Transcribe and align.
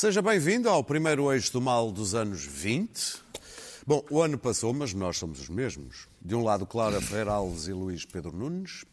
Seja 0.00 0.22
bem-vindo 0.22 0.66
ao 0.66 0.82
primeiro 0.82 1.30
eixo 1.30 1.52
do 1.52 1.60
mal 1.60 1.92
dos 1.92 2.14
anos 2.14 2.42
20. 2.42 3.22
Bom, 3.86 4.02
o 4.10 4.22
ano 4.22 4.38
passou, 4.38 4.72
mas 4.72 4.94
nós 4.94 5.18
somos 5.18 5.40
os 5.40 5.50
mesmos. 5.50 6.08
De 6.22 6.34
um 6.34 6.42
lado, 6.42 6.66
Clara 6.66 7.02
Ferreira 7.02 7.32
Alves 7.32 7.66
e 7.66 7.74
Luís 7.74 8.06
Pedro 8.06 8.34
Nunes. 8.34 8.86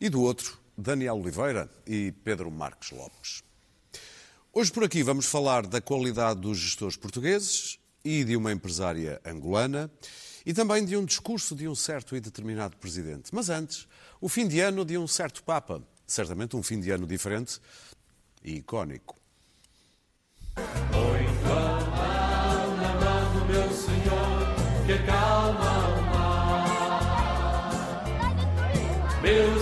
E 0.00 0.08
do 0.08 0.22
outro, 0.22 0.56
Daniel 0.76 1.16
Oliveira 1.16 1.68
e 1.84 2.12
Pedro 2.22 2.48
Marques 2.48 2.92
Lopes. 2.92 3.42
Hoje 4.52 4.70
por 4.70 4.84
aqui 4.84 5.02
vamos 5.02 5.26
falar 5.26 5.66
da 5.66 5.80
qualidade 5.80 6.42
dos 6.42 6.58
gestores 6.58 6.96
portugueses 6.96 7.80
e 8.04 8.22
de 8.22 8.36
uma 8.36 8.52
empresária 8.52 9.20
angolana 9.26 9.90
e 10.46 10.54
também 10.54 10.84
de 10.84 10.96
um 10.96 11.04
discurso 11.04 11.56
de 11.56 11.66
um 11.66 11.74
certo 11.74 12.14
e 12.14 12.20
determinado 12.20 12.76
presidente. 12.76 13.34
Mas 13.34 13.50
antes, 13.50 13.88
o 14.20 14.28
fim 14.28 14.46
de 14.46 14.60
ano 14.60 14.84
de 14.84 14.96
um 14.96 15.08
certo 15.08 15.42
Papa. 15.42 15.82
Certamente 16.06 16.54
um 16.54 16.62
fim 16.62 16.78
de 16.78 16.88
ano 16.88 17.04
diferente 17.04 17.60
e 18.44 18.58
icónico. 18.58 19.17
Senhor, 23.72 24.86
que 24.86 24.92
acalma 24.92 25.72
o 25.88 26.02
mar. 26.10 28.04
Meu 29.22 29.57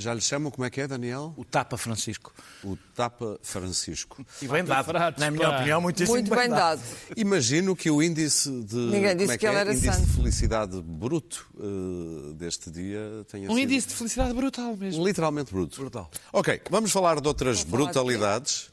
Já 0.00 0.14
lhe 0.14 0.20
chamam 0.20 0.48
como 0.48 0.64
é 0.64 0.70
que 0.70 0.80
é, 0.80 0.86
Daniel? 0.86 1.34
O 1.36 1.44
Tapa 1.44 1.76
Francisco. 1.76 2.32
O 2.62 2.76
Tapa 2.94 3.36
Francisco. 3.42 4.24
E 4.40 4.46
bem 4.46 4.64
dado. 4.64 4.92
Na 5.18 5.28
minha 5.28 5.48
pá. 5.50 5.56
opinião, 5.56 5.80
muitíssimo 5.80 6.14
Muito 6.16 6.32
bem 6.32 6.48
dado. 6.48 6.80
Imagino 7.16 7.74
que 7.74 7.90
o 7.90 8.00
índice 8.00 8.48
de, 8.62 8.76
Ninguém 8.76 9.16
disse 9.16 9.26
como 9.26 9.32
é 9.32 9.38
que 9.38 9.46
é? 9.46 9.50
ele 9.50 9.58
era 9.58 9.72
índice 9.72 9.92
santo. 9.92 10.06
de 10.06 10.12
felicidade 10.12 10.80
bruto 10.82 11.50
eh, 11.58 12.32
deste 12.34 12.70
dia 12.70 13.00
tenha 13.28 13.50
Um 13.50 13.56
sido 13.56 13.64
índice 13.72 13.88
de 13.88 13.94
felicidade 13.94 14.32
brutal 14.34 14.76
mesmo. 14.76 15.04
literalmente 15.04 15.52
bruto. 15.52 15.80
Brutal. 15.80 16.08
Ok, 16.32 16.60
vamos 16.70 16.92
falar 16.92 17.20
de 17.20 17.26
outras 17.26 17.64
brutalidades. 17.64 18.70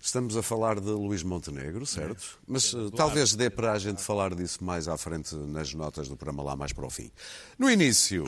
Estamos 0.00 0.36
a 0.36 0.42
falar 0.42 0.78
de 0.80 0.90
Luís 0.90 1.22
Montenegro, 1.22 1.84
certo? 1.86 2.38
Mas 2.46 2.72
eh, 2.74 2.78
talvez 2.96 3.34
dê 3.36 3.48
para 3.48 3.72
a 3.72 3.78
gente 3.78 4.02
falar 4.02 4.34
disso 4.34 4.62
mais 4.64 4.88
à 4.88 4.96
frente 4.96 5.34
nas 5.36 5.72
notas 5.74 6.08
do 6.08 6.16
programa 6.16 6.42
lá 6.42 6.56
mais 6.56 6.72
para 6.72 6.84
o 6.86 6.90
fim. 6.90 7.10
No 7.58 7.70
início, 7.70 8.24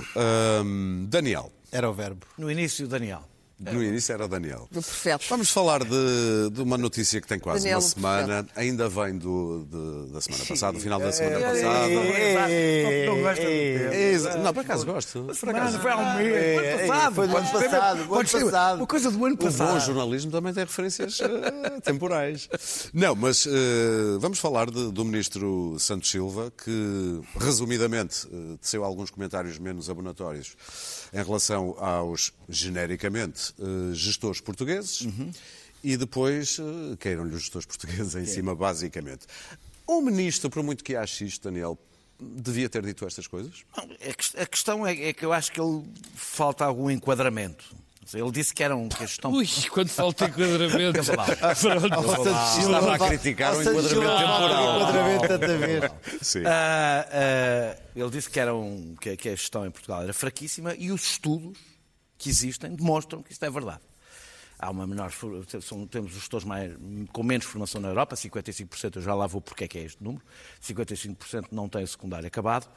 hum, 0.64 1.06
Daniel. 1.08 1.50
Era 1.72 1.88
o 1.88 1.94
verbo. 1.94 2.26
No 2.36 2.50
início, 2.50 2.88
Daniel. 2.88 3.29
No 3.60 3.82
início 3.82 4.12
era 4.14 4.26
Daniel. 4.26 4.66
Do 4.70 4.80
profeta. 4.80 5.24
Vamos 5.28 5.50
falar 5.50 5.84
de, 5.84 6.50
de 6.52 6.62
uma 6.62 6.78
notícia 6.78 7.20
que 7.20 7.26
tem 7.26 7.38
quase 7.38 7.60
Daniel, 7.64 7.78
uma 7.78 7.82
semana, 7.82 8.46
ainda 8.56 8.88
vem 8.88 9.18
do, 9.18 9.66
de- 9.70 10.12
da 10.12 10.20
semana 10.22 10.44
passada, 10.46 10.72
do 10.78 10.80
final 10.80 10.98
da 10.98 11.12
semana 11.12 11.38
Não, 11.38 11.46
passada. 11.46 11.88
não 13.06 13.20
gosta 13.20 13.40
de 13.40 13.46
ter. 13.46 13.92
Exa- 13.92 14.36
Não, 14.38 14.54
por 14.54 14.60
acaso 14.60 14.86
gosto. 14.86 15.26
Por 15.38 15.48
acaso. 15.50 15.78
Foi 15.78 15.90
há 15.90 15.96
um 15.96 16.16
mês. 16.16 16.34
É, 16.34 16.72
ano 16.80 16.88
passado. 16.88 17.14
foi 17.14 17.28
do 17.28 17.36
ano 17.36 17.48
passado, 17.50 18.06
pode 18.08 18.30
ser 18.30 18.44
passado. 18.44 18.76
Uma 18.78 18.86
coisa 18.86 19.10
do 19.10 19.24
ano 19.24 19.34
O 19.34 19.38
bom 19.38 19.44
passado. 19.44 19.80
jornalismo 19.80 20.30
também 20.30 20.52
tem 20.54 20.64
referências 20.64 21.20
eh, 21.20 21.80
temporais. 21.82 22.48
Não, 22.94 23.14
mas 23.14 23.46
eh, 23.46 23.50
vamos 24.18 24.38
falar 24.38 24.70
de- 24.70 24.90
do 24.90 25.04
ministro 25.04 25.76
Santos 25.78 26.10
Silva, 26.10 26.50
que 26.64 27.20
resumidamente 27.38 28.26
eh, 28.32 28.56
teceu 28.60 28.84
alguns 28.84 29.10
comentários 29.10 29.58
menos 29.58 29.90
abonatórios 29.90 30.56
em 31.12 31.22
relação 31.24 31.76
aos, 31.78 32.32
genericamente, 32.48 33.49
eh, 33.58 33.94
gestores 33.94 34.40
portugueses 34.40 35.06
e 35.82 35.96
depois 35.96 36.58
eh, 36.58 36.96
queiram-lhe 36.98 37.34
os 37.34 37.40
gestores 37.42 37.66
portugueses 37.66 38.14
em 38.14 38.24
cima, 38.26 38.54
basicamente. 38.54 39.26
O 39.86 40.00
ministro, 40.00 40.48
por 40.50 40.62
muito 40.62 40.84
que 40.84 40.94
ache 40.94 41.24
isto, 41.24 41.42
Daniel, 41.44 41.78
devia 42.20 42.68
ter 42.68 42.82
dito 42.84 43.06
estas 43.06 43.26
coisas? 43.26 43.64
Não, 43.76 43.84
a 43.84 44.14
ques- 44.14 44.34
A 44.36 44.46
questão 44.46 44.86
é 44.86 45.08
é 45.08 45.12
que 45.12 45.24
eu 45.24 45.32
acho 45.32 45.50
que 45.50 45.60
ele 45.60 45.82
falta 46.14 46.64
algum 46.64 46.90
enquadramento. 46.90 47.64
Ele 48.12 48.30
disse 48.32 48.52
que 48.52 48.62
eram 48.64 48.88
que 48.88 49.04
a 49.04 49.06
gestão. 49.06 49.30
Ui, 49.32 49.46
quando 49.70 49.88
falta 49.88 50.24
enquadramento. 50.26 51.00
Estava 52.58 52.94
a 52.94 52.98
criticar 53.08 53.54
o 53.56 53.62
enquadramento 53.62 53.88
temporal. 54.00 54.76
enquadramento 54.80 55.28
tanta 55.28 55.58
vez. 55.58 55.92
Sim. 56.22 56.42
Ah, 56.46 57.06
ah, 57.10 57.76
ele 57.94 58.10
disse 58.10 58.28
que, 58.28 58.40
eram, 58.40 58.94
que, 59.00 59.16
que 59.16 59.28
a 59.28 59.34
gestão 59.36 59.64
em 59.66 59.70
Portugal 59.70 60.02
era 60.02 60.12
fraquíssima 60.12 60.74
e 60.76 60.90
os 60.90 61.02
estudos 61.04 61.56
que 62.20 62.28
existem 62.28 62.74
demonstram 62.76 63.22
que 63.22 63.32
isto 63.32 63.42
é 63.44 63.50
verdade. 63.50 63.80
Há 64.58 64.68
uma 64.70 64.86
menor. 64.86 65.10
são- 65.62 65.86
temos 65.86 66.12
os 66.12 66.18
gestores 66.18 66.44
mais, 66.46 66.70
com 67.14 67.22
menos 67.22 67.46
formação 67.46 67.80
na 67.80 67.88
Europa, 67.88 68.14
55%, 68.14 68.96
eu 68.96 69.02
já 69.02 69.14
lá 69.14 69.26
vou 69.26 69.40
porque 69.40 69.64
é 69.64 69.68
que 69.68 69.78
é 69.78 69.84
este 69.84 70.04
número, 70.04 70.22
55% 70.60 71.46
não 71.50 71.66
têm 71.66 71.86
secundário 71.86 72.26
acabado. 72.28 72.68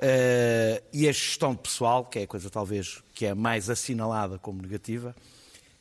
Ah, 0.00 0.82
e 0.94 1.06
a 1.06 1.12
gestão 1.12 1.54
pessoal, 1.54 2.06
que 2.06 2.20
é 2.20 2.22
a 2.22 2.26
coisa 2.26 2.48
talvez 2.48 3.02
que 3.12 3.26
é 3.26 3.34
mais 3.34 3.68
assinalada 3.68 4.38
como 4.38 4.62
negativa, 4.62 5.14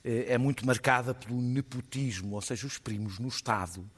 eh, 0.03 0.25
é 0.33 0.37
muito 0.37 0.65
marcada 0.65 1.13
pelo 1.13 1.41
nepotismo, 1.41 2.35
ou 2.35 2.41
seja, 2.41 2.67
os 2.67 2.77
primos 2.77 3.17
no 3.17 3.29
Estado 3.29 3.89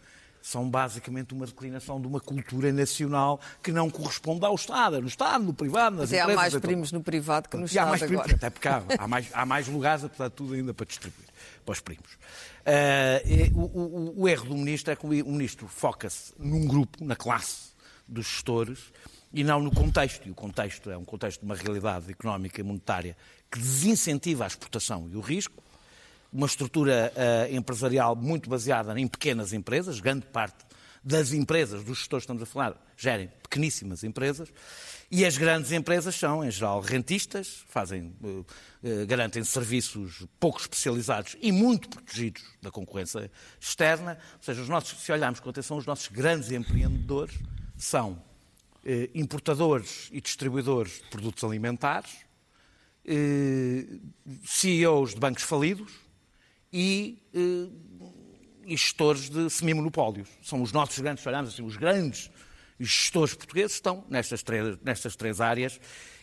são 0.49 0.69
basicamente 0.69 1.33
uma 1.33 1.45
declinação 1.45 1.99
de 1.99 2.07
uma 2.07 2.19
cultura 2.21 2.71
nacional 2.71 3.39
que 3.61 3.71
não 3.71 3.89
corresponde 3.89 4.45
ao 4.45 4.55
Estado, 4.55 5.01
no 5.01 5.07
Estado, 5.07 5.43
no 5.43 5.53
privado, 5.53 5.97
nas 5.97 6.09
Mas 6.09 6.13
é, 6.13 6.19
há 6.19 6.23
empresas. 6.23 6.41
mais 6.41 6.53
então. 6.53 6.67
primos 6.69 6.91
no 6.91 7.03
privado 7.03 7.49
que 7.49 7.57
no 7.57 7.63
há 7.63 7.65
Estado 7.65 7.87
mais 7.89 8.01
primos, 8.01 8.19
agora. 8.21 8.35
até 8.35 8.49
porque 8.49 8.67
há, 8.67 8.83
há 8.97 9.07
mais, 9.07 9.27
há 9.33 9.45
mais 9.45 9.67
lugares, 9.67 10.03
apesar 10.05 10.29
de 10.29 10.35
tudo, 10.35 10.53
ainda 10.53 10.73
para 10.73 10.85
distribuir 10.85 11.27
para 11.65 11.73
os 11.73 11.79
primos. 11.81 12.17
E 13.25 13.51
o, 13.53 13.59
o- 13.59 14.21
o 14.21 14.27
erro 14.29 14.45
do 14.45 14.55
ministro 14.55 14.91
é 14.93 14.95
que 14.95 15.05
o 15.05 15.09
ministro 15.09 15.67
foca-se 15.67 16.33
num 16.39 16.65
grupo, 16.65 17.03
na 17.03 17.15
classe 17.15 17.71
dos 18.07 18.25
gestores, 18.25 18.79
e 19.33 19.43
não 19.43 19.59
no 19.61 19.69
contexto. 19.71 20.25
E 20.27 20.31
o 20.31 20.35
contexto 20.35 20.89
é 20.89 20.97
um 20.97 21.03
contexto 21.03 21.41
de 21.41 21.45
uma 21.45 21.55
realidade 21.55 22.09
económica 22.09 22.61
e 22.61 22.63
monetária 22.63 23.17
que 23.51 23.59
desincentiva 23.59 24.45
a 24.45 24.47
exportação 24.47 25.09
e 25.11 25.15
o 25.15 25.19
risco, 25.19 25.61
uma 26.31 26.45
estrutura 26.45 27.11
ah, 27.15 27.51
empresarial 27.51 28.15
muito 28.15 28.49
baseada 28.49 28.97
em 28.99 29.07
pequenas 29.07 29.53
empresas, 29.53 29.99
grande 29.99 30.25
parte 30.25 30.65
das 31.03 31.31
empresas, 31.31 31.83
dos 31.83 31.99
gestores 31.99 32.23
que 32.23 32.31
estamos 32.31 32.43
a 32.43 32.45
falar, 32.45 32.93
gerem 32.97 33.29
pequeníssimas 33.41 34.03
empresas, 34.03 34.51
e 35.09 35.25
as 35.25 35.37
grandes 35.37 35.71
empresas 35.71 36.13
são, 36.15 36.43
em 36.43 36.51
geral, 36.51 36.81
rentistas, 36.81 37.63
fazem, 37.69 38.13
eh, 38.83 39.05
garantem 39.05 39.41
serviços 39.41 40.25
pouco 40.37 40.59
especializados 40.59 41.37
e 41.41 41.49
muito 41.49 41.87
protegidos 41.87 42.43
da 42.61 42.69
concorrência 42.69 43.31
externa. 43.57 44.17
Ou 44.33 44.43
seja, 44.43 44.61
os 44.61 44.67
nossos, 44.67 44.99
se 44.99 45.09
olharmos 45.13 45.39
com 45.39 45.49
atenção, 45.49 45.77
os 45.77 45.85
nossos 45.85 46.09
grandes 46.09 46.51
empreendedores 46.51 47.35
são 47.77 48.21
importadores 49.13 50.09
e 50.11 50.19
distribuidores 50.21 50.93
de 50.93 51.09
produtos 51.09 51.43
alimentares, 51.43 52.11
CEOs 54.45 55.13
de 55.13 55.19
bancos 55.19 55.43
falidos 55.43 56.06
e, 56.71 57.21
eh, 57.33 57.69
e 58.65 58.77
gestores 58.77 59.29
de 59.29 59.49
semimonopólios. 59.49 60.27
São 60.41 60.61
os 60.61 60.71
nossos 60.71 60.99
grandes, 60.99 61.23
se 61.23 61.29
olharmos 61.29 61.53
assim, 61.53 61.63
os 61.63 61.77
grandes 61.77 62.29
gestores 62.79 63.33
portugueses 63.33 63.73
estão 63.73 64.03
nestas 64.09 64.43
três, 64.43 64.77
nestas 64.83 65.15
três 65.15 65.41
áreas 65.41 65.79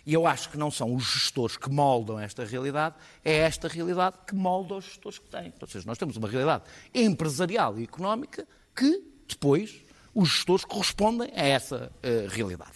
e 0.07 0.13
eu 0.13 0.27
acho 0.27 0.51
que 0.51 0.59
não 0.59 0.71
são 0.71 0.95
os 0.95 1.05
gestores 1.05 1.57
que 1.57 1.71
moldam 1.71 2.19
esta 2.19 2.45
realidade, 2.45 2.95
é 3.25 3.39
esta 3.39 3.69
realidade 3.69 4.19
que 4.27 4.35
molda 4.35 4.75
os 4.75 4.85
gestores 4.85 5.19
que 5.19 5.29
têm. 5.31 5.53
Ou 5.61 5.67
seja, 5.67 5.87
nós 5.87 5.97
temos 5.97 6.17
uma 6.17 6.29
realidade 6.29 6.65
empresarial 6.95 7.79
e 7.79 7.85
económica 7.85 8.47
que, 8.75 9.03
depois, 9.27 9.83
os 10.15 10.29
gestores 10.29 10.65
correspondem 10.65 11.31
a 11.35 11.43
essa 11.43 11.91
eh, 12.03 12.27
realidade. 12.29 12.75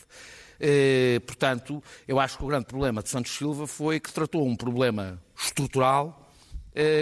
Eh, 0.58 1.20
portanto, 1.26 1.82
eu 2.06 2.18
acho 2.18 2.38
que 2.38 2.44
o 2.44 2.46
grande 2.46 2.64
problema 2.64 3.02
de 3.02 3.10
Santos 3.10 3.32
Silva 3.32 3.66
foi 3.66 4.00
que 4.00 4.12
tratou 4.12 4.46
um 4.46 4.56
problema 4.56 5.22
estrutural 5.36 6.27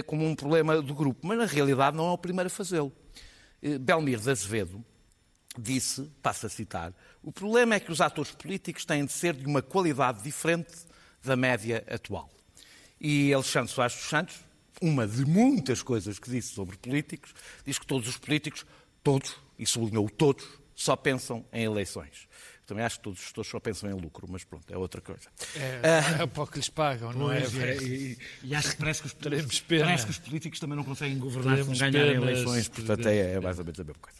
como 0.02 0.24
um 0.24 0.34
problema 0.34 0.80
do 0.80 0.94
grupo, 0.94 1.26
mas 1.26 1.38
na 1.38 1.46
realidade 1.46 1.96
não 1.96 2.08
é 2.08 2.12
o 2.12 2.18
primeiro 2.18 2.46
a 2.46 2.50
fazê-lo. 2.50 2.92
Eh, 3.62 3.78
Belmir 3.78 4.18
de 4.18 4.30
Azevedo 4.30 4.84
disse, 5.58 6.10
passo 6.22 6.46
a 6.46 6.48
citar, 6.48 6.92
o 7.22 7.32
problema 7.32 7.74
é 7.74 7.80
que 7.80 7.90
os 7.90 8.00
atores 8.00 8.32
políticos 8.32 8.84
têm 8.84 9.04
de 9.04 9.12
ser 9.12 9.34
de 9.34 9.46
uma 9.46 9.62
qualidade 9.62 10.22
diferente 10.22 10.74
da 11.22 11.36
média 11.36 11.84
atual. 11.90 12.30
E 13.00 13.32
Alexandre 13.32 13.72
Soares 13.72 13.94
dos 13.94 14.08
Santos, 14.08 14.36
uma 14.80 15.06
de 15.06 15.24
muitas 15.24 15.82
coisas 15.82 16.18
que 16.18 16.30
disse 16.30 16.54
sobre 16.54 16.76
políticos, 16.76 17.34
diz 17.64 17.78
que 17.78 17.86
todos 17.86 18.08
os 18.08 18.16
políticos, 18.16 18.64
todos, 19.02 19.36
e 19.58 19.66
sublinhou 19.66 20.08
todos, 20.08 20.46
só 20.74 20.94
pensam 20.94 21.44
em 21.52 21.64
eleições. 21.64 22.25
Também 22.66 22.84
acho 22.84 22.96
que 22.96 23.04
todos 23.04 23.20
os 23.20 23.24
gestores 23.24 23.50
só 23.50 23.60
pensam 23.60 23.88
em 23.88 23.94
lucro, 23.94 24.26
mas 24.28 24.42
pronto, 24.42 24.64
é 24.72 24.76
outra 24.76 25.00
coisa. 25.00 25.28
É, 25.54 26.22
é 26.22 26.26
para 26.26 26.42
o 26.42 26.46
que 26.46 26.56
lhes 26.56 26.68
pagam, 26.68 27.12
não 27.12 27.30
é? 27.30 27.38
É, 27.38 27.76
e, 27.80 28.18
e 28.42 28.54
acho 28.54 28.72
que 28.72 28.76
parece 28.76 29.02
que, 29.02 29.06
os, 29.06 29.12
pena. 29.62 29.84
parece 29.84 30.04
que 30.04 30.10
os 30.10 30.18
políticos 30.18 30.58
também 30.58 30.76
não 30.76 30.82
conseguem 30.82 31.16
governar 31.16 31.58
se 31.58 31.64
não 31.64 31.76
ganharem 31.76 32.16
eleições, 32.16 32.68
portanto 32.68 33.06
é, 33.06 33.34
é 33.34 33.40
mais 33.40 33.58
ou 33.58 33.64
menos 33.64 33.78
a 33.78 33.84
mesma 33.84 34.00
coisa. 34.00 34.18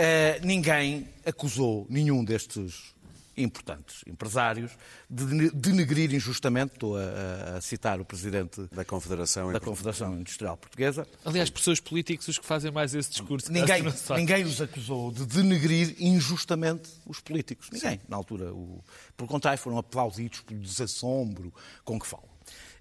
Eh, 0.00 0.38
ninguém 0.44 1.08
acusou 1.26 1.84
nenhum 1.90 2.24
destes 2.24 2.94
importantes 3.38 4.02
empresários, 4.06 4.72
de 5.08 5.50
denegrir 5.52 6.12
injustamente, 6.14 6.74
estou 6.74 6.96
a, 6.96 7.56
a 7.56 7.60
citar 7.60 8.00
o 8.00 8.04
presidente 8.04 8.60
Da 8.72 8.84
Confederação. 8.84 9.52
da 9.52 9.60
Confederação 9.60 10.18
Industrial 10.18 10.56
Portuguesa, 10.56 11.06
Aliás, 11.24 11.48
pessoas 11.50 11.80
políticos 11.80 12.28
os 12.28 12.38
que 12.38 12.44
fazem 12.46 12.70
mais 12.70 12.94
esse 12.94 13.10
discurso. 13.10 13.50
Ninguém, 13.52 13.82
ninguém 14.16 14.44
os 14.44 14.60
acusou 14.60 15.10
de 15.12 15.24
denegrir 15.26 15.94
injustamente 15.98 16.90
os 17.06 17.20
políticos. 17.20 17.68
Ninguém, 17.72 18.00
na 18.08 18.16
altura. 18.16 18.52
O, 18.52 18.82
pelo 19.16 19.28
contrário, 19.28 19.58
foram 19.58 19.78
aplaudidos 19.78 20.40
pelo 20.40 20.60
desassombro 20.60 21.52
com 21.84 21.98
que 21.98 22.06
falam. 22.06 22.28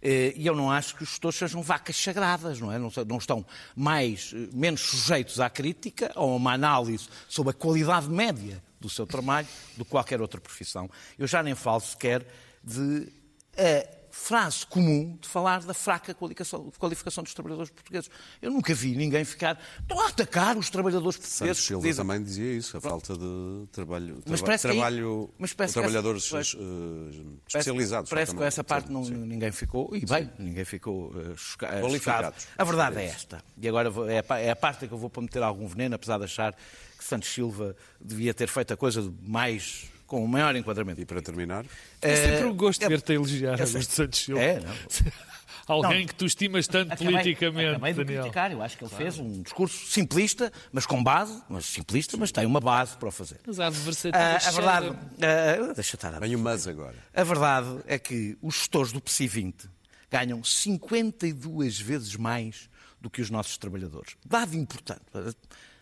Eh, 0.01 0.33
E 0.35 0.45
eu 0.47 0.55
não 0.55 0.71
acho 0.71 0.95
que 0.95 1.03
os 1.03 1.09
gestores 1.09 1.37
sejam 1.37 1.61
vacas 1.61 1.95
sagradas, 1.97 2.59
não 2.59 2.71
é? 2.71 2.77
Não 2.79 3.17
estão 3.17 3.45
mais, 3.75 4.31
eh, 4.33 4.47
menos 4.53 4.81
sujeitos 4.81 5.39
à 5.39 5.49
crítica 5.49 6.11
ou 6.15 6.33
a 6.33 6.35
uma 6.35 6.53
análise 6.53 7.07
sobre 7.27 7.51
a 7.51 7.53
qualidade 7.53 8.07
média 8.09 8.63
do 8.79 8.89
seu 8.89 9.05
trabalho 9.07 9.47
do 9.75 9.83
que 9.85 9.91
qualquer 9.91 10.21
outra 10.21 10.39
profissão. 10.39 10.89
Eu 11.17 11.27
já 11.27 11.41
nem 11.43 11.55
falo 11.55 11.79
sequer 11.81 12.25
de 12.63 13.11
a 13.57 13.97
frase 14.11 14.65
comum 14.65 15.15
de 15.21 15.27
falar 15.27 15.61
da 15.61 15.75
fraca 15.75 16.11
qualificação, 16.13 16.71
qualificação 16.79 17.23
dos 17.23 17.33
trabalhadores 17.35 17.69
portugueses. 17.71 18.09
Eu 18.41 18.49
nunca 18.49 18.73
vi 18.73 18.95
ninguém 18.95 19.23
ficar. 19.23 19.59
Estão 19.79 19.99
a 19.99 20.07
atacar 20.09 20.57
os 20.57 20.69
trabalhadores 20.71 21.15
Santos 21.17 21.29
portugueses. 21.37 21.63
Silva 21.63 21.87
Dizem- 21.87 22.05
também 22.05 22.23
dizia 22.23 22.53
isso, 22.53 22.77
a 22.77 22.81
falta 22.81 23.15
de 23.15 23.67
trabalho, 23.71 24.15
Mas 24.15 24.23
traba- 24.39 24.45
parece 24.45 24.67
trabalho 24.67 25.29
mas 25.37 25.53
parece 25.53 25.73
trabalhadores 25.73 26.23
essa- 26.33 26.57
eh, 26.57 26.61
Parece- 26.61 27.37
especializados. 27.47 28.09
Parece 28.09 28.35
que 28.35 28.43
essa 28.43 28.63
parte 28.63 28.87
Sim, 28.87 28.93
não, 28.93 29.03
sim. 29.05 29.13
ninguém 29.13 29.51
ficou. 29.51 29.95
E 29.95 30.03
bem, 30.05 30.31
ninguém 30.39 30.65
ficou 30.65 31.13
eh, 31.19 31.33
choca- 31.35 31.67
eh, 31.67 31.81
Qualificados. 31.81 32.41
chocado. 32.43 32.55
A 32.57 32.63
verdade 32.63 32.97
é 32.99 33.05
esta. 33.05 33.43
E 33.61 33.67
agora 33.67 33.91
é 34.11 34.23
a, 34.27 34.39
é 34.39 34.49
a 34.49 34.55
parte 34.55 34.87
que 34.87 34.93
eu 34.93 34.97
vou 34.97 35.11
meter 35.17 35.43
algum 35.43 35.67
veneno, 35.67 35.93
apesar 35.95 36.17
de 36.17 36.23
achar 36.25 36.55
que 36.97 37.03
Santos 37.03 37.29
Silva 37.29 37.75
devia 38.01 38.33
ter 38.33 38.47
feito 38.47 38.73
a 38.73 38.77
coisa 38.77 39.01
de 39.01 39.11
mais. 39.21 39.85
com 40.07 40.23
o 40.23 40.27
maior 40.27 40.55
enquadramento. 40.55 41.01
E 41.01 41.05
para 41.05 41.21
terminar, 41.21 41.65
É 42.01 42.15
sempre 42.15 42.37
Eh, 42.39 42.45
um 42.45 42.55
gosto 42.55 42.81
é- 42.81 42.87
ver-te 42.87 43.11
a 43.11 43.15
elogiar 43.15 43.59
é- 43.59 43.63
Augusto 43.63 43.91
Santos 43.93 44.19
Silva. 44.19 44.41
É, 44.41 44.59
não. 44.61 44.73
Alguém 45.67 45.99
Não. 45.99 46.07
que 46.07 46.15
tu 46.15 46.25
estimas 46.25 46.65
tanto 46.65 46.93
Acabei- 46.93 47.11
politicamente, 47.11 47.69
acabei 47.71 47.91
de 47.91 47.97
Daniel. 48.05 48.21
criticar. 48.21 48.51
Eu 48.53 48.61
acho 48.61 48.77
que 48.77 48.85
ele 48.85 48.95
fez 48.95 49.19
um 49.19 49.41
discurso 49.41 49.85
simplista, 49.91 50.49
mas 50.71 50.85
com 50.85 51.03
base, 51.03 51.43
mas 51.49 51.65
simplista, 51.65 52.15
mas 52.15 52.31
tem 52.31 52.45
uma 52.45 52.61
base 52.61 52.95
para 52.95 53.09
o 53.09 53.11
fazer. 53.11 53.41
Mas 53.45 53.59
há 53.59 53.65
Ah, 53.65 53.67
a 53.67 54.51
verdade. 54.51 54.97
ah, 55.21 55.73
deixa 55.73 55.97
estar 55.97 56.15
a 56.15 56.19
vem 56.19 56.35
o 56.37 56.39
mas 56.39 56.65
agora. 56.69 56.95
A 57.13 57.23
verdade 57.25 57.79
é 57.85 57.99
que 57.99 58.37
os 58.41 58.55
gestores 58.55 58.93
do 58.93 59.01
PSI 59.01 59.27
20 59.27 59.67
ganham 60.09 60.41
52 60.41 61.79
vezes 61.81 62.15
mais 62.15 62.69
do 63.01 63.09
que 63.09 63.21
os 63.21 63.29
nossos 63.29 63.57
trabalhadores. 63.57 64.15
Dado 64.25 64.55
importante, 64.55 65.01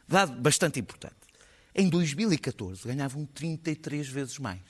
dado 0.08 0.34
bastante 0.42 0.80
importante. 0.80 1.16
Em 1.74 1.90
2014 1.90 2.88
ganhavam 2.88 3.26
33 3.26 4.08
vezes 4.08 4.40
mais. 4.40 4.62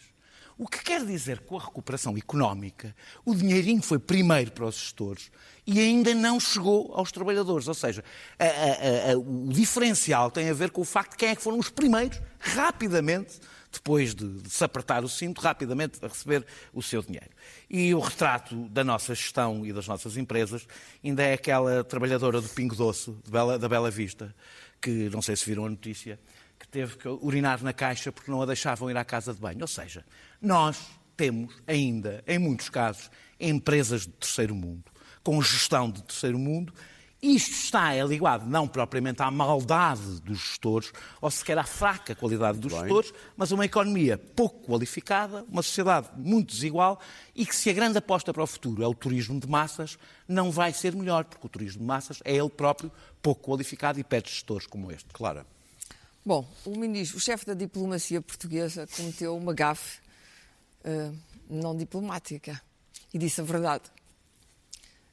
O 0.57 0.67
que 0.67 0.81
quer 0.81 1.05
dizer 1.05 1.39
que 1.39 1.47
com 1.47 1.57
a 1.57 1.61
recuperação 1.65 2.15
económica, 2.17 2.95
o 3.25 3.35
dinheirinho 3.35 3.81
foi 3.81 3.99
primeiro 3.99 4.51
para 4.53 4.65
os 4.65 4.75
gestores 4.75 5.29
e 5.67 5.79
ainda 5.79 6.15
não 6.15 6.39
chegou 6.39 6.93
aos 6.95 7.11
trabalhadores. 7.11 7.67
Ou 7.67 7.73
seja, 7.73 8.03
a- 8.39 8.45
a- 8.45 9.11
a- 9.11 9.17
o 9.17 9.49
diferencial 9.51 10.31
tem 10.31 10.49
a 10.49 10.53
ver 10.53 10.71
com 10.71 10.79
o 10.81 10.85
facto 10.85 11.11
de 11.11 11.17
quem 11.17 11.29
é 11.29 11.35
que 11.35 11.41
foram 11.41 11.59
os 11.59 11.69
primeiros, 11.69 12.21
rapidamente, 12.39 13.39
depois 13.75 14.13
de, 14.16 14.42
de 14.42 14.50
se 14.50 14.63
apertar 14.63 15.04
o 15.04 15.10
cinto, 15.10 15.39
rapidamente 15.42 16.00
a 16.04 16.07
receber 16.07 16.45
o 16.74 16.81
seu 16.81 17.01
dinheiro. 17.01 17.30
E 17.69 17.94
o 17.94 18.00
retrato 18.00 18.56
da 18.69 18.83
nossa 18.83 19.13
gestão 19.16 19.66
e 19.66 19.72
das 19.72 19.88
nossas 19.88 20.18
empresas 20.18 20.68
ainda 21.04 21.24
é 21.24 21.33
aquela 21.33 21.83
trabalhadora 21.83 22.42
do 22.42 22.50
Pingo 22.50 22.75
Doce, 22.75 23.16
Bela- 23.30 23.57
da 23.60 23.69
Bela 23.69 23.92
Vista, 23.92 24.33
que 24.81 25.10
não 25.10 25.22
sei 25.22 25.36
se 25.36 25.45
viram 25.45 25.66
a 25.66 25.69
notícia, 25.69 26.19
que 26.60 26.68
teve 26.68 26.98
que 26.98 27.07
urinar 27.07 27.62
na 27.63 27.74
caixa 27.74 28.12
porque 28.12 28.31
não 28.31 28.42
a 28.42 28.45
deixavam 28.45 28.89
ir 28.89 28.98
à 28.98 29.04
casa 29.06 29.33
de 29.33 29.39
banho. 29.39 29.62
Ou 29.62 29.68
seja, 29.68 30.06
nós 30.42 30.78
temos 31.18 31.54
ainda, 31.68 32.24
em 32.28 32.38
muitos 32.39 32.69
casos, 32.69 33.10
empresas 33.39 34.01
de 34.01 34.10
terceiro 34.13 34.56
mundo, 34.56 34.83
com 35.24 35.42
gestão 35.42 35.89
de 35.92 36.01
terceiro 36.04 36.38
mundo. 36.39 36.74
Isto 37.25 37.54
está 37.54 37.92
ligado 38.04 38.45
não 38.45 38.68
propriamente 38.68 39.24
à 39.24 39.31
maldade 39.31 40.22
dos 40.22 40.38
gestores, 40.38 40.92
ou 41.19 41.31
sequer 41.31 41.57
à 41.57 41.63
fraca 41.63 42.13
qualidade 42.13 42.60
dos 42.60 42.72
bem. 42.72 42.81
gestores, 42.81 43.12
mas 43.36 43.51
a 43.51 43.56
uma 43.56 43.66
economia 43.66 44.16
pouco 44.16 44.68
qualificada, 44.68 45.44
uma 45.50 45.63
sociedade 45.63 46.10
muito 46.16 46.54
desigual 46.54 47.00
e 47.33 47.44
que 47.44 47.56
se 47.56 47.68
a 47.68 47.74
grande 47.74 47.98
aposta 47.98 48.31
para 48.31 48.44
o 48.44 48.48
futuro 48.48 48.83
é 48.83 48.88
o 48.88 48.94
turismo 48.94 49.39
de 49.39 49.50
massas, 49.50 49.98
não 50.27 50.51
vai 50.51 50.72
ser 50.72 50.95
melhor, 50.95 51.25
porque 51.25 51.48
o 51.48 51.50
turismo 51.50 51.80
de 51.80 51.86
massas 51.88 52.19
é 52.24 52.36
ele 52.36 52.50
próprio 52.50 52.92
pouco 53.24 53.50
qualificado 53.50 54.00
e 54.00 54.04
pede 54.04 54.30
gestores 54.30 54.68
como 54.68 54.92
este. 54.92 55.07
Clara, 55.12 55.48
Bom, 56.24 56.48
o, 56.63 56.78
ministro, 56.78 57.18
o 57.18 57.21
chefe 57.21 57.45
da 57.45 57.56
diplomacia 57.56 58.21
portuguesa 58.21 58.88
cometeu 58.95 59.36
uma 59.36 59.54
gafe 59.54 60.00
eh, 60.83 61.12
não 61.50 61.75
diplomática 61.75 62.62
e 63.12 63.18
disse 63.18 63.42
a 63.42 63.44
verdade. 63.44 63.83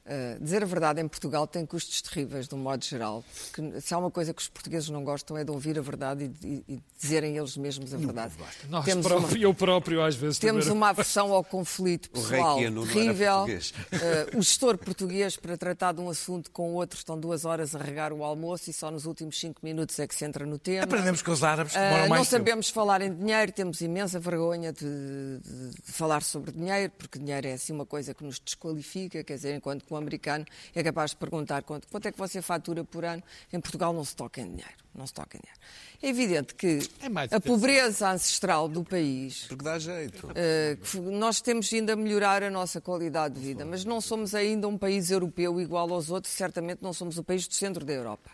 Eh, 0.05 0.37
dizer 0.41 0.61
a 0.61 0.65
verdade 0.65 0.99
em 0.99 1.07
Portugal 1.07 1.47
tem 1.47 1.65
custos 1.65 2.01
terríveis, 2.01 2.45
de 2.47 2.53
um 2.55 2.57
modo 2.57 2.83
geral. 2.83 3.23
Porque 3.51 3.79
se 3.79 3.93
há 3.93 3.97
uma 3.97 4.11
coisa 4.11 4.33
que 4.33 4.41
os 4.41 4.49
portugueses 4.49 4.89
não 4.89 5.01
gostam 5.01 5.37
é 5.37 5.45
de 5.45 5.51
ouvir 5.51 5.79
a 5.79 5.81
verdade 5.81 6.29
e, 6.43 6.47
e- 6.47 6.73
e 6.73 6.79
dizerem 6.99 7.37
eles 7.37 7.55
mesmos 7.55 7.93
a 7.93 7.97
verdade. 7.97 8.33
Nós 8.69 8.83
Temos 8.83 9.07
próprio, 9.07 9.29
uma- 9.29 9.37
Eu 9.39 9.53
próprio, 9.53 10.01
às 10.03 10.15
vezes, 10.15 10.39
temos 10.39 10.65
também- 10.65 10.77
uma 10.77 10.89
aversão 10.93 11.31
ao 11.31 11.41
conflito 11.41 12.09
pessoal 12.09 12.59
não 12.69 12.85
terrível. 12.85 13.45
Eh, 13.47 14.27
o 14.35 14.41
gestor 14.41 14.77
português, 14.77 15.37
para 15.37 15.55
tratar 15.57 15.93
de 15.93 16.01
um 16.01 16.09
assunto 16.09 16.51
com 16.51 16.71
o 16.71 16.73
outro, 16.73 16.97
estão 16.97 17.17
duas 17.17 17.45
horas 17.45 17.73
a 17.73 17.79
regar 17.79 18.11
o 18.11 18.25
almoço 18.25 18.69
e 18.69 18.73
só 18.73 18.91
nos 18.91 19.05
últimos 19.05 19.39
cinco 19.39 19.61
minutos 19.63 19.97
é 19.99 20.05
que 20.05 20.13
se 20.15 20.25
entra 20.25 20.45
no 20.45 20.59
tema. 20.59 20.83
Aprendemos 20.83 21.21
que 21.21 21.31
os 21.31 21.43
árabes 21.45 21.75
Ah, 21.77 21.79
demoram 21.79 22.01
não 22.03 22.09
mais 22.09 22.27
tempo. 22.29 22.39
sabemos 22.43 22.69
falar 22.69 23.01
em 23.01 23.13
dinheiro, 23.15 23.53
temos 23.53 23.79
imensa 23.79 24.19
vergonha 24.19 24.73
de, 24.73 24.83
de- 24.85 25.69
de 25.85 25.91
falar 25.93 26.23
sobre 26.23 26.51
dinheiro, 26.51 26.91
porque 26.97 27.17
dinheiro 27.17 27.47
é 27.47 27.53
assim 27.53 27.71
uma 27.71 27.85
coisa 27.85 28.13
que 28.13 28.23
nos 28.23 28.37
desqualifica, 28.37 29.23
quer 29.23 29.35
dizer, 29.35 29.55
enquanto 29.55 29.85
que 29.93 29.95
um 29.95 29.97
americano 29.97 30.45
é 30.73 30.83
capaz 30.83 31.11
de 31.11 31.17
perguntar 31.17 31.61
quanto, 31.63 31.87
quanto 31.87 32.07
é 32.07 32.11
que 32.11 32.17
você 32.17 32.41
fatura 32.41 32.83
por 32.83 33.05
ano, 33.05 33.23
em 33.51 33.59
Portugal 33.59 33.93
não 33.93 34.03
se 34.03 34.15
toca 34.15 34.41
em 34.41 34.45
dinheiro. 34.45 34.83
Não 34.93 35.07
se 35.07 35.13
toca 35.13 35.37
em 35.37 35.41
dinheiro. 35.41 35.59
É 36.01 36.07
evidente 36.09 36.55
que 36.55 36.79
É 37.01 37.09
mais 37.09 37.31
a 37.31 37.39
pobreza 37.39 38.09
ancestral 38.09 38.67
do 38.67 38.83
país 38.83 39.45
porque 39.47 39.63
dá 39.63 39.79
jeito. 39.79 40.27
Uh, 40.27 41.11
nós 41.11 41.41
temos 41.41 41.71
ainda 41.73 41.93
a 41.93 41.95
melhorar 41.95 42.43
a 42.43 42.49
nossa 42.49 42.81
qualidade 42.81 43.35
de 43.35 43.41
vida, 43.41 43.65
mas 43.65 43.85
não 43.85 44.01
somos 44.01 44.35
ainda 44.35 44.67
um 44.67 44.77
país 44.77 45.11
europeu 45.11 45.59
igual 45.61 45.91
aos 45.91 46.09
outros, 46.09 46.33
certamente 46.33 46.79
não 46.81 46.93
somos 46.93 47.17
o 47.17 47.23
país 47.23 47.47
do 47.47 47.53
centro 47.53 47.85
da 47.85 47.93
Europa, 47.93 48.29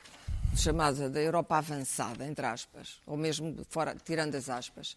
chamada 0.55 1.09
da 1.09 1.21
Europa 1.21 1.57
avançada, 1.57 2.25
entre 2.25 2.45
aspas, 2.45 2.99
ou 3.05 3.15
mesmo 3.15 3.55
fora, 3.69 3.95
tirando 4.03 4.35
as 4.35 4.49
aspas. 4.49 4.95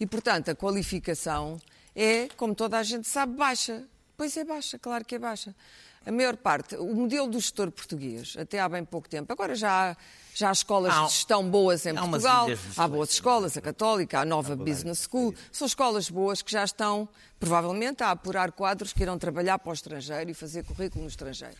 E, 0.00 0.06
portanto, 0.06 0.50
a 0.50 0.54
qualificação 0.54 1.60
é, 1.94 2.28
como 2.36 2.54
toda 2.54 2.78
a 2.78 2.82
gente 2.82 3.08
sabe, 3.08 3.36
baixa. 3.36 3.84
Pois 4.16 4.36
é 4.36 4.44
baixa, 4.44 4.78
claro 4.78 5.04
que 5.04 5.14
é 5.16 5.18
baixa. 5.18 5.54
A 6.06 6.12
maior 6.12 6.36
parte, 6.36 6.76
o 6.76 6.94
modelo 6.94 7.26
do 7.28 7.40
gestor 7.40 7.70
português, 7.70 8.36
até 8.38 8.60
há 8.60 8.68
bem 8.68 8.84
pouco 8.84 9.08
tempo, 9.08 9.32
agora 9.32 9.54
já 9.54 9.90
há, 9.92 9.96
já 10.34 10.50
há 10.50 10.52
escolas 10.52 10.92
Há- 10.92 11.04
de 11.06 11.12
gestão 11.12 11.48
boas 11.48 11.86
em 11.86 11.94
Portugal, 11.94 12.46
há 12.76 12.86
boas 12.88 13.10
escolas, 13.10 13.56
a 13.56 13.60
Católica, 13.62 14.20
a 14.20 14.24
Nova 14.24 14.54
Business 14.54 15.08
School, 15.10 15.34
são 15.50 15.66
escolas 15.66 16.10
boas 16.10 16.42
que 16.42 16.52
já 16.52 16.62
estão, 16.62 17.08
provavelmente, 17.40 18.02
a 18.02 18.10
apurar 18.10 18.52
quadros 18.52 18.92
que 18.92 19.02
irão 19.02 19.18
trabalhar 19.18 19.58
para 19.58 19.70
o 19.70 19.72
estrangeiro 19.72 20.30
e 20.30 20.34
fazer 20.34 20.62
currículo 20.64 21.04
no 21.04 21.08
estrangeiro. 21.08 21.56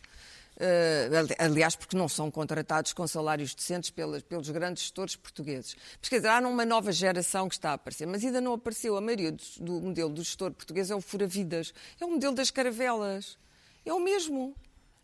Eh, 0.56 1.10
ali- 1.18 1.34
aliás, 1.38 1.74
porque 1.74 1.96
não 1.96 2.08
são 2.08 2.30
contratados 2.30 2.92
com 2.92 3.06
salários 3.08 3.54
decentes 3.54 3.90
pelos 3.90 4.50
grandes 4.50 4.84
gestores 4.84 5.16
portugueses. 5.16 5.74
Mas 6.00 6.08
quer 6.08 6.16
dizer, 6.16 6.28
há 6.28 6.38
uma 6.40 6.64
nova 6.64 6.92
geração 6.92 7.48
que 7.48 7.56
está 7.56 7.70
a 7.70 7.74
aparecer, 7.74 8.06
mas 8.06 8.24
ainda 8.24 8.40
não 8.40 8.52
apareceu. 8.54 8.96
A 8.96 9.00
maioria 9.00 9.32
do, 9.32 9.42
do 9.58 9.72
modelo 9.80 10.10
do 10.10 10.22
gestor 10.22 10.52
português 10.52 10.90
é 10.90 10.94
o 10.94 11.00
fura-vidas, 11.00 11.74
é 12.00 12.04
o 12.04 12.10
modelo 12.10 12.34
das 12.34 12.50
caravelas. 12.52 13.36
É 13.84 13.92
o 13.92 13.98
mesmo. 14.00 14.54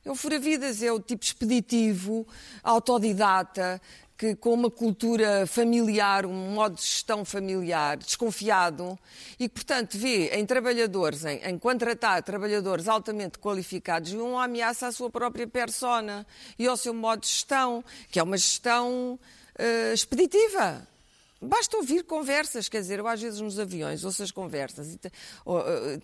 É 0.04 0.10
o 0.10 0.14
fura-vidas, 0.14 0.82
é 0.82 0.90
o 0.90 0.98
tipo 0.98 1.22
expeditivo, 1.22 2.26
autodidata, 2.62 3.80
que 4.20 4.36
com 4.36 4.52
uma 4.52 4.70
cultura 4.70 5.46
familiar, 5.46 6.26
um 6.26 6.50
modo 6.50 6.74
de 6.74 6.82
gestão 6.82 7.24
familiar, 7.24 7.96
desconfiado, 7.96 8.98
e 9.38 9.48
que, 9.48 9.54
portanto, 9.54 9.96
vê 9.96 10.28
em 10.34 10.44
trabalhadores, 10.44 11.24
em, 11.24 11.38
em 11.42 11.58
contratar 11.58 12.22
trabalhadores 12.22 12.86
altamente 12.86 13.38
qualificados, 13.38 14.12
uma 14.12 14.44
ameaça 14.44 14.88
à 14.88 14.92
sua 14.92 15.08
própria 15.08 15.46
persona 15.46 16.26
e 16.58 16.66
ao 16.66 16.76
seu 16.76 16.92
modo 16.92 17.20
de 17.20 17.28
gestão, 17.28 17.82
que 18.10 18.20
é 18.20 18.22
uma 18.22 18.36
gestão 18.36 19.18
eh, 19.56 19.94
expeditiva. 19.94 20.86
Basta 21.42 21.74
ouvir 21.78 22.04
conversas, 22.04 22.68
quer 22.68 22.82
dizer, 22.82 22.98
eu 22.98 23.08
às 23.08 23.18
vezes 23.20 23.40
nos 23.40 23.58
aviões 23.58 24.04
ouço 24.04 24.22
as 24.22 24.30
conversas. 24.30 24.98
Eh, 25.02 25.98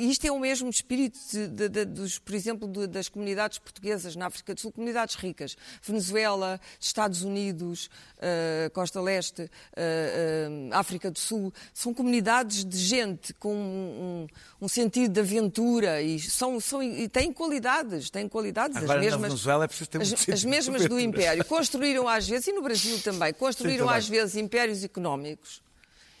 isto 0.00 0.26
é 0.26 0.32
o 0.32 0.38
mesmo 0.40 0.68
espírito, 0.68 1.16
de- 1.30 1.68
de- 1.68 1.84
dos, 1.84 2.18
por 2.18 2.34
exemplo, 2.34 2.66
de- 2.66 2.88
das 2.88 3.08
comunidades 3.08 3.58
portuguesas 3.58 4.16
na 4.16 4.26
África 4.26 4.52
do 4.52 4.60
Sul, 4.60 4.72
comunidades 4.72 5.14
ricas. 5.14 5.56
Venezuela, 5.80 6.60
Estados 6.80 7.22
Unidos, 7.22 7.88
eh, 8.18 8.68
Costa 8.74 9.00
Leste, 9.00 9.42
eh, 9.76 10.48
eh, 10.72 10.74
África 10.74 11.08
do 11.08 11.20
Sul. 11.20 11.52
São 11.72 11.94
comunidades 11.94 12.64
de 12.64 12.76
gente 12.76 13.32
com 13.34 13.54
um, 13.54 14.26
um- 14.60 14.64
um 14.64 14.68
sentido 14.68 15.12
de 15.12 15.20
aventura 15.20 16.02
e, 16.02 16.18
são, 16.18 16.58
são, 16.58 16.82
e 16.82 17.08
têm 17.08 17.32
qualidades, 17.32 18.10
têm 18.10 18.28
qualidades 18.28 18.76
Agora, 18.76 18.98
as 18.98 19.04
na 19.06 19.10
mesmas. 19.12 19.28
Venezuela 19.32 19.64
é 19.66 19.68
preciso 19.68 19.88
ter 19.90 20.02
as, 20.02 20.08
sentido 20.08 20.34
as 20.34 20.40
de 20.40 20.48
mesmas 20.48 20.88
do. 20.88 20.98
Império. 20.98 21.44
Construíram 21.44 22.08
às 22.08 22.28
vezes, 22.28 22.48
e 22.48 22.52
no 22.52 22.60
Brasil 22.60 23.00
também, 23.02 23.32
construíram 23.32 23.86
também. 23.86 23.98
às 23.98 24.08
vezes 24.08 24.34
impérios 24.34 24.79
económicos 24.84 25.62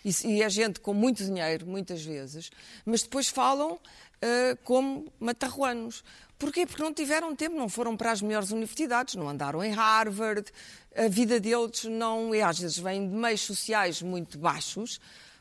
e, 0.04 0.10
e 0.26 0.42
é 0.42 0.48
gente 0.48 0.80
com 0.80 0.94
muito 0.94 1.24
dinheiro, 1.24 1.66
muitas 1.66 2.02
vezes, 2.02 2.50
mas 2.84 3.02
depois 3.02 3.28
falam 3.28 3.78
ah, 4.22 4.56
como 4.64 5.12
matarruanos. 5.18 6.04
Porquê? 6.38 6.66
Porque 6.66 6.82
não 6.82 6.92
tiveram 6.92 7.34
tempo, 7.34 7.56
não 7.56 7.68
foram 7.68 7.96
para 7.96 8.12
as 8.12 8.22
melhores 8.22 8.50
universidades, 8.50 9.14
não 9.14 9.28
andaram 9.28 9.62
em 9.62 9.72
Harvard, 9.72 10.50
a 10.96 11.08
vida 11.08 11.38
deles 11.38 11.84
não. 11.84 12.34
E 12.34 12.40
às 12.40 12.58
vezes 12.58 12.78
vêm 12.78 13.08
de 13.08 13.14
meios 13.14 13.42
sociais 13.42 14.00
muito 14.00 14.38
baixos, 14.38 15.00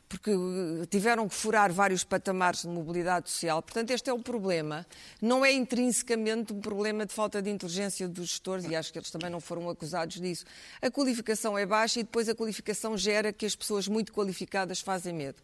porque 0.09 0.31
eh, 0.31 0.85
tiveram 0.89 1.29
que 1.29 1.35
furar 1.35 1.71
vários 1.71 2.03
patamares 2.03 2.63
de 2.63 2.67
mobilidade 2.67 3.29
social. 3.29 3.61
Portanto, 3.61 3.91
este 3.91 4.09
é 4.09 4.13
o 4.13 4.17
problema. 4.17 4.85
Não 5.21 5.45
é 5.45 5.53
intrinsecamente 5.53 6.51
um 6.51 6.59
problema 6.59 7.05
de 7.05 7.13
falta 7.13 7.39
de 7.39 7.49
inteligência 7.51 8.07
dos 8.07 8.29
gestores, 8.29 8.65
e 8.65 8.75
acho 8.75 8.91
que 8.91 8.97
eles 8.97 9.11
também 9.11 9.29
não 9.29 9.39
foram 9.39 9.69
acusados 9.69 10.19
disso. 10.19 10.45
A 10.81 10.89
qualificação 10.89 11.55
é 11.55 11.65
baixa 11.65 11.99
e 11.99 12.03
depois 12.03 12.27
a 12.27 12.33
qualificação 12.33 12.97
gera 12.97 13.31
que 13.31 13.45
as 13.45 13.55
pessoas 13.55 13.87
muito 13.87 14.11
qualificadas 14.11 14.81
fazem 14.81 15.13
medo. 15.13 15.37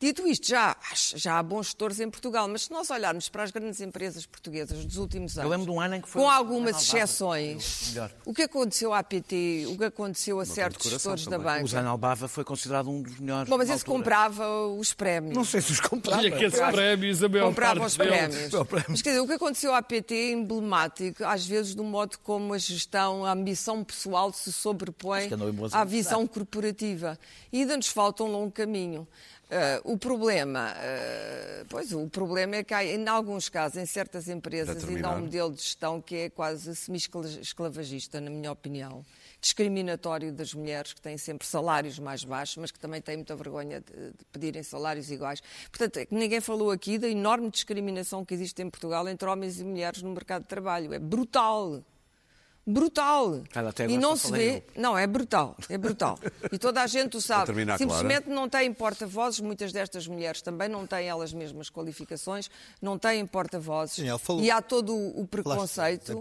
Dito 0.00 0.26
isto, 0.28 0.46
já, 0.46 0.76
já 1.16 1.38
há 1.38 1.42
bons 1.42 1.66
gestores 1.66 1.98
em 1.98 2.08
Portugal, 2.08 2.46
mas 2.46 2.62
se 2.62 2.70
nós 2.70 2.88
olharmos 2.88 3.28
para 3.28 3.42
as 3.42 3.50
grandes 3.50 3.80
empresas 3.80 4.24
portuguesas 4.24 4.84
dos 4.84 4.96
últimos 4.96 5.36
anos, 5.36 5.50
lembro 5.50 5.66
de 5.66 5.72
um 5.72 5.80
ano 5.80 5.96
em 5.96 6.00
que 6.00 6.08
foi 6.08 6.22
com 6.22 6.30
algumas 6.30 6.80
exceções, 6.80 7.96
o 8.24 8.32
que 8.32 8.42
aconteceu 8.42 8.94
à 8.94 9.02
PT, 9.02 9.66
o 9.68 9.76
que 9.76 9.84
aconteceu 9.84 10.38
a 10.38 10.44
certos 10.44 10.88
gestores 10.88 11.24
da 11.24 11.32
também. 11.32 11.46
banca. 11.46 11.64
O 11.64 11.66
Zé 11.66 11.80
Albava 11.80 12.28
foi 12.28 12.44
considerado 12.44 12.88
um 12.88 13.02
dos 13.02 13.18
melhores. 13.18 13.50
Bom, 13.50 13.58
mas 13.58 13.68
esse 13.70 13.84
comprava 13.84 14.68
os 14.68 14.94
prémios. 14.94 15.34
Não 15.34 15.44
sei 15.44 15.60
se 15.60 15.72
os 15.72 15.80
comprava. 15.80 16.22
E 16.22 16.28
aqueles 16.28 16.54
prémios, 16.54 17.22
a 17.24 17.28
maior 17.28 17.46
comprava 17.48 17.80
parte 17.80 17.90
os 17.90 17.96
prémios. 17.96 18.50
Mas 18.88 19.02
quer 19.02 19.10
dizer, 19.10 19.20
o 19.20 19.26
que 19.26 19.32
aconteceu 19.32 19.74
à 19.74 19.82
PT 19.82 20.14
é 20.14 20.30
emblemático, 20.30 21.24
às 21.24 21.44
vezes, 21.44 21.74
do 21.74 21.82
modo 21.82 22.18
como 22.20 22.54
a 22.54 22.58
gestão, 22.58 23.24
a 23.24 23.32
ambição 23.32 23.82
pessoal 23.82 24.32
se 24.32 24.52
sobrepõe 24.52 25.28
à 25.72 25.84
visão 25.84 26.24
corporativa. 26.24 27.18
E 27.52 27.62
ainda 27.62 27.76
nos 27.76 27.88
falta 27.88 28.22
um 28.22 28.30
longo 28.30 28.52
caminho. 28.52 29.08
Ah, 29.50 29.80
o 29.84 29.96
problema, 29.96 30.74
ah, 30.76 31.64
pois 31.70 31.92
o 31.92 32.06
problema 32.08 32.56
é 32.56 32.64
que 32.64 32.74
há, 32.74 32.84
em 32.84 33.08
alguns 33.08 33.48
casos, 33.48 33.78
em 33.78 33.86
certas 33.86 34.28
empresas, 34.28 34.84
ainda 34.84 35.08
há 35.08 35.12
um 35.12 35.20
modelo 35.20 35.52
de 35.52 35.62
gestão 35.62 36.02
que 36.02 36.16
é 36.16 36.30
quase 36.30 36.76
semi-esclavagista, 36.76 38.20
na 38.20 38.28
minha 38.28 38.52
opinião. 38.52 39.04
Discriminatório 39.40 40.32
das 40.32 40.52
mulheres, 40.52 40.92
que 40.92 41.00
têm 41.00 41.16
sempre 41.16 41.46
salários 41.46 41.98
mais 41.98 42.24
baixos, 42.24 42.58
mas 42.58 42.70
que 42.70 42.78
também 42.78 43.00
têm 43.00 43.16
muita 43.16 43.34
vergonha 43.36 43.80
de, 43.80 44.10
de 44.10 44.24
pedirem 44.32 44.62
salários 44.62 45.10
iguais. 45.10 45.40
Portanto, 45.70 45.96
é 45.96 46.04
que 46.04 46.14
ninguém 46.14 46.40
falou 46.40 46.70
aqui 46.70 46.98
da 46.98 47.08
enorme 47.08 47.48
discriminação 47.48 48.24
que 48.24 48.34
existe 48.34 48.60
em 48.60 48.68
Portugal 48.68 49.08
entre 49.08 49.26
homens 49.28 49.60
e 49.60 49.64
mulheres 49.64 50.02
no 50.02 50.10
mercado 50.10 50.42
de 50.42 50.48
trabalho. 50.48 50.92
É 50.92 50.98
brutal. 50.98 51.82
Brutal. 52.68 53.42
Ela 53.54 53.70
até 53.70 53.86
e 53.86 53.96
não 53.96 54.14
se 54.14 54.30
vê. 54.30 54.62
Não, 54.76 54.96
é 54.96 55.06
brutal. 55.06 55.56
É 55.70 55.78
brutal. 55.78 56.18
E 56.52 56.58
toda 56.58 56.82
a 56.82 56.86
gente 56.86 57.16
o 57.16 57.20
sabe. 57.20 57.50
Simplesmente 57.78 58.28
não 58.28 58.46
têm 58.46 58.72
porta-vozes. 58.74 59.40
Muitas 59.40 59.72
destas 59.72 60.06
mulheres 60.06 60.42
também 60.42 60.68
não 60.68 60.86
têm 60.86 61.08
elas 61.08 61.32
mesmas 61.32 61.70
qualificações, 61.70 62.50
não 62.82 62.98
têm 62.98 63.24
porta-vozes. 63.26 64.04
E 64.40 64.50
há 64.50 64.60
todo 64.60 64.94
o 64.94 65.26
preconceito. 65.26 66.20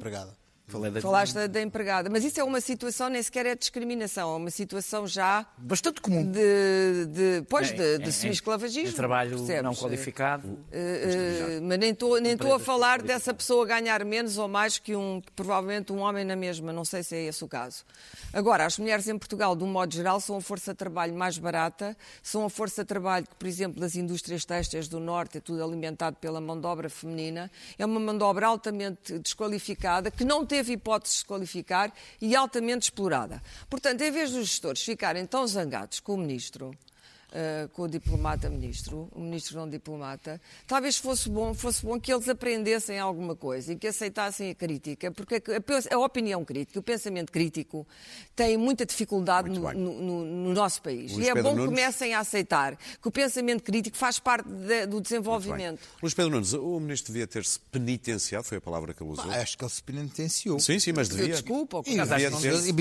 Falei 0.69 0.91
da- 0.91 1.00
Falaste 1.00 1.33
da, 1.33 1.47
da 1.47 1.62
empregada. 1.62 2.09
Mas 2.09 2.25
isso 2.25 2.41
é 2.41 2.43
uma 2.43 2.59
situação, 2.59 3.07
nem 3.07 3.24
sequer 3.24 3.45
é 3.45 3.55
discriminação, 3.55 4.33
é 4.33 4.38
uma 4.38 4.51
situação 4.51 5.07
já 5.07 5.45
Bastante 5.57 6.01
comum. 6.01 6.29
de, 6.29 7.05
de, 7.05 7.41
pois, 7.47 7.71
de, 7.71 7.95
Em- 7.95 8.00
de 8.00 8.09
em- 8.09 8.12
semi-esclavagismo. 8.12 8.89
em 8.89 8.93
trabalho 8.93 9.38
percebes? 9.38 9.63
não 9.63 9.74
qualificado. 9.74 10.59
Eh, 10.69 11.55
eh, 11.57 11.59
mas 11.62 11.79
nem 11.79 11.91
estou 11.91 12.19
nem 12.19 12.33
a 12.53 12.59
falar 12.59 13.01
dessa 13.01 13.33
pessoa 13.33 13.65
ganhar 13.65 14.03
menos 14.03 14.38
ou 14.38 14.50
mais 14.50 14.77
que 14.77 14.93
um 14.93 15.21
provavelmente 15.38 15.93
um 15.93 16.00
homem 16.00 16.25
na 16.25 16.36
mesma, 16.36 16.74
não 16.74 16.83
sei 16.83 17.01
se 17.01 17.15
é 17.15 17.24
esse 17.27 17.45
o 17.45 17.47
caso. 17.47 17.86
Agora, 18.33 18.65
as 18.65 18.77
mulheres 18.77 19.07
em 19.07 19.17
Portugal, 19.17 19.55
de 19.55 19.63
um 19.63 19.67
modo 19.67 19.93
geral, 19.95 20.19
são 20.19 20.36
a 20.36 20.41
força 20.41 20.74
de 20.74 20.77
trabalho 20.77 21.13
mais 21.15 21.38
barata, 21.38 21.95
são 22.21 22.43
a 22.43 22.50
força 22.50 22.83
de 22.83 22.88
trabalho 22.89 23.25
que, 23.25 23.36
por 23.36 23.47
exemplo, 23.47 23.79
das 23.79 23.95
indústrias 23.95 24.43
têxteis 24.43 24.89
do 24.89 25.00
Norte 25.00 25.38
é 25.38 25.41
tudo 25.41 25.63
alimentado 25.63 26.17
pela 26.19 26.41
mão 26.41 26.59
de 26.59 26.67
obra 26.67 26.89
feminina, 26.89 27.50
é 27.79 27.86
uma 27.86 28.01
mão 28.01 28.17
de 28.17 28.24
obra 28.25 28.47
altamente 28.47 29.17
desqualificada, 29.19 30.12
que 30.12 30.25
não 30.25 30.45
teve 30.57 30.73
hipótese 30.73 31.19
de 31.19 31.25
qualificar 31.25 31.93
e 32.19 32.35
altamente 32.35 32.83
explorada. 32.83 33.41
Portanto, 33.69 34.01
em 34.01 34.11
vez 34.11 34.31
dos 34.31 34.47
gestores 34.47 34.81
ficarem 34.81 35.25
tão 35.25 35.45
zangados 35.45 35.99
com 35.99 36.15
o 36.15 36.17
ministro, 36.17 36.71
Uh, 37.27 37.67
com 37.74 37.81
o 37.81 37.88
diplomata 37.89 38.50
ministro, 38.50 39.10
o 39.12 39.19
ministro 39.19 39.57
não 39.57 39.67
diplomata, 39.69 40.39
talvez 40.65 40.96
fosse 40.96 41.29
bom, 41.29 41.53
fosse 41.53 41.86
bom 41.86 42.00
que 42.00 42.12
eles 42.12 42.29
aprendessem 42.29 42.98
alguma 43.00 43.36
coisa 43.36 43.74
e 43.74 43.75
que 43.75 43.86
aceitassem 43.86 44.50
a 44.50 44.55
crítica, 44.55 45.12
porque 45.12 45.36
a, 45.36 45.39
a- 45.39 45.96
a 45.96 46.00
opinião 46.05 46.46
crítica, 46.46 46.79
o 46.79 46.81
pensamento 46.81 47.29
crítico 47.29 47.86
tem 48.34 48.55
muita 48.55 48.86
dificuldade 48.86 49.50
no, 49.50 49.60
no- 49.74 49.93
no- 50.01 50.24
no 50.25 50.53
nosso 50.53 50.81
país. 50.81 51.12
Luís 51.12 51.27
e 51.27 51.29
é 51.29 51.34
Pedro 51.34 51.50
bom 51.51 51.57
que 51.57 51.65
comecem 51.65 52.13
a 52.13 52.19
aceitar 52.19 52.77
que 52.77 53.07
o 53.07 53.12
pensamento 53.12 53.62
crítico 53.62 53.98
faz 53.98 54.19
parte 54.19 54.48
de- 54.48 54.86
do 54.86 55.01
desenvolvimento. 55.01 55.81
Luís 56.01 56.13
Pedro 56.13 56.31
Nunes, 56.31 56.53
o 56.53 56.79
ministro 56.79 57.12
devia 57.12 57.27
ter-se 57.27 57.60
penitenciado, 57.69 58.46
foi 58.46 58.60
a 58.60 58.62
palavra 58.62 58.93
que 58.93 59.03
ele 59.03 59.12
usou. 59.12 59.29
Ah, 59.29 59.41
acho 59.41 59.57
que 59.57 59.65
ele 59.65 59.72
se 59.72 59.84
penitenciou. 59.84 60.62
Sim, 60.62 60.79
sim, 60.79 60.93
mas 60.93 61.10
devia. 61.10 61.27
Desculpa, 61.34 61.81
E, 61.86 61.91
devia 62.07 62.29
e 62.69 62.72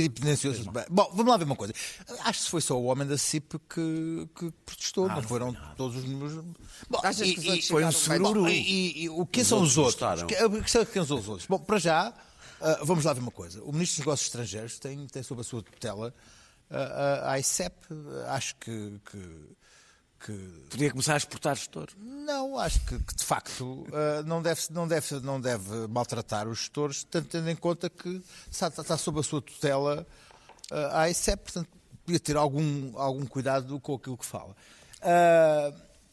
bem. 0.73 0.85
Bom, 0.89 1.11
vamos 1.13 1.27
lá 1.33 1.37
ver 1.37 1.45
uma 1.47 1.57
coisa. 1.57 1.75
Acho 2.21 2.45
que 2.45 2.51
foi 2.51 2.61
só 2.61 2.79
o 2.81 2.85
homem 2.85 3.09
da 3.09 3.19
CIP 3.19 3.59
que, 3.69 4.29
que 4.39 4.51
protestou, 4.65 5.09
mas 5.09 5.25
foram 5.25 5.55
todos 5.77 5.97
os 5.97 6.05
números. 6.05 6.45
Bom, 6.89 7.01
Achas 7.03 7.31
que 7.31 7.39
os 7.41 7.47
outros 7.47 7.67
foi 8.07 8.19
um. 8.21 8.21
Bom, 8.33 8.49
e, 8.49 9.03
e 9.05 9.09
o 9.09 9.25
que 9.27 9.45
são 9.45 9.63
os 9.63 9.77
outros? 9.79 9.95
gostaram. 9.95 10.27
Que- 10.27 10.35
A 10.37 10.49
questão 10.63 10.83
é 10.83 10.85
quem 10.87 11.05
são 11.07 11.19
os 11.19 11.29
outros. 11.29 11.47
Bom, 11.49 11.59
para 11.59 11.79
já, 11.79 12.13
ah, 12.61 12.79
vamos 12.83 13.05
lá 13.05 13.13
ver 13.13 13.21
uma 13.21 13.31
coisa. 13.31 13.63
O 13.63 13.73
Ministro 13.73 13.97
dos 13.97 14.07
Negócios 14.07 14.27
Estrangeiros 14.29 14.79
tem, 14.79 15.07
tem 15.07 15.23
sob 15.23 15.41
a 15.41 15.45
sua 15.45 15.63
tutela 15.63 16.15
ah, 16.71 17.33
a 17.33 17.39
ICEP. 17.39 17.75
Acho 18.29 18.55
que- 18.57 19.01
que- 19.11 19.57
que 20.19 20.33
Podia 20.71 20.91
começar 20.91 21.13
a 21.15 21.19
exportar 21.19 21.55
gestor. 21.55 21.89
não, 21.99 22.59
acho 22.59 22.81
que, 22.87 22.99
que, 22.99 23.15
de 23.15 23.23
facto 23.23 23.87
eh, 23.93 24.23
não, 24.25 24.41
deve, 24.41 24.61
não, 24.71 24.89
deve, 24.89 25.21
não 25.21 25.39
deve 25.39 25.87
maltratar 25.89 26.49
os 26.49 26.59
gestores, 26.61 27.05
tanto 27.05 27.29
tendo 27.29 27.49
em 27.51 27.55
conta 27.55 27.91
que 27.91 28.23
está, 28.51 28.69
está 28.69 28.97
sob 28.97 29.21
a 29.21 29.23
sua 29.23 29.43
tutela 29.43 30.07
eh, 30.73 30.89
a 30.93 31.11
ICEP, 31.11 31.43
portanto, 31.43 31.69
podia 32.07 32.21
ter 32.21 32.37
algum, 32.37 32.97
algum 32.99 33.27
cuidado 33.27 33.79
com 33.81 33.95
aquilo 33.95 34.17
que 34.17 34.25
fala. 34.27 34.57
Ah, 35.03 35.73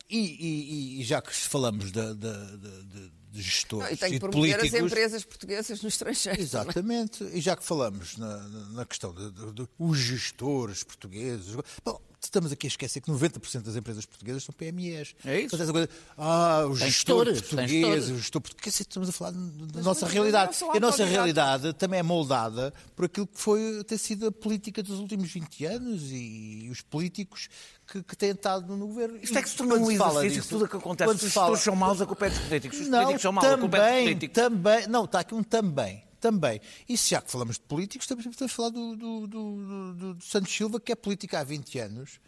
e, 0.10 0.18
e- 0.20 1.02
e 1.02 1.04
já 1.04 1.22
que 1.22 1.34
falamos 1.34 1.92
de, 1.92 2.14
de- 2.14 2.58
de- 2.58 2.88
de- 3.32 3.42
gestores 3.42 3.94
E 3.94 3.98
tem 3.98 4.10
que 4.10 4.16
e 4.16 4.20
de 4.20 4.20
promover 4.20 4.52
as 4.56 4.58
políticos. 4.60 4.92
empresas 4.92 5.24
portuguesas 5.24 5.82
no 5.82 5.90
estrangeiro. 5.90 6.40
Exatamente. 6.40 7.24
E 7.34 7.42
já 7.42 7.56
que 7.56 7.64
falamos 7.64 8.16
na, 8.18 8.38
na- 8.74 8.86
questão 8.86 9.12
de, 9.14 9.32
de- 9.32 9.52
de- 9.54 9.68
os 9.80 9.98
gestores 9.98 10.84
portugueses, 10.84 11.56
bom, 11.84 12.00
estamos 12.28 12.52
aqui 12.52 12.68
a 12.68 12.70
esquecer 12.70 13.02
que 13.02 13.12
90% 13.12 13.62
das 13.62 13.76
empresas 13.76 14.06
portuguesas 14.06 14.44
são 14.44 14.54
PMEs. 14.54 15.16
É 15.26 15.40
isso. 15.42 15.50
Portanto, 15.50 15.62
essa 15.64 15.72
coisa, 15.72 15.90
ah, 16.18 16.66
o 16.70 16.76
gestor 16.76 17.26
português, 17.26 18.10
o 18.10 18.18
gestor 18.18 18.42
português, 18.42 18.80
estamos 18.80 19.10
a 19.10 19.12
falar 19.12 19.32
da 19.32 19.82
nossa 19.82 20.06
realidade. 20.08 20.56
E 20.74 20.78
a 20.78 20.80
nossa 20.80 21.06
realidade 21.06 21.74
também 21.74 22.00
é 22.00 22.04
moldada 22.04 22.74
por 22.96 23.06
aquilo 23.06 23.28
que 23.28 23.40
foi 23.40 23.84
ter 23.86 23.98
sido 23.98 24.28
a 24.28 24.32
política 24.32 24.82
dos 24.84 25.00
últimos 25.00 25.32
20 25.32 25.66
anos 25.66 26.04
e, 26.12 26.68
os 26.72 26.82
políticos 26.82 27.50
que, 27.88 28.02
que 28.04 28.16
têm 28.16 28.32
estado 28.32 28.76
no 28.76 28.88
governo. 28.88 29.18
Isto 29.22 29.38
é 29.38 29.42
que 29.42 29.50
se 29.50 29.56
tornou 29.56 29.78
um 29.78 29.96
fala 29.98 30.20
exercício 30.22 30.42
disso- 30.42 30.50
tudo 30.50 30.66
o 30.66 30.68
que 30.68 30.78
acontece. 30.78 31.08
quando 31.10 31.22
os 31.22 31.34
fala- 31.34 31.48
gestores 31.48 31.64
são 31.64 31.76
maus, 31.76 32.02
a 32.02 32.06
culpa 32.06 32.26
é 32.26 32.30
dos 32.30 32.40
políticos. 32.40 32.80
Os 32.80 32.88
não, 32.88 33.00
políticos 33.00 33.22
são 33.22 33.32
maus, 33.32 33.48
a 33.48 33.58
culpa 33.58 33.78
é 33.78 33.80
dos 33.82 33.88
também, 33.90 34.04
políticos. 34.06 34.34
também, 34.44 34.88
não, 34.88 35.04
está 35.06 35.20
aqui 35.20 35.36
um 35.36 35.44
também, 35.44 36.04
também. 36.24 36.62
E 36.88 36.98
se 36.98 37.10
já 37.12 37.22
que 37.22 37.30
falamos 37.30 37.56
de 37.58 37.62
políticos, 37.64 38.08
também 38.08 38.26
a 38.46 38.48
falar 38.48 38.70
do, 38.70 38.96
do, 38.96 39.28
do, 39.28 39.94
do- 39.94 40.14
do 40.16 40.24
Santos 40.24 40.54
Silva, 40.56 40.80
que 40.80 40.92
é 40.94 40.96
política 40.96 41.40
há 41.40 41.44
20 41.44 41.78
anos 41.80 42.20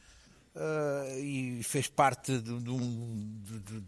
ah, 0.55 1.17
e 1.17 1.63
fez 1.63 1.87
parte 1.87 2.37
de, 2.39 2.59
de 2.61 2.69
um- 2.69 3.39
de- 3.41 3.59
de- 3.61 3.83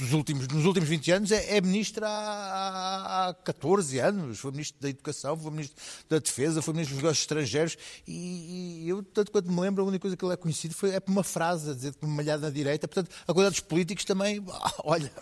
dos 0.00 0.12
últimos, 0.12 0.48
nos 0.48 0.64
últimos 0.64 0.88
20 0.88 1.12
anos, 1.12 1.30
é, 1.30 1.56
é 1.56 1.60
ministra 1.60 2.08
há, 2.08 3.28
há 3.28 3.34
14 3.34 3.98
anos, 3.98 4.38
foi 4.38 4.50
ministro 4.50 4.80
da 4.80 4.88
Educação, 4.88 5.36
foi 5.36 5.50
ministro 5.50 5.76
da 6.08 6.18
Defesa, 6.18 6.62
foi 6.62 6.72
ministro 6.72 6.96
dos 6.96 7.02
Negócios 7.02 7.22
Estrangeiros. 7.22 7.76
E, 8.06 8.82
e 8.84 8.88
eu, 8.88 9.02
tanto 9.02 9.30
quanto 9.30 9.50
me 9.52 9.60
lembro, 9.60 9.84
a 9.84 9.86
única 9.86 10.00
coisa 10.00 10.16
que 10.16 10.24
ele 10.24 10.32
é 10.32 10.36
conhecido 10.36 10.74
foi 10.74 10.90
é 10.90 11.00
por 11.00 11.12
uma 11.12 11.22
frase, 11.22 11.70
a 11.70 11.74
dizer 11.74 11.94
que 11.94 12.06
me 12.06 12.12
malhado 12.12 12.42
na 12.42 12.50
direita, 12.50 12.88
portanto, 12.88 13.14
a 13.28 13.34
coisa 13.34 13.50
dos 13.50 13.60
políticos 13.60 14.04
também, 14.04 14.42
olha, 14.82 15.12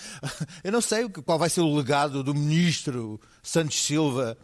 eu 0.62 0.70
não 0.70 0.80
sei 0.80 1.08
qual 1.08 1.38
vai 1.38 1.48
ser 1.48 1.62
o 1.62 1.74
legado 1.74 2.22
do 2.22 2.34
ministro 2.34 3.18
Santos 3.42 3.82
Silva 3.82 4.36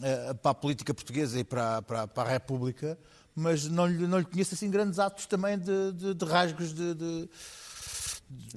eh, 0.00 0.34
para 0.34 0.52
a 0.52 0.54
política 0.54 0.94
portuguesa 0.94 1.38
e 1.40 1.44
para, 1.44 1.82
para, 1.82 2.06
para 2.06 2.28
a 2.28 2.32
República, 2.32 2.96
mas 3.34 3.66
não 3.66 3.86
lhe, 3.86 4.06
não 4.06 4.18
lhe 4.18 4.24
conheço 4.24 4.54
assim 4.54 4.70
grandes 4.70 4.98
atos 4.98 5.26
também 5.26 5.58
de, 5.58 5.92
de, 5.92 6.14
de 6.14 6.24
rasgos 6.24 6.72
de, 6.72 6.94
De 6.94 7.28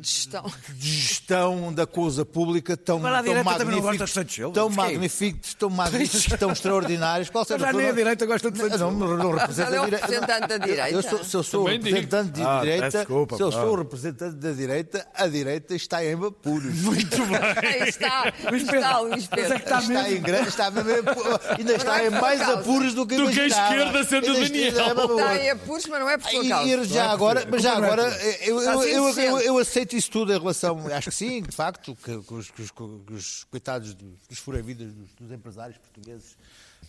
gestão. 0.02 0.44
de 0.78 0.92
gestão 0.92 1.74
da 1.74 1.88
coisa 1.88 2.26
pública 2.26 2.76
tão, 2.76 3.00
Mas 3.00 3.14
tão 3.14 3.24
direita 3.24 3.58
também 3.58 3.76
não 3.76 3.82
gosta 3.82 3.94
de 3.94 4.00
magníficos, 4.00 4.12
Santos 4.12 4.36
Silva. 4.36 4.54
tão 4.54 4.70
Mas 4.70 4.76
magníficos, 4.92 5.54
tão 5.54 5.70
magníficos, 5.70 6.26
tão 6.40 6.52
extraordinários. 6.52 7.30
Qual 7.30 7.46
seja 7.46 7.60
já 7.60 7.68
a 7.70 7.72
sua- 7.72 7.82
nem 7.82 7.90
a 7.90 7.94
direita 7.94 8.26
gosta 8.26 8.52
de 8.52 8.58
Santos 8.60 8.80
Não, 8.82 8.92
não, 8.92 9.18
não 9.18 9.32
representa 9.32 9.76
é 9.76 9.80
o 9.80 9.84
a 9.84 9.86
direita. 9.86 10.06
representante 10.08 10.48
da 10.48 10.58
direita. 10.58 10.90
Eu 10.90 11.02
sou, 11.04 11.24
se 11.24 11.38
eu 11.38 11.44
sou 11.44 11.62
o 11.62 11.64
Também 11.66 11.80
digo. 11.80 11.96
representante 11.96 12.32
de 12.34 12.42
Ah, 12.42 12.46
peço 12.46 12.62
direita, 12.66 12.98
desculpa, 12.98 13.36
se 13.38 13.44
eu 13.44 13.52
sou 13.52 13.72
o 13.72 13.76
representante 13.76 14.36
da 14.36 14.52
direita, 14.52 15.08
a 15.16 15.28
direita 15.28 15.76
está 15.76 16.04
em 16.06 16.14
apuros. 16.14 16.76
Muito 16.82 17.16
Aí 17.24 17.90
está, 17.90 18.34
Luís 18.50 18.64
Pedro, 18.64 18.76
está 18.80 19.00
Luís 19.00 19.12
mas 19.12 19.24
é 19.24 19.36
Pedro. 19.36 19.56
que 19.58 19.64
está 19.64 19.80
Está 19.80 20.12
em 20.12 20.22
grande, 20.22 20.50
está 20.50 20.72
mesmo, 20.72 21.10
ainda 21.58 21.74
está 21.74 22.02
é 22.04 22.08
em 22.08 22.10
mais 22.10 22.42
apuros 22.42 22.94
do 22.94 23.06
que 23.08 23.16
Do 23.18 23.30
que 23.30 23.40
a 23.40 23.48
esquerda, 23.48 24.04
sendo 24.04 24.34
Daniel. 24.34 24.68
está- 24.68 25.38
em 25.38 25.50
apuros, 25.52 25.86
mas 25.88 26.00
não 26.00 26.10
é 26.10 26.18
por 26.18 26.30
sua 26.30 26.44
E, 26.44 26.50
causa. 26.50 26.68
e 26.70 26.84
já 26.86 27.12
agora, 27.12 27.48
mas 27.50 27.62
já 27.62 27.74
é 27.74 27.78
agora, 27.78 28.04
eu, 28.42 28.62
eu, 28.62 29.40
eu 29.40 29.60
aceito 29.68 29.96
isso 29.96 30.10
tudo 30.12 30.32
em 30.34 30.38
relação, 30.40 30.80
acho 30.88 31.10
que 31.10 31.16
sim, 31.16 31.42
de 31.42 31.52
facto, 31.56 31.96
que, 31.96 32.22
que 32.22 32.34
os, 32.34 32.52
que 32.52 32.62
os- 32.62 32.72
que 32.72 33.14
os 33.14 33.44
coitados 33.46 33.94
dos, 33.94 34.40
furavidas, 34.40 34.94
dos, 34.94 35.10
dos 35.20 35.32
empresários 35.32 35.78
portugueses, 35.78 36.38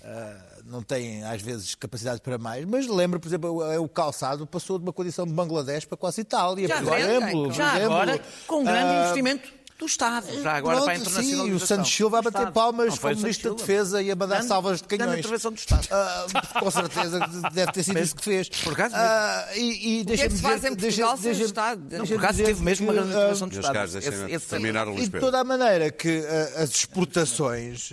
ah, 0.03 0.61
não 0.67 0.83
têm 0.83 1.25
às 1.25 1.41
vezes 1.43 1.75
capacidade 1.75 2.21
para 2.21 2.39
mais, 2.39 2.65
mas 2.65 2.87
lembro, 2.87 3.19
por 3.19 3.29
exemplo, 3.29 3.51
o, 3.51 3.83
o 3.85 3.89
calçado 3.89 4.47
passou 4.47 4.79
de 4.79 4.85
uma 4.85 4.93
condição 4.93 5.27
de 5.27 5.33
Bangladesh 5.33 5.85
para 5.85 5.97
quase 5.97 6.21
Itália, 6.21 6.69
Já 6.69 6.77
por 6.83 6.91
vendem, 6.91 7.17
exemplo. 7.17 7.43
por 7.45 7.53
Já 7.53 7.77
exemplo. 7.77 7.95
agora, 7.95 8.23
com 8.47 8.65
grande 8.65 8.91
Ah, 8.93 9.01
investimento 9.03 9.53
do 9.79 9.85
Estado. 9.87 10.27
Já 10.43 10.57
agora 10.57 10.77
para 10.81 10.93
a 10.93 10.95
Pronto, 10.95 11.01
internacionalização. 11.11 11.45
Sim, 11.47 11.51
e 11.51 11.55
o 11.55 11.61
Santos 11.61 11.93
Silva 11.95 12.19
a 12.19 12.21
do 12.21 12.25
bater 12.25 12.39
Estado. 12.39 12.53
palmas 12.55 12.87
Não 12.89 12.97
foi 12.97 13.11
como 13.11 13.21
o 13.21 13.23
Ministro 13.25 13.51
da. 13.51 13.57
Defesa 13.57 14.03
e 14.03 14.11
a 14.11 14.17
mandar 14.17 14.35
Grande- 14.37 14.49
salvas 14.49 14.81
de 14.83 14.89
canhões. 14.89 15.19
intervenção 15.19 15.53
do 15.53 15.59
Estado. 15.59 15.89
Ah, 15.91 16.27
com 16.61 16.71
certeza 16.71 17.21
que 17.21 17.55
deve 17.55 17.73
ter 17.73 17.83
sido 17.83 17.99
isso 17.99 18.17
que 18.17 18.25
fez. 18.25 18.49
Por 18.49 18.73
acaso 18.73 18.95
Ah, 18.97 19.47
e, 19.55 19.61
e 19.99 20.03
O 20.03 20.05
que 20.07 20.13
é 20.13 20.17
deixa-me 20.17 20.29
que 20.31 20.37
se 20.37 20.43
faz 20.43 20.55
dizer- 20.57 20.73
em 20.73 20.75
deixa- 20.77 21.03
Portugal 21.07 21.17
sem 21.35 21.43
o 21.43 21.47
Estado? 21.47 21.83
Não, 21.99 22.07
por 22.07 22.17
acaso 22.17 22.45
teve 22.45 22.63
mesmo 22.63 22.87
uma 22.87 22.93
grande 22.95 23.09
ah, 23.09 23.17
intervenção 23.17 23.49
do 23.49 23.55
Estado. 23.57 23.75
caros, 23.75 23.93
deixem-me 23.93 24.17
Esse- 24.25 24.35
esse- 24.35 24.47
terminar 24.47 24.89
o 24.89 24.99
E 24.99 25.09
de 25.09 25.21
toda 25.21 25.41
a 25.41 25.45
maneira 25.45 25.91
que 25.91 26.25
ah, 26.27 26.63
as 26.63 26.71
exportações 26.71 27.91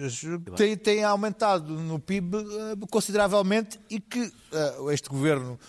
têm, 0.56 0.78
têm 0.78 1.04
aumentado 1.04 1.74
no 1.74 2.00
PIB 2.00 2.38
consideravelmente 2.90 3.80
e 3.90 4.00
que 4.00 4.32
este 4.92 5.10
governo, 5.10 5.60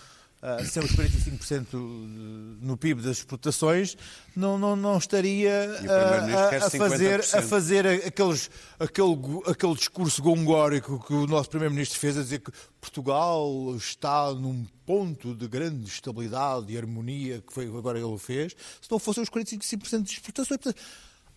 ah, 0.46 0.62
sem 0.62 0.82
os 0.82 0.92
45% 0.92 1.72
no 1.72 2.76
PIB 2.76 3.00
das 3.00 3.16
exportações, 3.16 3.96
não, 4.36 4.58
não, 4.58 4.76
não 4.76 4.98
estaria 4.98 5.70
a, 5.88 6.66
a 6.66 6.70
fazer, 6.70 7.20
50%. 7.20 7.38
a 7.38 7.42
fazer 7.42 7.86
aqueles, 7.86 8.50
aquele, 8.78 9.16
aquele 9.46 9.74
discurso 9.74 10.22
gongórico 10.22 11.02
que 11.06 11.14
o 11.14 11.26
nosso 11.26 11.48
Primeiro-Ministro 11.48 11.98
fez 11.98 12.18
a 12.18 12.20
dizer 12.20 12.40
que 12.40 12.52
Portugal 12.78 13.74
está 13.74 14.34
num 14.34 14.66
ponto 14.84 15.34
de 15.34 15.48
grande 15.48 15.88
estabilidade 15.88 16.70
e 16.70 16.76
harmonia, 16.76 17.40
que 17.40 17.50
foi 17.50 17.66
agora 17.66 17.98
ele 17.98 18.18
fez, 18.18 18.54
se 18.82 18.90
não 18.90 18.98
fossem 18.98 19.22
os 19.22 19.30
45% 19.30 20.02
de 20.02 20.12
exportações. 20.12 20.60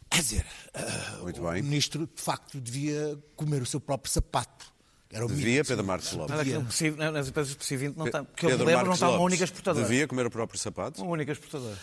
Quer 0.09 0.21
dizer, 0.21 0.45
ah, 0.73 1.21
o 1.21 1.63
ministro 1.63 2.09
de 2.13 2.21
facto 2.21 2.59
devia 2.59 3.17
comer 3.37 3.61
o 3.61 3.65
seu 3.65 3.79
próprio 3.79 4.11
sapato. 4.11 4.76
Era 5.11 5.25
o 5.25 5.27
Devia, 5.27 5.45
mínimo. 5.45 5.65
Pedro 5.65 5.85
Marcos 5.85 6.11
Lopes. 6.13 6.35
Nas 6.97 7.27
empresas 7.29 7.53
do 7.55 7.57
PSI 7.59 7.77
20 7.77 7.95
não 7.95 8.05
está. 8.07 8.23
Porque 8.23 8.45
eu 8.45 8.49
me 8.49 8.55
Pedro 8.57 8.67
lembro, 8.67 8.85
não 8.87 8.93
está 8.93 9.09
uma 9.09 9.19
única 9.21 9.43
exportadora. 9.43 9.85
Devia 9.85 10.07
comer 10.07 10.25
o 10.25 10.31
próprio 10.31 10.59
sapato? 10.59 11.01
Uma 11.01 11.11
única 11.11 11.31
exportadora. 11.31 11.77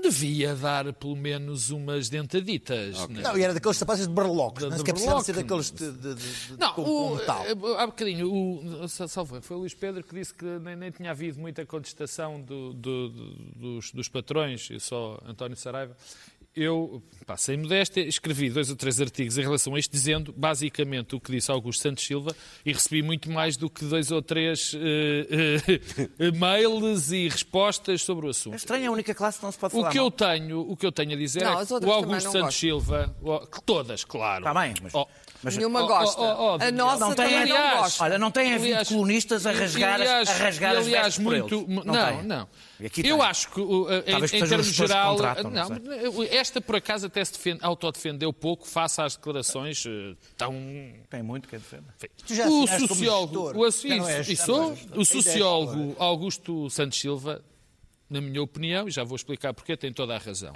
Devia 0.00 0.54
dar 0.54 0.92
pelo 0.92 1.16
menos 1.16 1.70
umas 1.70 2.08
dentaditas. 2.08 2.96
né? 3.08 3.20
Não, 3.20 3.36
e 3.36 3.42
era 3.42 3.52
daqueles 3.52 3.76
sapatos 3.76 4.06
de 4.06 4.12
barlocos, 4.12 4.62
De- 4.62 4.68
não 4.70 4.76
de 4.76 4.78
sequer 4.78 4.92
precisava 4.92 5.24
ser 5.24 5.32
daqueles 5.32 5.72
de, 5.72 5.90
de, 5.90 6.14
de, 6.14 6.46
de 6.52 6.56
Não, 6.56 6.72
com, 6.72 6.82
o, 6.82 6.84
com 7.08 7.14
metal. 7.16 7.44
eh, 7.44 7.50
há 7.82 7.86
bocadinho, 7.86 8.32
o, 8.32 8.88
salvo, 8.88 9.42
foi 9.42 9.56
o 9.56 9.60
Luís 9.60 9.74
Pedro 9.74 10.04
que 10.04 10.14
disse 10.14 10.32
que 10.32 10.44
nem, 10.44 10.76
nem 10.76 10.92
tinha 10.92 11.10
havido 11.10 11.40
muita 11.40 11.66
contestação 11.66 12.40
do- 12.40 12.72
do- 12.74 13.08
do- 13.08 13.34
dos, 13.56 13.90
dos 13.90 14.08
patrões, 14.08 14.68
e 14.70 14.78
só 14.78 15.18
António 15.26 15.56
Saraiva. 15.56 15.96
Eu, 16.60 17.00
pá, 17.24 17.36
sem 17.36 17.56
modéstia, 17.56 18.00
escrevi 18.00 18.50
dois 18.50 18.68
ou 18.70 18.74
três 18.76 19.00
artigos 19.00 19.38
em 19.38 19.42
relação 19.42 19.74
a 19.74 19.78
isto, 19.78 19.92
dizendo 19.92 20.34
basicamente 20.36 21.14
o 21.14 21.20
que 21.20 21.30
disse 21.30 21.50
Augusto 21.50 21.80
Santos 21.82 22.04
Silva 22.04 22.34
e 22.66 22.72
recebi 22.72 23.00
muito 23.02 23.30
mais 23.30 23.56
do 23.56 23.70
que 23.70 23.84
dois 23.84 24.10
ou 24.10 24.20
três 24.20 24.72
eh, 24.74 25.80
eh, 26.18 26.30
mails 26.36 27.12
e 27.12 27.28
respostas 27.28 28.02
sobre 28.02 28.26
o 28.26 28.28
É 28.28 28.30
assunto. 28.30 28.56
estranho, 28.56 28.84
é 28.84 28.86
a 28.88 28.90
única 28.90 29.14
classe 29.14 29.38
que 29.38 29.44
não 29.44 29.52
se 29.52 29.58
pode 29.58 29.74
O 29.74 29.78
falar. 29.80 29.92
que, 29.92 29.98
eu 29.98 30.10
tenho, 30.10 30.60
o 30.60 30.76
que 30.76 30.84
eu 30.86 30.90
tenho 30.92 31.12
a 31.12 31.16
dizer 31.16 31.44
Não, 31.44 31.60
é 31.60 31.64
que 31.66 31.72
o 31.72 31.92
Augusto 31.92 32.22
Santos 32.22 32.40
gosto. 32.40 32.58
Silva, 32.58 33.16
o- 33.22 33.46
que 33.46 33.62
todas, 33.62 34.04
claro. 34.04 34.44
Está 34.46 34.60
bem, 34.60 34.74
mas- 34.82 34.94
Oh, 34.94 35.06
mas- 35.42 35.56
Nenhuma 35.56 35.82
Oh, 35.82 35.86
gosta. 35.86 36.20
oh, 36.20 36.56
oh, 36.58 36.62
a 36.62 36.70
nossa 36.72 36.98
Não 37.00 37.14
tem, 37.14 37.24
também 37.26 37.34
não 37.48 37.56
aliás, 37.56 37.80
gosta. 37.80 38.04
Olha, 38.04 38.18
não 38.18 38.30
tem 38.30 38.48
havido 38.52 38.64
Aliás, 38.66 38.88
colunistas 38.88 39.46
a 39.46 39.52
rasgar, 39.52 39.94
aliás, 39.94 40.28
a 40.28 40.32
rasgar 40.34 40.76
as 40.76 40.86
aliás, 40.86 41.16
por 41.16 41.24
muito, 41.24 41.66
Não 41.68 42.22
não, 42.22 42.48
Eu 42.80 42.90
tem. 42.90 43.20
acho 43.22 43.50
que, 43.50 43.60
uh, 43.60 43.90
em, 43.92 44.02
Talvez 44.10 44.32
em 44.32 44.38
sejam 44.40 44.48
termos 44.48 44.66
geral, 44.66 45.14
contratam, 45.14 45.50
não, 45.50 45.68
não 45.68 46.22
esta 46.24 46.60
por 46.60 46.76
acaso 46.76 47.06
até 47.06 47.24
se 47.24 47.32
defende, 47.32 47.60
autodefendeu 47.62 48.32
pouco 48.32 48.66
face 48.66 49.00
às 49.00 49.16
declarações 49.16 49.84
uh, 49.84 50.16
tão 50.36 50.54
Tem 51.08 51.22
muito 51.22 51.48
que 51.48 51.58
já 52.34 52.48
o 52.48 52.66
sociólogo, 52.66 53.46
gestor. 53.46 53.56
o, 53.56 53.66
isso, 53.68 53.86
isso, 53.86 54.22
gestor. 54.22 54.74
o 54.96 55.04
sociólogo 55.04 55.96
Augusto 55.98 56.68
Santos 56.70 56.98
Silva, 57.00 57.42
na 58.10 58.20
minha 58.20 58.42
opinião, 58.42 58.88
e 58.88 58.90
já 58.90 59.04
vou 59.04 59.16
explicar 59.16 59.52
porque, 59.54 59.76
tem 59.76 59.92
toda 59.92 60.14
a 60.14 60.18
razão. 60.18 60.54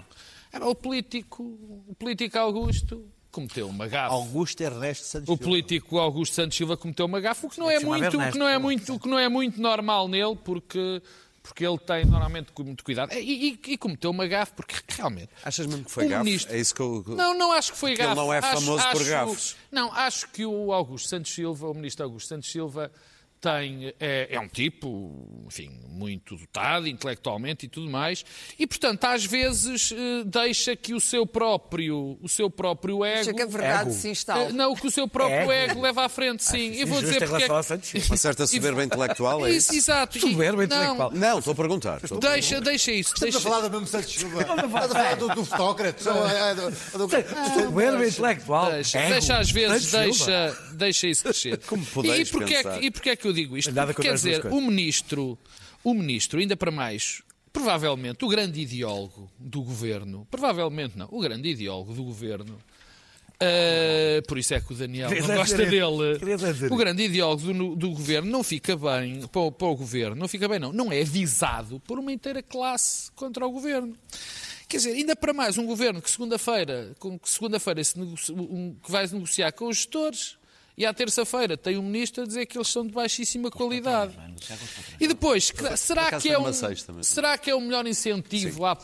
Era 0.52 0.66
o 0.66 0.74
político, 0.74 1.42
o 1.88 1.94
político 1.98 2.38
Augusto 2.38 3.06
cometeu 3.32 3.66
uma 3.68 3.88
gafe. 3.88 4.14
Augusto 4.14 4.60
Ernesto 4.60 5.04
Santos 5.06 5.28
O 5.28 5.32
Silva. 5.32 5.42
político 5.44 5.98
Augusto 5.98 6.34
Santos 6.34 6.56
Silva 6.56 6.76
cometeu 6.76 7.06
uma 7.06 7.18
gafe, 7.20 7.46
o 7.46 7.48
que 7.50 7.58
não 7.58 7.68
é 7.70 7.80
muito, 7.80 8.16
o 8.18 8.30
que 8.30 8.38
não 8.38 8.46
é 8.48 8.58
muito, 8.58 8.94
o 8.94 9.00
que 9.00 9.08
não 9.08 9.18
é 9.18 9.28
muito 9.28 9.60
normal 9.60 10.06
nele, 10.06 10.36
porque 10.36 11.02
porque 11.42 11.66
ele 11.66 11.76
tem 11.78 12.04
normalmente 12.04 12.52
muito 12.60 12.84
cuidado. 12.84 13.12
E, 13.14 13.58
e- 13.66 13.72
e 13.72 13.76
cometeu 13.76 14.12
uma 14.12 14.28
gafe, 14.28 14.52
porque 14.52 14.76
realmente. 14.90 15.30
Achas 15.42 15.66
mesmo 15.66 15.84
que 15.84 15.90
foi 15.90 16.06
o 16.06 16.08
gafe? 16.08 16.24
ministro- 16.24 16.54
É 16.54 16.60
isso 16.60 16.72
que 16.72 16.80
eu... 16.80 17.02
Não, 17.08 17.36
não 17.36 17.50
acho 17.52 17.72
que 17.72 17.78
foi 17.78 17.90
Porque 17.90 18.02
ele 18.02 18.08
gafe. 18.14 18.20
não 18.20 18.32
é 18.32 18.38
Acho- 18.38 18.60
famoso 18.60 18.88
por 18.90 19.00
acho- 19.00 19.10
gafes. 19.10 19.56
Não, 19.72 19.92
acho 19.92 20.28
que 20.28 20.46
o 20.46 20.72
Augusto 20.72 21.08
Santos 21.08 21.34
Silva, 21.34 21.68
o 21.68 21.74
ministro 21.74 22.04
Augusto 22.04 22.28
Santos 22.28 22.48
Silva, 22.48 22.92
tem, 23.42 23.92
é, 23.98 24.28
é 24.30 24.38
um 24.40 24.46
tipo, 24.46 25.44
enfim, 25.48 25.68
muito 25.88 26.36
dotado 26.36 26.86
intelectualmente 26.86 27.66
e 27.66 27.68
tudo 27.68 27.90
mais, 27.90 28.24
e 28.56 28.68
portanto 28.68 29.04
às 29.04 29.24
vezes 29.24 29.90
eh, 29.92 30.22
deixa 30.24 30.76
que 30.76 30.94
o 30.94 31.00
seu 31.00 31.26
próprio, 31.26 32.16
o 32.22 32.28
seu 32.28 32.48
próprio 32.48 33.04
ego, 33.04 33.14
Deixa 33.16 33.34
que 33.34 33.42
a 33.42 33.46
verdade 33.46 33.90
Ego. 33.90 33.98
se 33.98 34.08
instale. 34.10 34.44
eh, 34.46 34.52
não, 34.52 34.76
que 34.76 34.86
o 34.86 34.90
seu 34.92 35.08
próprio 35.08 35.50
Ego. 35.50 35.72
ego 35.72 35.80
leva 35.82 36.04
à 36.04 36.08
frente, 36.08 36.44
sim. 36.44 36.70
e 36.70 36.84
vou 36.84 36.98
Injusto 36.98 37.14
dizer 37.14 37.28
porque 37.28 37.42
é. 37.44 38.02
Uma 38.06 38.16
certa 38.16 38.46
soberba 38.46 38.84
intelectual, 38.84 39.44
é 39.46 39.50
isso, 39.50 39.70
isso? 39.74 39.90
exato. 39.90 40.20
Soberba 40.20 40.58
não, 40.58 40.64
intelectual. 40.64 41.10
Não, 41.10 41.38
estou 41.40 41.52
a 41.52 41.56
perguntar. 41.56 41.96
estou 41.96 42.18
a 42.18 42.20
perguntar. 42.20 42.32
Deixa, 42.34 42.60
deixa 42.60 42.92
isso. 42.92 43.12
Estamos 43.14 43.34
Deixa, 43.34 43.38
a 43.48 43.50
falar 43.50 43.68
do 43.68 43.70
mesmo 43.72 43.86
Santos 43.88 44.12
Silva. 44.14 44.40
Estamos 44.40 44.64
a 44.64 44.68
falar 44.68 45.14
do, 45.16 45.28
do 45.34 45.40
ou, 46.10 46.28
é, 46.28 46.54
do- 46.54 46.70
do- 46.70 47.64
Soberba 47.64 48.06
intelectual. 48.06 48.70
Deixa, 48.70 48.98
Ego. 49.00 49.10
deixa 49.10 49.38
às 49.38 49.50
vezes, 49.50 49.90
deixa, 49.90 50.58
deixa 50.74 51.06
isso 51.08 51.24
crescer. 51.24 51.58
Como 51.66 51.84
podeis 51.86 52.28
e, 52.28 52.32
porquê 52.32 52.54
é 53.10 53.16
que, 53.16 53.31
eu 53.32 53.34
digo 53.36 53.56
isto? 53.56 53.72
Nada 53.72 53.92
quer 53.94 54.14
dizer, 54.14 54.46
o 54.52 54.60
ministro, 54.60 55.38
o 55.82 55.94
ministro, 55.94 56.38
ainda 56.40 56.56
para 56.56 56.70
mais, 56.70 57.22
provavelmente 57.52 58.24
o 58.24 58.28
grande 58.28 58.60
ideólogo 58.60 59.30
do 59.38 59.62
governo, 59.62 60.26
provavelmente 60.30 60.96
não, 60.96 61.08
o 61.10 61.20
grande 61.20 61.48
ideólogo 61.48 61.92
do 61.94 62.04
governo, 62.04 62.58
ah, 63.40 64.22
por 64.28 64.38
isso 64.38 64.54
é 64.54 64.60
que 64.60 64.72
o 64.72 64.76
Daniel 64.76 65.08
Queria 65.08 65.26
não 65.26 65.34
gosta 65.34 65.56
dele. 65.56 66.18
O 66.72 66.76
grande 66.76 67.02
ideólogo 67.02 67.52
do, 67.52 67.76
do 67.76 67.90
governo 67.90 68.30
não 68.30 68.42
fica 68.44 68.76
bem, 68.76 69.26
para 69.26 69.40
o, 69.40 69.50
para 69.50 69.66
o 69.66 69.74
governo, 69.76 70.14
não 70.14 70.28
fica 70.28 70.48
bem, 70.48 70.60
não. 70.60 70.72
Não 70.72 70.92
é 70.92 71.00
avisado 71.02 71.80
por 71.80 71.98
uma 71.98 72.12
inteira 72.12 72.42
classe 72.42 73.10
contra 73.12 73.44
o 73.46 73.50
governo. 73.50 73.96
Quer 74.68 74.76
dizer, 74.78 74.92
ainda 74.92 75.16
para 75.16 75.34
mais 75.34 75.58
um 75.58 75.66
governo 75.66 76.00
que 76.00 76.10
segunda-feira, 76.10 76.94
que 77.00 77.28
segunda-feira 77.28 77.82
um- 78.30 78.74
que 78.82 78.90
vai 78.90 79.06
negociar 79.08 79.52
com 79.52 79.66
os 79.68 79.76
gestores 79.78 80.36
e 80.76 80.86
à 80.86 80.92
terça-feira 80.94 81.56
tem 81.56 81.76
um 81.76 81.82
ministro 81.82 82.22
a 82.22 82.26
dizer 82.26 82.46
que 82.46 82.56
eles 82.56 82.68
são 82.68 82.86
de 82.86 82.92
baixíssima 82.92 83.50
qualidade. 83.50 84.14
E 85.00 85.06
depois, 85.06 85.52
será 85.76 86.10
que, 86.20 86.28
é 86.30 86.38
um, 86.38 86.44
será 87.02 87.38
que 87.38 87.50
é 87.50 87.54
o 87.54 87.60
melhor 87.60 87.86
incentivo 87.86 88.64
à- 88.64 88.76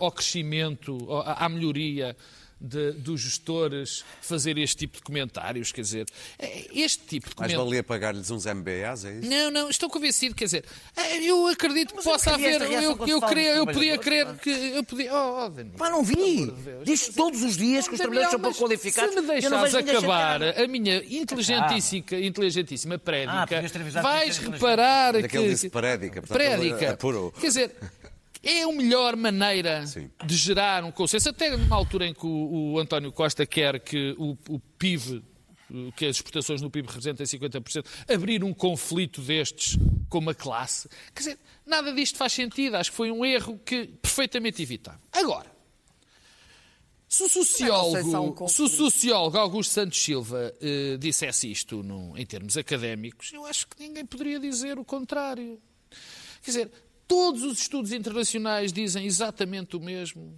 ao 0.00 0.12
crescimento, 0.12 0.98
à, 1.24 1.46
à 1.46 1.48
melhoria 1.48 2.16
de- 2.64 2.92
dos 2.92 3.20
gestores 3.20 4.04
fazer 4.20 4.58
este 4.58 4.76
tipo 4.78 4.96
de 4.96 5.02
comentários? 5.02 5.70
Quer 5.72 5.82
dizer, 5.82 6.06
é- 6.38 6.66
este 6.72 7.04
tipo 7.04 7.28
de 7.28 7.34
comentários. 7.34 7.64
valia 7.64 7.82
pagar-lhes 7.82 8.30
uns 8.30 8.46
MBAs, 8.46 9.04
é 9.04 9.18
isso? 9.18 9.28
Não, 9.28 9.50
não, 9.50 9.70
estou 9.70 9.88
convencido, 9.90 10.34
quer 10.34 10.46
dizer, 10.46 10.64
eh, 10.96 11.22
eu 11.24 11.46
acredito 11.48 11.90
que 11.90 11.96
Mas 11.96 12.06
eu 12.06 12.12
possa 12.12 12.34
haver, 12.34 12.60
eu, 12.62 12.96
eu, 13.06 13.20
dos 13.20 13.46
eu 13.56 13.66
podia 13.66 13.98
crer 13.98 14.26
que, 14.38 14.50
eu 14.50 14.84
podia, 14.84 15.12
oh, 15.14 15.46
oh. 15.46 15.78
Pá, 15.78 15.90
não 15.90 16.02
vi. 16.02 16.52
Diz 16.84 17.08
todos 17.08 17.42
os 17.42 17.56
dias 17.56 17.86
que 17.86 17.94
os 17.94 18.00
trabalhadores 18.00 18.30
são 18.32 18.40
pouco 18.40 18.58
qualificados. 18.58 19.14
Se 19.14 19.20
me 19.20 19.26
deixares 19.26 19.74
acabar 19.74 20.42
a 20.42 20.66
minha 20.68 21.02
inteligentíssima, 21.04 22.04
inteligentíssima 22.20 22.94
Ah, 22.94 22.98
prédica, 22.98 23.46
podias 23.46 23.72
ter 23.72 23.80
avisado 23.80 24.08
vais 24.08 24.38
que 24.38 24.50
reparar 24.50 25.12
Daquele 25.12 25.44
que... 25.44 25.50
disse 25.50 25.70
prédica. 25.70 26.20
portanto, 26.22 26.40
ele 26.40 26.56
Prédica. 26.70 26.92
Apurou. 26.92 27.32
Quer 27.32 27.46
dizer, 27.48 27.76
é 28.44 28.62
a 28.62 28.72
melhor 28.72 29.16
maneira 29.16 29.86
Sim. 29.86 30.10
de 30.24 30.36
gerar 30.36 30.84
um 30.84 30.92
consenso. 30.92 31.28
Até 31.28 31.50
numa 31.56 31.74
altura 31.76 32.06
em 32.06 32.14
que 32.14 32.26
o, 32.26 32.72
o 32.74 32.78
António 32.78 33.10
Costa 33.12 33.46
quer 33.46 33.80
que 33.80 34.14
o, 34.18 34.36
o 34.48 34.58
PIB 34.78 35.22
que 35.96 36.06
as 36.06 36.16
exportações 36.16 36.60
no 36.60 36.70
PIB 36.70 36.86
representem 36.86 37.26
50%, 37.26 37.84
abrir 38.08 38.44
um 38.44 38.52
conflito 38.52 39.20
destes 39.22 39.76
com 40.08 40.18
uma 40.18 40.34
classe. 40.34 40.88
Quer 41.14 41.20
dizer, 41.20 41.38
nada 41.66 41.92
disto 41.92 42.16
faz 42.18 42.32
sentido. 42.32 42.76
Acho 42.76 42.90
que 42.90 42.96
foi 42.96 43.10
um 43.10 43.24
erro 43.24 43.58
que 43.64 43.86
perfeitamente 43.86 44.62
evitável. 44.62 45.00
Agora, 45.10 45.50
se 47.08 47.22
o 47.22 47.26
um 47.26 47.28
sociólogo, 47.28 48.48
se 48.48 48.62
o 48.62 48.68
sociólogo 48.68 49.38
Augusto 49.38 49.72
Santos 49.72 49.98
Silva 50.02 50.54
eh, 50.60 50.96
dissesse 50.98 51.50
isto 51.50 51.82
no- 51.82 52.16
em 52.16 52.26
termos 52.26 52.56
académicos, 52.56 53.32
eu 53.32 53.44
acho 53.46 53.66
que 53.66 53.80
ninguém 53.80 54.04
poderia 54.04 54.38
dizer 54.38 54.78
o 54.78 54.84
contrário. 54.84 55.60
Quer 56.42 56.50
dizer, 56.50 56.70
todos 57.06 57.42
os 57.42 57.58
estudos 57.60 57.92
internacionais 57.92 58.72
dizem 58.72 59.06
exatamente 59.06 59.76
o 59.76 59.80
mesmo. 59.80 60.34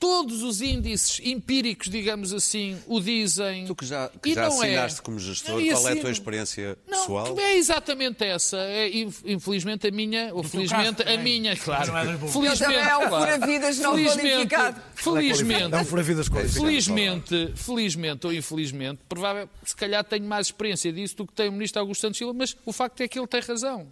Todos 0.00 0.44
os 0.44 0.60
índices 0.62 1.18
empíricos, 1.24 1.88
digamos 1.90 2.32
assim, 2.32 2.78
o 2.86 3.00
dizem. 3.00 3.66
Tu 3.66 3.74
que 3.74 3.84
já, 3.84 4.08
que 4.22 4.32
já 4.32 4.48
não 4.48 4.62
é. 4.62 4.66
assinaste 4.68 5.02
como 5.02 5.18
gestor, 5.18 5.60
qual 5.60 5.88
é 5.88 5.92
a 5.92 5.96
tua 6.00 6.10
experiência 6.12 6.78
Não, 6.86 7.00
pessoal? 7.00 7.36
é 7.36 7.56
exatamente 7.56 8.22
essa. 8.22 8.58
É, 8.58 8.96
inf- 8.96 9.22
infelizmente 9.26 9.88
a 9.88 9.90
minha, 9.90 10.32
ou 10.32 10.44
felizmente 10.44 11.02
caso 11.02 11.18
a 11.18 11.20
minha, 11.20 11.56
claro. 11.56 11.90
não 11.90 11.98
é 11.98 12.04
das 12.06 12.20
boas. 12.20 12.32
Felizmente, 12.32 12.62
também 12.62 12.78
é 12.78 12.96
um 12.96 13.08
fura-vidas 13.08 13.78
não 13.80 13.94
Felizmente-. 13.96 14.48
Felizmente, 14.94 15.74
É 15.74 15.78
um 15.80 15.84
fura-vidas. 15.84 16.28
Felizmente, 16.54 17.52
felizmente 17.56 18.26
ou 18.28 18.32
infelizmente, 18.32 19.00
provável, 19.08 19.50
se 19.64 19.74
calhar 19.74 20.04
tenho 20.04 20.24
mais 20.24 20.46
experiência 20.46 20.92
disso 20.92 21.16
do 21.16 21.26
que 21.26 21.32
tem 21.32 21.48
o 21.48 21.52
ministro 21.52 21.80
Augusto 21.80 22.02
Santos 22.02 22.18
Silva, 22.18 22.32
mas 22.32 22.56
o 22.64 22.72
facto 22.72 23.00
é 23.00 23.08
que 23.08 23.18
ele 23.18 23.26
tem 23.26 23.40
razão. 23.40 23.88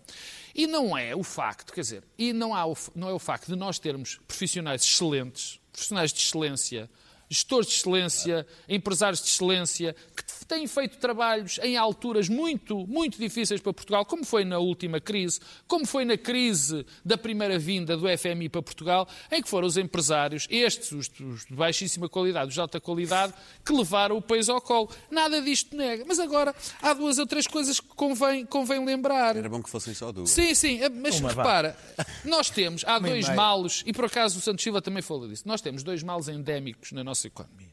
E 0.57 0.67
não 0.67 0.97
é 0.97 1.15
o 1.15 1.23
facto, 1.23 1.71
quer 1.71 1.83
dizer, 1.83 2.03
e 2.17 2.33
não, 2.33 2.55
há 2.55 2.67
o, 2.67 2.75
não 2.95 3.11
é 3.11 3.13
o 3.13 3.19
facto 3.19 3.49
de 3.49 3.57
nós 3.57 3.79
termos 3.79 4.19
profissionais 4.27 4.83
excelentes, 4.83 5.61
profissionais 5.71 6.15
de 6.15 6.21
excelência, 6.21 6.89
gestores 7.29 7.69
de 7.69 7.75
excelência, 7.75 8.47
empresários 8.69 9.23
de 9.23 9.29
excelência, 9.29 9.95
que 10.15 10.47
têm 10.47 10.67
feito 10.67 10.99
trabalhos 10.99 11.59
em 11.63 11.77
alturas 11.77 12.29
muito, 12.29 12.87
muito 12.87 13.19
difíceis 13.19 13.61
para 13.61 13.73
Portugal, 13.73 14.05
como 14.05 14.25
foi 14.25 14.45
na 14.45 14.59
última 14.59 15.01
crise, 15.01 15.41
como 15.67 15.85
foi 15.87 16.05
na 16.05 16.17
crise 16.17 16.87
da 17.05 17.19
primeira 17.19 17.59
vinda 17.59 17.97
do 17.97 18.07
FMI 18.17 18.49
para 18.49 18.63
Portugal, 18.63 19.09
em 19.31 19.43
que 19.43 19.49
foram 19.49 19.67
os 19.67 19.77
empresários, 19.77 20.47
estes, 20.49 20.93
os, 20.93 21.09
de 21.09 21.55
baixíssima 21.55 22.09
qualidade, 22.09 22.49
os 22.49 22.55
de 22.55 22.61
alta 22.61 22.81
qualidade, 22.81 23.35
que 23.65 23.73
levaram 23.73 24.17
o 24.17 24.23
país 24.23 24.49
ao 24.49 24.61
colo. 24.61 24.89
Nada 25.11 25.43
disto 25.43 25.77
nega. 25.77 26.05
Mas 26.07 26.19
agora 26.21 26.55
há 26.81 26.95
duas 26.95 27.19
ou 27.19 27.27
três 27.27 27.47
coisas 27.47 27.81
que 27.81 27.89
convém, 27.89 28.47
convém 28.47 28.85
lembrar. 28.85 29.37
Era 29.37 29.49
bom 29.49 29.63
que 29.63 29.71
fossem 29.71 29.95
só 29.95 30.13
duas. 30.13 30.31
Sim, 30.31 30.55
sim, 30.55 30.81
é, 30.81 30.89
mas 30.89 31.19
Uma, 31.19 31.33
vá. 31.33 31.43
repara, 31.43 31.77
nós 32.25 32.51
temos, 32.51 32.85
há 32.85 32.99
dois 32.99 33.29
males, 33.31 33.83
e 33.85 33.93
por 33.93 34.05
acaso 34.05 34.39
o 34.39 34.41
Santos 34.41 34.63
Silva 34.63 34.81
também 34.81 35.03
falou 35.03 35.27
disso, 35.29 35.43
nós 35.47 35.61
temos 35.61 35.83
dois 35.83 36.03
males 36.03 36.29
endémicos 36.29 36.93
na 36.93 37.03
nossa 37.03 37.16
economia, 37.25 37.71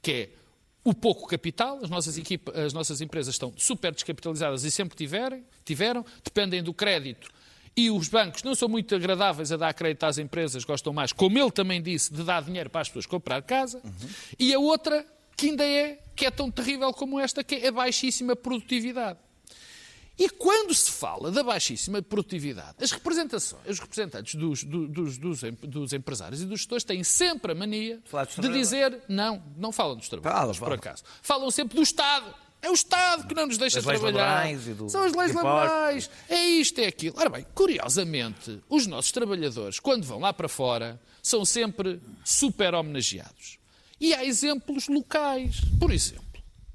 que 0.00 0.12
é 0.12 0.30
o 0.82 0.94
pouco 0.94 1.26
capital, 1.26 1.78
as 1.82 1.90
nossas, 1.90 2.16
equipa, 2.16 2.52
as 2.58 2.72
nossas 2.72 3.00
empresas 3.00 3.34
estão 3.34 3.52
super 3.56 3.92
descapitalizadas 3.92 4.64
e 4.64 4.70
sempre 4.70 4.96
tiverem, 4.96 5.44
tiveram, 5.64 6.04
dependem 6.24 6.62
do 6.62 6.72
crédito. 6.72 7.30
E 7.76 7.90
os 7.90 8.08
bancos 8.08 8.42
não 8.42 8.54
são 8.54 8.68
muito 8.68 8.94
agradáveis 8.94 9.52
a 9.52 9.56
dar 9.56 9.72
crédito 9.74 10.04
às 10.04 10.18
empresas, 10.18 10.64
gostam 10.64 10.92
mais, 10.92 11.12
como 11.12 11.38
ele 11.38 11.50
também 11.50 11.80
disse, 11.80 12.12
de 12.12 12.22
dar 12.24 12.42
dinheiro 12.42 12.68
para 12.68 12.80
as 12.80 12.88
pessoas 12.88 13.06
comprar 13.06 13.42
casa. 13.42 13.80
E 14.38 14.52
a 14.54 14.58
outra, 14.58 15.06
que 15.36 15.50
ainda 15.50 15.64
é, 15.64 15.98
que 16.16 16.26
é 16.26 16.30
tão 16.30 16.50
terrível 16.50 16.92
como 16.92 17.20
esta, 17.20 17.44
que 17.44 17.56
é 17.56 17.68
a 17.68 17.72
baixíssima 17.72 18.34
produtividade. 18.34 19.18
E 20.22 20.28
quando 20.28 20.74
se 20.74 20.90
fala 20.90 21.30
da 21.30 21.42
baixíssima 21.42 22.02
produtividade, 22.02 22.74
as 22.78 22.92
representações, 22.92 23.62
os 23.66 23.78
representantes 23.78 24.34
dos, 24.34 24.62
do- 24.62 24.86
dos, 24.86 25.16
dos, 25.16 25.40
dos 25.62 25.92
empresários 25.94 26.42
e 26.42 26.44
dos 26.44 26.60
gestores 26.60 26.84
têm 26.84 27.02
sempre 27.02 27.52
a 27.52 27.54
mania 27.54 27.98
de 28.42 28.48
dizer 28.52 28.98
não, 29.08 29.42
não 29.56 29.72
falam 29.72 29.96
dos 29.96 30.10
trabalhadores, 30.10 30.58
Falam, 30.58 30.76
por 30.78 30.78
acaso. 30.78 31.02
Falam 31.22 31.50
sempre 31.50 31.74
do 31.76 31.82
Estado. 31.82 32.34
É 32.60 32.68
o 32.70 32.74
Estado 32.74 33.26
que 33.26 33.34
não 33.34 33.46
nos 33.46 33.56
deixa 33.56 33.78
trabalhar. 33.82 34.12
e 34.68 34.74
do- 34.74 34.90
São 34.90 35.04
as 35.04 35.14
leis 35.14 35.32
laborais. 35.34 36.10
É 36.28 36.44
isto, 36.44 36.78
é 36.78 36.86
aquilo. 36.88 37.14
Ora 37.18 37.30
bem, 37.30 37.46
curiosamente, 37.54 38.60
os 38.68 38.86
nossos 38.86 39.10
trabalhadores, 39.12 39.80
quando 39.80 40.04
vão 40.04 40.18
lá 40.20 40.34
para 40.34 40.48
fora, 40.48 41.00
são 41.22 41.46
sempre 41.46 41.98
super 42.22 42.74
homenageados. 42.74 43.58
E 43.98 44.12
há 44.12 44.22
exemplos 44.24 44.86
locais. 44.88 45.62
Por 45.78 45.90
exemplo, 45.90 46.24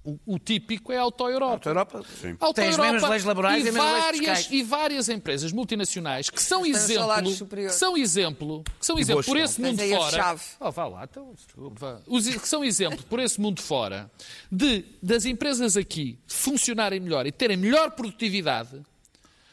o, 0.06 0.36
o 0.36 0.40
típico 0.40 0.92
é 0.92 0.98
a 0.98 1.02
Auto 1.02 1.28
Europa. 1.28 1.68
A 1.68 1.72
Europa 1.72 2.06
Auto 2.40 2.56
tem 2.56 2.70
as 2.70 2.78
mesmas 2.78 3.10
leis 3.10 3.24
laborais 3.24 3.64
e, 3.64 3.66
e 3.66 3.70
as 3.70 3.74
mesmas 3.76 3.92
leis 3.94 4.04
várias, 4.26 4.52
e 4.52 4.64
várias 4.64 5.10
empresas 5.10 5.52
multinacionais 5.52 6.30
que 6.30 6.42
são 6.42 6.66
exemplo, 6.66 7.34
que 7.52 7.70
são 7.72 7.98
exemplo, 7.98 8.64
que 8.80 8.86
são 8.86 9.00
exemplo 9.00 9.24
por 9.24 9.38
esse 9.38 9.60
mundo 9.60 9.82
fora. 9.82 10.16
chave. 10.16 10.42
Oh, 10.60 10.72
vá 10.72 10.88
lá, 10.88 11.04
então, 11.04 11.34
desculpe, 11.34 11.80
vá. 11.80 12.00
Os 12.08 12.28
que 12.28 12.48
são 12.48 12.64
exemplo 12.64 13.04
por 13.10 13.20
esse 13.20 13.42
mundo 13.42 13.62
fora 13.62 14.10
de 14.52 14.86
das 15.02 15.26
empresas 15.26 15.76
aqui 15.76 16.20
funcionarem 16.28 17.00
melhor 17.00 17.26
e 17.26 17.32
terem 17.32 17.58
melhor 17.58 17.92
produtividade 17.92 18.82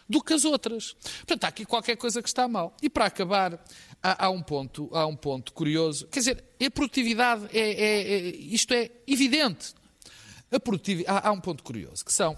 do 0.08 0.22
que 0.22 0.34
as 0.34 0.44
outras. 0.44 0.94
Portanto, 1.18 1.44
há 1.44 1.48
aqui 1.48 1.64
qualquer 1.64 1.96
coisa 1.96 2.20
que 2.22 2.28
está 2.28 2.46
mal. 2.46 2.76
E 2.82 2.90
para 2.90 3.06
acabar, 3.06 3.58
há, 4.02 4.26
há 4.26 4.30
um, 4.30 4.42
ponto, 4.42 4.90
há 4.92 5.06
um 5.06 5.16
ponto 5.16 5.52
curioso. 5.52 6.06
Quer 6.08 6.18
dizer, 6.18 6.44
a 6.64 6.70
produtividade, 6.70 7.46
é, 7.52 7.60
é- 7.60 8.12
é- 8.28 8.36
isto 8.36 8.74
é 8.74 8.90
evidente. 9.06 9.74
A 10.52 10.60
produtivi- 10.60 11.04
há, 11.08 11.28
há 11.28 11.32
um 11.32 11.40
ponto 11.40 11.62
curioso, 11.62 12.04
que 12.04 12.12
são... 12.12 12.36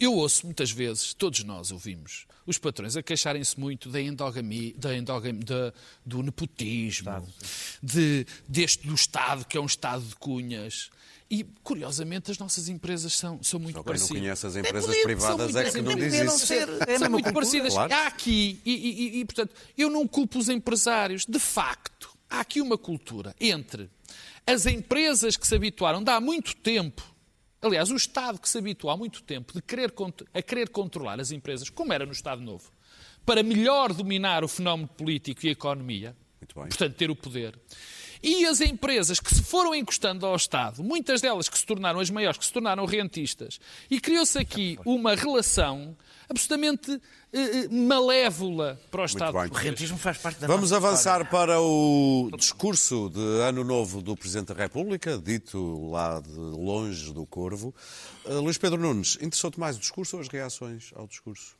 Eu 0.00 0.14
ouço 0.14 0.46
muitas 0.46 0.70
vezes, 0.70 1.12
todos 1.12 1.42
nós 1.42 1.72
ouvimos, 1.72 2.26
os 2.46 2.56
patrões 2.56 2.96
a 2.96 3.02
queixarem-se 3.02 3.58
muito 3.58 3.88
da 3.88 4.00
endogamia, 4.00 4.72
da 4.76 4.96
endogam- 4.96 5.40
da- 5.40 5.72
do 6.06 6.22
nepotismo, 6.22 7.26
de, 7.82 8.24
deste 8.46 8.86
do 8.86 8.94
Estado, 8.94 9.44
que 9.44 9.56
é 9.56 9.60
um 9.60 9.66
Estado 9.66 10.04
de 10.04 10.14
cunhas. 10.14 10.88
E, 11.28 11.42
curiosamente, 11.64 12.30
as 12.30 12.38
nossas 12.38 12.68
empresas 12.68 13.12
são, 13.12 13.42
são 13.42 13.58
muito 13.58 13.74
Só 13.74 13.82
quem 13.82 13.92
não 13.92 13.98
parecidas. 13.98 14.22
conhece 14.22 14.46
as 14.46 14.56
É, 14.56 14.60
empresas 14.60 14.86
podia- 14.86 15.02
privadas 15.02 15.50
são 15.52 15.60
é 15.60 15.64
que 15.70 15.82
muito- 15.82 15.90
não 16.00 16.08
diz 16.08 16.14
isso. 16.14 16.46
ser- 16.46 16.68
É 16.88 16.98
são 16.98 17.10
muito 17.10 17.24
cultura, 17.24 17.32
parecidas. 17.34 17.72
claro. 17.74 17.92
Há 17.92 18.06
aqui, 18.06 18.60
e, 18.64 18.72
e- 18.72 19.20
e, 19.20 19.24
portanto, 19.24 19.54
eu 19.76 19.90
não 19.90 20.06
culpo 20.06 20.38
os 20.38 20.48
empresários. 20.48 21.26
De 21.26 21.38
facto, 21.40 22.16
há 22.30 22.38
aqui 22.40 22.62
uma 22.62 22.78
cultura 22.78 23.34
entre 23.40 23.90
as 24.48 24.64
empresas 24.64 25.36
que 25.36 25.46
se 25.46 25.54
habituaram 25.54 26.02
de 26.02 26.10
há 26.10 26.18
muito 26.18 26.56
tempo, 26.56 27.02
aliás, 27.60 27.90
o 27.90 27.96
Estado 27.96 28.40
que 28.40 28.48
se 28.48 28.56
habituou 28.56 28.90
há 28.90 28.96
muito 28.96 29.22
tempo 29.22 29.52
de 29.52 29.60
querer, 29.60 29.92
a 30.32 30.40
querer 30.40 30.70
controlar 30.70 31.20
as 31.20 31.30
empresas, 31.30 31.68
como 31.68 31.92
era 31.92 32.06
no 32.06 32.12
Estado 32.12 32.40
Novo, 32.40 32.72
para 33.26 33.42
melhor 33.42 33.92
dominar 33.92 34.42
o 34.42 34.48
fenómeno 34.48 34.88
político 34.88 35.44
e 35.44 35.50
a 35.50 35.52
economia, 35.52 36.16
portanto, 36.54 36.94
ter 36.94 37.10
o 37.10 37.14
poder. 37.14 37.60
E 38.22 38.46
as 38.46 38.62
empresas 38.62 39.20
que 39.20 39.34
se 39.34 39.42
foram 39.42 39.74
encostando 39.74 40.24
ao 40.24 40.34
Estado, 40.34 40.82
muitas 40.82 41.20
delas 41.20 41.46
que 41.46 41.58
se 41.58 41.66
tornaram 41.66 42.00
as 42.00 42.08
maiores, 42.08 42.38
que 42.38 42.46
se 42.46 42.52
tornaram 42.52 42.86
rentistas, 42.86 43.60
e 43.90 44.00
criou-se 44.00 44.38
aqui 44.38 44.78
uma 44.86 45.14
relação 45.14 45.94
absolutamente 46.26 46.98
malévola 47.70 48.80
para 48.90 49.02
o 49.02 49.04
Estado. 49.04 49.32
bem. 49.38 49.48
O 49.50 49.54
rentismo 49.54 49.98
faz 49.98 50.18
parte 50.18 50.40
da 50.40 50.46
Vamos 50.46 50.70
nossa 50.70 50.86
avançar 50.86 51.20
história. 51.22 51.30
para 51.30 51.60
o 51.60 52.30
discurso 52.36 53.10
de 53.10 53.20
Ano 53.42 53.64
Novo 53.64 54.00
do 54.02 54.16
Presidente 54.16 54.48
da 54.52 54.54
República, 54.54 55.18
dito 55.18 55.90
lá 55.90 56.20
de 56.20 56.30
longe 56.32 57.12
do 57.12 57.26
Corvo. 57.26 57.74
Uh, 58.24 58.40
Luís 58.40 58.58
Pedro 58.58 58.78
Nunes, 58.80 59.16
interessou-te 59.20 59.58
mais 59.60 59.76
o 59.76 59.80
discurso 59.80 60.16
ou 60.16 60.22
as 60.22 60.28
reações 60.28 60.90
ao 60.94 61.06
discurso? 61.06 61.56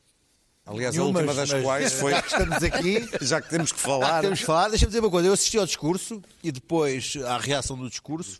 Aliás, 0.66 0.94
a 0.94 0.98
Nenhuma, 0.98 1.20
última 1.20 1.34
das 1.34 1.50
mas- 1.50 1.62
quais 1.62 1.92
foi. 1.94 2.12
Já 2.12 2.22
que 2.22 2.28
estamos 2.28 2.62
aqui, 2.62 3.08
Já 3.24 3.40
que 3.40 3.48
temos 3.48 3.72
que 3.72 3.78
falar. 3.80 4.20
temos 4.20 4.40
que 4.40 4.44
falar. 4.44 4.68
Deixa-me 4.68 4.88
dizer 4.90 5.00
uma 5.00 5.10
coisa. 5.10 5.28
Eu 5.28 5.32
assisti 5.32 5.56
ao 5.58 5.64
discurso 5.64 6.22
e 6.42 6.52
depois 6.52 7.14
à 7.26 7.38
reação 7.38 7.76
do 7.76 7.88
discurso. 7.88 8.38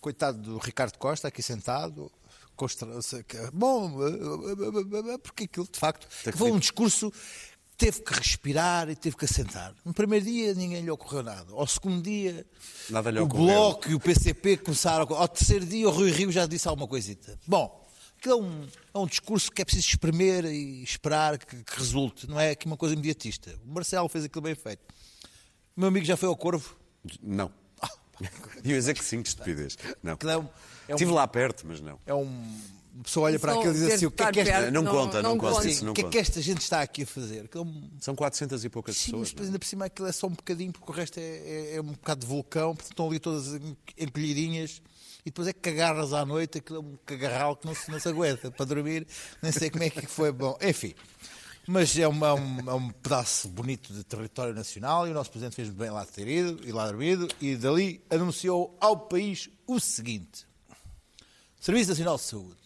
Coitado 0.00 0.38
do 0.38 0.58
Ricardo 0.58 0.96
Costa, 0.98 1.28
aqui 1.28 1.42
sentado. 1.42 2.10
Que- 3.24 3.50
Bom, 3.52 4.02
eh, 4.06 5.14
eh, 5.14 5.18
porque 5.18 5.44
aquilo, 5.44 5.68
de 5.70 5.78
facto, 5.78 6.06
foi 6.36 6.50
um 6.50 6.58
discurso 6.58 7.10
que 7.10 7.76
teve 7.76 8.00
que 8.02 8.14
respirar 8.14 8.88
e 8.88 8.96
teve 8.96 9.16
que 9.16 9.24
assentar. 9.26 9.74
No 9.84 9.92
primeiro 9.92 10.24
dia 10.24 10.54
ninguém 10.54 10.80
lhe 10.82 10.90
ocorreu 10.90 11.22
nada. 11.22 11.52
Ao 11.52 11.66
segundo 11.66 12.02
dia, 12.02 12.46
Nada 12.90 13.10
lhe 13.10 13.18
o 13.20 13.24
ocorreu. 13.24 13.44
Bloco 13.46 13.90
e 13.90 13.94
o 13.94 14.00
PCP 14.00 14.56
começaram. 14.58 15.06
a- 15.14 15.18
Ao 15.20 15.28
terceiro 15.28 15.66
dia, 15.66 15.86
o 15.88 15.90
Rui 15.92 16.10
Rio 16.10 16.32
já 16.32 16.46
disse 16.46 16.66
alguma 16.66 16.88
coisita. 16.88 17.38
Bom, 17.46 17.86
aquilo 18.18 18.34
é 18.34 18.42
um, 18.42 18.66
é 18.94 18.98
um 18.98 19.06
discurso 19.06 19.52
que 19.52 19.60
é 19.60 19.64
preciso 19.64 19.88
espremer 19.88 20.46
e 20.46 20.82
esperar 20.82 21.38
que, 21.38 21.62
que 21.62 21.78
resulte. 21.78 22.26
Não 22.28 22.40
é 22.40 22.50
aqui 22.52 22.64
uma 22.66 22.76
coisa 22.78 22.94
imediatista. 22.94 23.54
O 23.66 23.70
Marcelo 23.74 24.08
fez 24.08 24.24
aquilo 24.24 24.42
bem 24.42 24.54
feito. 24.54 24.80
O 25.76 25.80
meu 25.80 25.88
amigo 25.88 26.06
já 26.06 26.16
foi 26.16 26.28
ao 26.28 26.36
Corvo. 26.36 26.74
Não. 27.22 27.52
Ia 28.64 28.74
dizer 28.78 28.94
que 28.94 29.04
sim, 29.04 29.22
que 29.22 29.28
estupidez. 29.28 29.76
Não. 30.02 30.14
Aquilo 30.14 30.30
é 30.32 30.38
um- 30.38 30.48
é 30.88 30.92
um- 30.92 30.96
Estive 30.96 31.12
lá 31.12 31.26
perto, 31.26 31.64
mas 31.66 31.80
não. 31.80 31.98
É 32.06 32.14
um. 32.14 32.26
Uma 32.94 33.04
pessoa 33.04 33.26
olha 33.26 33.38
para 33.38 33.52
aquilo 33.52 33.72
e 33.74 33.78
diz 33.78 33.92
assim: 33.92 34.06
o 34.06 34.10
que 34.10 34.22
é 34.22 34.32
que 34.32 34.40
esta, 34.40 34.52
perto, 34.52 34.72
Não 34.72 34.84
conta, 34.86 35.22
não 35.22 35.36
conta, 35.36 35.54
conta. 35.56 35.68
isso 35.68 35.84
não 35.84 35.92
o 35.92 35.94
que, 35.94 36.00
é 36.00 36.04
conta. 36.04 36.12
que 36.12 36.18
esta 36.18 36.40
gente 36.40 36.62
está 36.62 36.80
aqui 36.80 37.02
a 37.02 37.06
fazer? 37.06 37.44
Aquilo 37.44 37.64
é 37.68 38.00
São 38.02 38.14
400 38.16 38.64
e 38.64 38.68
poucas 38.70 38.96
Sim, 38.96 39.04
pessoas. 39.10 39.20
mas 39.20 39.28
depois 39.32 39.48
ainda 39.48 39.58
por 39.58 39.66
cima 39.66 39.84
aquilo 39.84 40.08
é 40.08 40.12
só 40.12 40.26
um 40.26 40.30
bocadinho, 40.30 40.72
porque 40.72 40.90
o 40.90 40.94
resto 40.94 41.18
é, 41.18 41.22
é- 41.22 41.74
é 41.76 41.80
um 41.82 41.92
bocado 41.92 42.20
de 42.22 42.26
vulcão, 42.26 42.68
portanto 42.74 42.92
estão 42.92 43.06
ali 43.06 43.18
todas 43.18 43.48
en- 43.54 43.76
encolhidinhas. 43.98 44.80
E 45.20 45.24
depois 45.30 45.46
é 45.48 45.52
que 45.52 45.68
agarras 45.68 46.12
à 46.14 46.24
noite, 46.24 46.56
aquilo 46.58 46.78
é 46.78 46.80
um 46.80 46.96
cagarral 47.04 47.54
que 47.56 47.66
não 47.66 47.74
se, 47.74 47.90
não 47.90 48.00
se 48.00 48.08
aguenta 48.08 48.50
para 48.50 48.64
dormir. 48.64 49.06
Nem 49.42 49.52
sei 49.52 49.68
como 49.68 49.82
é 49.84 49.90
que 49.90 50.06
foi. 50.06 50.32
Bom, 50.32 50.56
enfim. 50.62 50.94
Mas 51.68 51.98
é, 51.98 52.06
uma- 52.08 52.28
é 52.28 52.32
um, 52.32 52.70
é 52.70 52.74
um 52.74 52.88
pedaço 52.90 53.48
bonito 53.48 53.92
de 53.92 54.04
território 54.04 54.54
nacional 54.54 55.06
e 55.06 55.10
o 55.10 55.14
nosso 55.14 55.30
Presidente 55.30 55.56
fez 55.56 55.68
bem 55.68 55.90
lá 55.90 56.06
ter 56.06 56.26
ido 56.28 56.60
e 56.66 56.70
lá 56.72 56.86
dormido 56.86 57.28
e 57.42 57.56
dali 57.56 58.00
anunciou 58.08 58.74
ao 58.80 58.96
país 58.96 59.50
o 59.66 59.78
seguinte. 59.80 60.46
Serviço 61.66 61.90
Nacional 61.90 62.16
de 62.16 62.22
Saúde, 62.22 62.56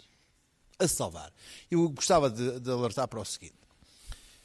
a 0.79 0.87
se 0.87 0.95
salvar. 0.95 1.33
Eu 1.71 1.89
gostava 1.89 2.29
de, 2.31 2.61
de 2.61 2.71
alertar 2.71 3.09
para 3.09 3.19
o 3.21 3.25
seguinte. 3.25 3.55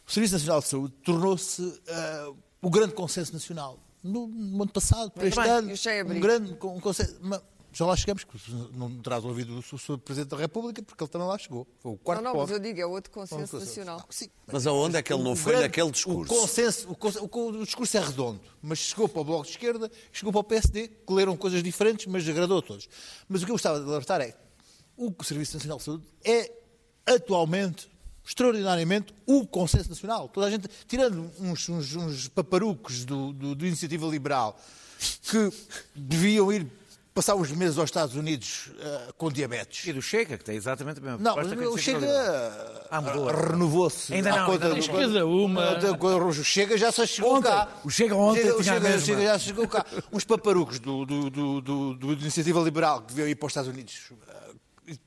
O 0.08 0.12
Serviço 0.12 0.34
Nacional 0.36 0.62
de 0.62 0.68
Saúde 0.68 0.94
tornou-se 1.04 1.82
ah, 1.90 2.32
o 2.62 2.70
grande 2.70 2.94
consenso 2.94 3.34
nacional. 3.34 3.80
No, 4.02 4.28
no 4.28 4.62
ano 4.64 4.72
passado, 4.72 5.12
para 5.12 5.28
este 5.28 5.40
bem, 5.42 5.50
ano, 5.50 5.70
eu 5.72 5.78
sei 5.78 6.00
abrir. 6.00 6.18
um 6.18 6.22
grande 6.22 6.54
con- 6.56 6.80
consenso. 6.80 7.18
Mas 7.22 7.42
já 7.74 7.86
lá 7.86 7.96
chegamos, 7.98 8.24
que 8.24 8.38
não 8.74 9.02
terás 9.02 9.26
ouvido 9.26 9.58
o 9.58 9.62
Sr. 9.78 9.98
Presidente 9.98 10.30
da 10.30 10.38
República, 10.38 10.82
porque 10.84 11.04
ele 11.04 11.10
também 11.12 11.28
lá 11.28 11.38
chegou. 11.38 11.68
Foi 11.80 11.92
o 11.94 11.98
quarto 11.98 12.22
Não, 12.24 12.32
não, 12.34 12.40
mas 12.40 12.52
eu 12.52 12.60
digo, 12.60 12.80
é 12.80 12.86
outro 12.86 13.12
consenso 13.12 13.60
nacional. 13.60 13.98
Não, 13.98 14.06
sim, 14.10 14.30
Mas 14.48 14.66
aonde 14.68 14.96
é 14.96 15.02
que 15.04 15.12
ele 15.12 15.22
não 15.24 15.36
foi 15.36 15.52
grande- 15.54 15.68
naquele 15.68 15.92
discurso? 15.92 16.34
O, 16.34 16.38
consenso, 16.40 16.90
o, 16.92 16.96
consen- 16.96 17.20
o, 17.20 17.48
o 17.60 17.66
discurso 17.66 17.98
é 17.98 18.00
redondo, 18.00 18.40
mas 18.62 18.78
chegou 18.80 19.10
para 19.10 19.20
o 19.22 19.26
Bloco 19.26 19.44
de 19.44 19.50
Esquerda, 19.52 19.92
chegou 20.14 20.32
para 20.32 20.40
o 20.40 20.44
PSD, 20.46 20.88
que 20.88 21.12
leram 21.14 21.36
coisas 21.36 21.62
diferentes, 21.64 22.06
mas 22.06 22.26
agradou 22.30 22.60
a 22.60 22.62
todos. 22.62 22.88
Mas 23.28 23.42
o 23.42 23.46
que 23.46 23.52
eu 23.52 23.56
gostava 23.56 23.80
de 23.82 23.90
alertar 23.90 24.22
é 24.22 24.34
o 24.98 25.14
Serviço 25.24 25.56
Nacional 25.56 25.78
de 25.78 25.84
Saúde 25.84 26.04
é 26.24 26.52
atualmente, 27.06 27.88
extraordinariamente, 28.26 29.14
o 29.26 29.46
consenso 29.46 29.90
nacional. 29.90 30.28
Toda 30.30 30.48
a 30.48 30.50
gente, 30.50 30.68
tirando 30.88 31.30
uns, 31.40 31.70
uns- 31.70 31.96
uns 31.96 32.28
paparucos 32.28 33.06
do, 33.06 33.32
do, 33.34 33.56
do 33.56 33.66
Iniciativa 33.68 34.06
Liberal, 34.08 34.60
que 35.30 35.52
deviam 35.96 36.52
ir 36.52 36.66
passar 37.14 37.36
uns 37.36 37.50
meses 37.52 37.78
aos 37.78 37.88
Estados 37.88 38.16
Unidos 38.16 38.72
eh, 38.78 39.14
com 39.18 39.32
diabetes. 39.32 39.88
E 39.88 39.94
do 39.94 40.02
Chega, 40.02 40.38
que 40.38 40.44
tem 40.44 40.56
exatamente 40.58 41.00
a 41.00 41.02
mesma 41.02 41.18
Não, 41.18 41.36
mas 41.38 41.50
o 41.50 41.78
Chega. 41.78 42.08
Ah, 42.92 43.00
mudou. 43.00 43.28
renovou-se. 43.28 44.14
Ainda 44.14 44.32
não, 44.32 44.46
conta 44.48 44.66
ainda 44.68 44.82
do- 44.82 44.88
não. 44.92 45.00
Cada 45.00 45.26
uma. 45.26 46.26
o 46.28 46.34
Chega 46.44 46.78
já 46.78 46.92
se 46.92 47.08
chegou 47.08 47.36
Ontem, 47.36 47.48
cá. 47.50 47.70
o 47.86 47.90
Chega 47.90 48.16
ontem 48.16 48.52
o 48.52 48.62
Chega, 48.62 48.96
o. 48.98 49.00
Chega 49.00 49.22
já 49.24 49.40
chegou 49.40 49.66
cá. 49.66 49.86
Uns 50.12 50.26
paparucos 50.26 50.78
do, 50.80 51.06
do, 51.06 51.30
do, 51.30 51.62
do, 51.62 51.94
do 51.94 52.14
Iniciativa 52.14 52.60
Liberal 52.60 53.02
que 53.04 53.14
deviam 53.14 53.30
ir 53.30 53.36
para 53.36 53.46
os 53.48 53.52
Estados 53.52 53.70
Unidos 53.70 54.12
eh, 54.28 54.55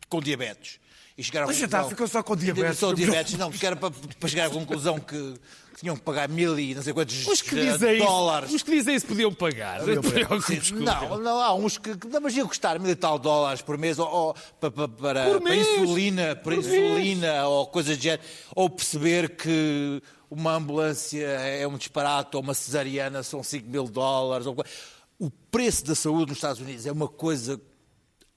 com 0.08 0.20
diabetes. 0.20 0.78
E 1.16 1.22
chegaram 1.24 1.46
à 1.46 1.48
Mas 1.48 1.56
já 1.58 1.64
está, 1.66 1.78
conclusão- 1.78 1.90
ficou 1.96 2.06
só 2.08 2.22
com 2.22 2.36
diabetes. 2.36 2.78
Só 2.78 2.92
diabetes, 2.92 3.34
não, 3.34 3.50
porque 3.50 3.66
era 3.66 3.74
para, 3.76 3.90
para 3.90 4.28
chegar 4.28 4.46
à 4.46 4.50
conclusão 4.50 5.00
que, 5.00 5.34
que 5.74 5.80
tinham 5.80 5.96
que 5.96 6.02
pagar 6.02 6.28
mil 6.28 6.56
e 6.56 6.76
não 6.76 6.82
sei 6.82 6.92
quantos 6.92 7.26
Os 7.26 7.42
que 7.42 7.56
dizem 7.56 7.98
dólares. 7.98 8.48
isso, 8.48 8.56
os 8.56 8.62
que 8.62 8.70
dizem 8.70 8.94
isso 8.94 9.06
podiam 9.06 9.34
pagar. 9.34 9.84
Não 9.84 10.00
te 10.00 10.10
preocupes 10.10 10.70
com 10.70 10.78
Não, 10.78 11.18
não, 11.18 11.40
há 11.40 11.52
uns 11.54 11.76
que, 11.76 11.96
que 11.96 12.06
não, 12.06 12.20
mas 12.20 12.36
iam 12.36 12.46
custar 12.46 12.78
mil 12.78 12.90
e 12.92 12.94
tal 12.94 13.18
dólares 13.18 13.60
por 13.62 13.76
mês 13.76 13.98
ou, 13.98 14.06
ou 14.08 14.34
pa- 14.60 14.70
pa- 14.70 14.86
para, 14.88 15.24
Por 15.24 15.40
para 15.40 15.50
mês? 15.50 15.66
insulina, 15.66 16.36
para 16.36 16.42
Por 16.42 16.52
insulina 16.54 17.46
ou 17.48 17.66
coisas 17.66 17.96
de 17.96 18.04
género, 18.04 18.22
ou 18.54 18.70
perceber 18.70 19.34
que 19.36 20.00
uma 20.30 20.54
ambulância 20.54 21.24
é 21.26 21.66
um 21.66 21.76
disparate 21.76 22.36
ou 22.36 22.42
uma 22.42 22.54
cesariana 22.54 23.24
são 23.24 23.42
5 23.42 23.68
mil 23.68 23.88
dólares. 23.88 24.46
Ou... 24.46 24.56
O 25.18 25.30
preço 25.50 25.84
da 25.84 25.96
saúde 25.96 26.28
nos 26.28 26.38
Estados 26.38 26.60
Unidos 26.60 26.86
é 26.86 26.92
uma 26.92 27.08
coisa 27.08 27.60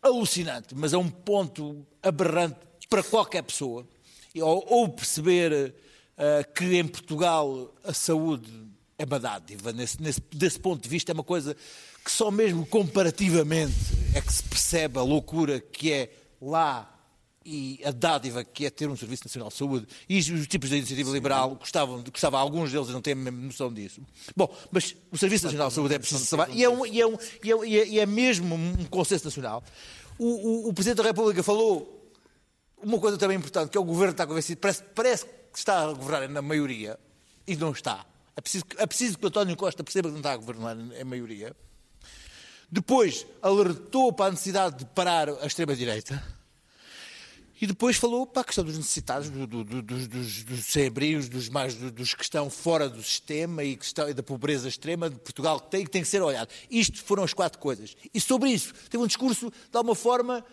alucinante, 0.02 0.74
mas 0.76 0.94
é 0.94 0.98
um 0.98 1.10
ponto 1.10 1.86
aberrante 2.02 2.58
para 2.90 3.04
qualquer 3.04 3.44
pessoa. 3.44 3.88
Ou, 4.36 4.66
ou 4.68 4.90
perceber 4.90 5.74
ah, 6.18 6.44
que 6.44 6.76
em 6.78 6.88
Portugal 6.88 7.74
a 7.84 7.94
saúde 7.94 8.52
é 8.98 9.04
uma 9.06 9.20
dádiva. 9.20 9.72
Nesse, 9.74 10.02
nesse- 10.02 10.22
desse 10.34 10.60
ponto 10.60 10.82
de 10.84 10.90
vista, 10.90 11.12
é 11.12 11.14
uma 11.14 11.24
coisa 11.24 11.56
que 12.04 12.12
só 12.12 12.32
mesmo 12.32 12.66
comparativamente 12.66 13.76
é 14.16 14.22
que 14.22 14.34
se 14.34 14.44
percebe 14.44 14.98
a 14.98 15.04
loucura 15.04 15.60
que 15.60 15.92
é 15.92 16.10
lá 16.42 16.91
e 17.46 17.80
a 17.84 17.92
dádiva 17.92 18.44
que 18.44 18.66
é 18.66 18.70
ter 18.70 18.88
um 18.88 18.96
Serviço 18.96 19.24
Nacional 19.26 19.50
de 19.50 19.56
Saúde. 19.56 19.88
E 20.08 20.20
os 20.20 20.48
tipos 20.48 20.70
da 20.70 20.78
iniciativa 20.78 21.10
liberal 21.12 21.56
gostavam, 21.56 22.04
gostava, 22.04 22.38
alguns 22.38 22.72
deles 22.72 22.90
não 22.90 23.02
têm 23.02 23.14
a 23.14 23.16
mesma 23.16 23.42
noção 23.42 23.74
disso. 23.74 24.02
Bom, 24.36 24.56
mas 24.72 24.96
o 25.12 25.18
Serviço 25.18 25.46
Nacional 25.46 25.70
de 25.70 25.74
Saúde 25.74 25.96
é 25.96 26.00
preciso 26.00 26.24
salvar 26.26 26.50
e 26.56 26.64
é, 26.64 26.70
um, 26.70 26.86
e, 26.86 27.02
é 27.02 27.08
um, 27.08 27.18
e, 27.44 27.52
é, 27.52 27.66
e 27.66 27.80
é- 27.80 27.88
e 27.88 28.00
é 28.00 28.06
mesmo 28.06 28.54
um 28.56 28.86
consenso 28.86 29.26
nacional. 29.26 29.64
O, 30.20 30.26
o- 30.26 30.70
o 30.70 30.74
Presidente 30.74 30.98
da 30.98 31.04
República 31.04 31.42
falou 31.42 32.12
uma 32.84 33.00
coisa 33.00 33.18
também 33.18 33.38
importante, 33.38 33.70
que 33.72 33.78
é 33.78 33.82
o 33.82 33.84
governo 33.84 34.12
está 34.12 34.26
convencido, 34.28 34.60
parece, 34.60 34.84
parece 34.96 35.26
que 35.26 35.58
está 35.58 35.84
a 35.84 35.94
governar 35.94 36.30
na 36.30 36.42
maioria, 36.42 37.00
e 37.48 37.56
não 37.56 37.72
está. 37.72 38.06
É 38.36 38.42
preciso, 38.42 38.66
que- 38.66 38.82
é 38.82 38.86
preciso 38.86 39.18
que 39.18 39.26
o 39.26 39.28
António 39.28 39.56
Costa 39.58 39.84
perceba 39.84 40.08
que 40.10 40.14
não 40.14 40.20
está 40.20 40.34
a 40.34 40.38
governar 40.38 40.78
em 40.78 41.04
maioria. 41.04 41.56
Depois 42.72 43.26
alertou 43.42 44.14
para 44.14 44.28
a 44.28 44.32
necessidade 44.32 44.78
de 44.80 44.86
parar 44.86 45.28
a 45.30 45.46
extrema-direita. 45.46 46.24
E 47.62 47.68
depois 47.68 47.96
falou 47.96 48.26
para 48.26 48.42
a 48.42 48.46
questão 48.46 48.64
dos 48.64 48.76
necessitados, 48.76 49.30
do- 49.30 49.46
do- 49.46 49.64
do- 49.64 49.82
dos, 49.84 50.08
dos, 50.08 50.44
dos 50.44 50.66
sem-abrigos, 50.66 51.30
dos, 51.30 51.48
mais, 51.48 51.76
do- 51.76 51.92
dos 51.92 52.16
que 52.16 52.24
estão 52.24 52.50
fora 52.50 52.90
do 52.90 53.04
sistema 53.04 53.64
e, 53.64 53.78
que 53.78 53.86
estão, 53.86 54.10
e 54.10 54.16
da 54.16 54.24
pobreza 54.24 54.68
extrema 54.68 55.10
de 55.12 55.18
Portugal, 55.18 55.60
que 55.60 55.70
tem, 55.70 55.84
que 55.86 55.92
tem 55.92 56.02
que 56.02 56.08
ser 56.08 56.24
olhado. 56.24 56.50
Isto 56.72 57.04
foram 57.04 57.22
as 57.24 57.34
quatro 57.36 57.60
coisas. 57.60 57.96
E 58.12 58.20
sobre 58.20 58.50
isso, 58.50 58.74
teve 58.90 59.04
um 59.04 59.06
discurso, 59.06 59.52
de 59.52 59.78
alguma 59.78 59.94
forma, 59.94 60.44